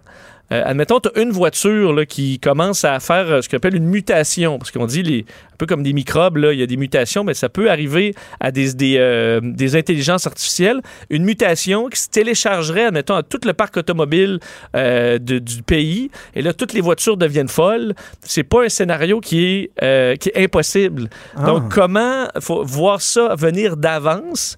euh, 0.52 0.64
admettons, 0.66 1.00
tu 1.00 1.10
as 1.10 1.22
une 1.22 1.32
voiture 1.32 1.94
là, 1.94 2.06
qui 2.06 2.40
commence 2.40 2.84
à 2.86 3.00
faire 3.00 3.30
euh, 3.30 3.42
ce 3.42 3.50
qu'on 3.50 3.58
appelle 3.58 3.76
une 3.76 3.86
mutation, 3.86 4.58
parce 4.58 4.72
qu'on 4.72 4.86
dit 4.86 5.04
les, 5.04 5.26
un 5.54 5.58
peu 5.58 5.66
comme 5.66 5.84
des 5.84 5.94
microbes, 5.94 6.38
là, 6.38 6.54
il 6.54 6.60
y 6.60 6.64
a 6.64 6.66
des 6.66 6.78
mutations, 6.78 7.24
mais 7.24 7.34
ça 7.34 7.50
peut 7.50 7.70
arriver 7.70 8.16
à 8.40 8.52
des, 8.52 8.74
des, 8.74 8.98
euh, 8.98 9.40
des 9.44 9.76
intelligences 9.76 10.28
artificielles. 10.28 10.82
Une 11.10 11.24
mutation 11.24 11.88
qui 11.88 12.00
se 12.00 12.10
téléchargerait, 12.10 12.86
admettons, 12.86 13.16
à 13.16 13.24
tout 13.24 13.42
le 13.46 13.54
parc 13.54 13.78
automobile 13.78 14.40
du 14.74 15.64
pays, 15.64 16.12
et 16.36 16.42
là, 16.42 16.54
toutes 16.54 16.74
les 16.74 16.82
voitures 16.82 17.18
deviennent 17.18 17.48
folles. 17.48 17.94
C'est 18.22 18.44
pas 18.44 18.64
un 18.64 18.70
scénario 18.70 19.20
qui 19.20 19.46
est, 19.46 20.18
qui 20.20 20.30
est 20.30 20.44
impossible. 20.44 21.10
Ah. 21.36 21.46
Donc, 21.46 21.74
comment 21.74 22.28
faut 22.40 22.64
voir 22.64 23.02
ça 23.02 23.36
venir 23.36 23.78
d'avance? 23.78 24.58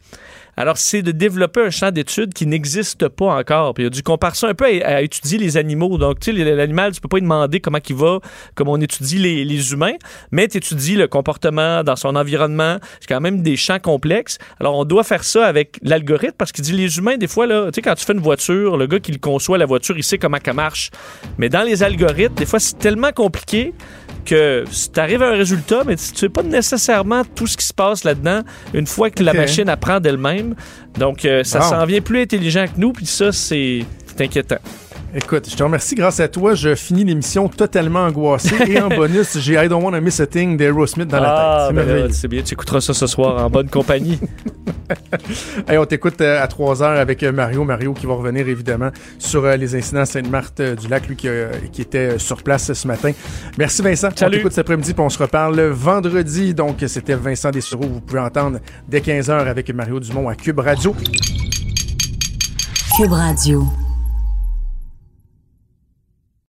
Alors, 0.62 0.78
c'est 0.78 1.02
de 1.02 1.12
développer 1.12 1.60
un 1.60 1.72
champ 1.72 1.90
d'études 1.90 2.36
qui 2.36 2.46
n'existe 2.46 3.08
pas 3.08 3.34
encore. 3.34 3.74
Puis 3.74 3.82
il 3.82 3.86
y 3.86 3.88
a 3.88 3.90
du 3.90 4.04
compare 4.04 4.36
ça 4.36 4.48
un 4.48 4.54
peu 4.54 4.66
à, 4.66 5.02
étudier 5.02 5.40
les 5.40 5.58
animaux. 5.58 5.98
Donc, 5.98 6.20
tu 6.20 6.32
sais, 6.32 6.56
l'animal, 6.56 6.92
tu 6.92 7.02
peux 7.02 7.08
pas 7.08 7.18
lui 7.18 7.24
demander 7.24 7.60
comment 7.60 7.80
il 7.90 7.96
va, 7.96 8.20
comme 8.54 8.68
on 8.68 8.80
étudie 8.80 9.18
les, 9.18 9.74
humains, 9.74 9.96
mais 10.30 10.48
tu 10.48 10.58
étudies 10.58 10.98
le 10.98 11.08
comportement 11.08 11.84
dans 11.84 11.96
son 11.96 12.16
environnement. 12.16 12.78
C'est 13.00 13.08
quand 13.08 13.22
même 13.22 13.42
des 13.42 13.58
champs 13.58 13.80
complexes. 13.80 14.38
Alors, 14.60 14.78
on 14.78 14.86
doit 14.86 15.04
faire 15.04 15.24
ça 15.24 15.48
avec 15.48 15.80
l'algorithme 15.82 16.36
parce 16.38 16.52
qu'il 16.52 16.64
dit 16.64 16.74
les 16.74 17.00
humains, 17.00 17.18
des 17.18 17.28
fois, 17.28 17.48
là, 17.48 17.72
tu 17.72 17.78
sais, 17.78 17.82
quand 17.82 17.96
tu 17.96 18.06
fais 18.06 18.14
une 18.14 18.20
voiture, 18.20 18.78
le 18.78 18.86
gars 18.86 19.00
qui 19.00 19.12
le 19.12 19.18
conçoit, 19.18 19.58
la 19.58 19.66
voiture, 19.66 19.98
il 19.98 20.04
sait 20.04 20.20
comment 20.20 20.38
ça 20.46 20.54
marche. 20.54 20.92
Mais 21.40 21.50
dans 21.50 21.64
les 21.64 21.82
algorithmes, 21.82 22.36
des 22.36 22.46
fois, 22.46 22.60
c'est 22.60 22.78
tellement 22.78 23.12
compliqué 23.12 23.74
que 24.26 24.64
tu 24.94 25.00
arrives 25.00 25.24
à 25.24 25.30
un 25.30 25.36
résultat, 25.36 25.84
mais 25.86 25.96
tu 25.96 26.04
sais 26.16 26.30
pas 26.30 26.44
nécessairement 26.44 27.24
tout 27.36 27.48
ce 27.48 27.58
qui 27.58 27.66
se 27.66 27.74
passe 27.74 28.04
là-dedans 28.04 28.42
une 28.74 28.88
fois 28.88 29.10
que 29.10 29.24
la 29.24 29.34
machine 29.34 29.70
apprend 29.70 30.00
d'elle-même. 30.00 30.56
Donc, 30.98 31.26
euh, 31.26 31.44
ça 31.44 31.62
s'en 31.62 31.86
vient 31.86 32.02
plus 32.02 32.22
intelligent 32.22 32.66
que 32.66 32.80
nous, 32.80 32.92
puis 32.94 33.06
ça, 33.06 33.32
c'est 33.32 33.86
inquiétant. 34.20 34.60
Écoute, 35.14 35.50
je 35.50 35.56
te 35.58 35.64
remercie. 35.64 35.96
Grâce 35.96 36.22
à 36.22 36.30
toi, 36.30 36.54
je 36.54 36.74
finis 36.74 37.04
l'émission 37.04 37.50
totalement 37.50 38.06
angoissé. 38.06 38.56
et 38.66 38.80
en 38.80 38.88
bonus, 38.96 39.38
j'ai 39.40 39.62
I 39.62 39.68
Don't 39.68 39.84
Wanna 39.84 40.00
Miss 40.00 40.22
a 40.22 40.28
Thing 40.28 40.56
d'Aerosmith 40.56 41.10
dans 41.10 41.20
la 41.20 41.30
tête. 41.30 41.38
C'est 41.38 41.42
ah, 41.42 41.68
ben 41.74 41.86
merveilleux. 41.86 42.10
C'est 42.12 42.28
bien, 42.30 42.42
tu 42.42 42.54
écouteras 42.54 42.80
ça 42.80 42.94
ce 42.94 43.08
soir 43.08 43.44
en 43.44 43.50
bonne 43.50 43.70
compagnie. 43.70 44.20
hey, 45.68 45.78
on 45.78 45.86
t'écoute 45.86 46.22
euh, 46.22 46.42
à 46.42 46.48
3 46.48 46.82
heures 46.82 47.00
avec 47.00 47.24
euh, 47.24 47.34
Mario. 47.34 47.66
Mario 47.66 47.94
qui 47.94 48.06
va 48.06 48.14
revenir 48.14 48.48
évidemment 48.48 48.92
sur 49.20 49.44
euh, 49.44 49.58
les 49.58 49.76
incidents 49.76 50.02
à 50.02 50.06
Sainte-Marthe 50.06 50.62
du 50.62 50.88
Lac, 50.88 51.06
lui 51.10 51.18
qui, 51.18 51.28
qui, 51.74 51.82
était 51.82 52.18
sur 52.18 52.42
place 52.42 52.72
ce 52.72 52.88
matin. 52.88 53.12
Merci 53.58 53.82
Vincent. 53.82 54.10
Salut. 54.16 54.36
On 54.36 54.38
t'écoute 54.38 54.54
cet 54.54 54.60
après-midi 54.66 54.94
puis 54.94 55.04
on 55.04 55.10
se 55.10 55.20
reparle 55.20 55.60
vendredi. 55.62 56.54
Donc, 56.54 56.78
c'était 56.88 57.16
Vincent 57.16 57.52
Dessureau. 57.52 57.84
Vous 57.84 58.00
pouvez 58.00 58.22
entendre 58.22 58.60
dès 58.88 59.02
15 59.02 59.30
heures 59.30 59.48
avec 59.48 59.74
Mario 59.74 60.00
Dumont 60.00 60.30
à 60.30 60.36
Cube 60.36 60.60
Radio. 60.60 60.96
Cube 62.96 63.12
Radio. 63.12 63.66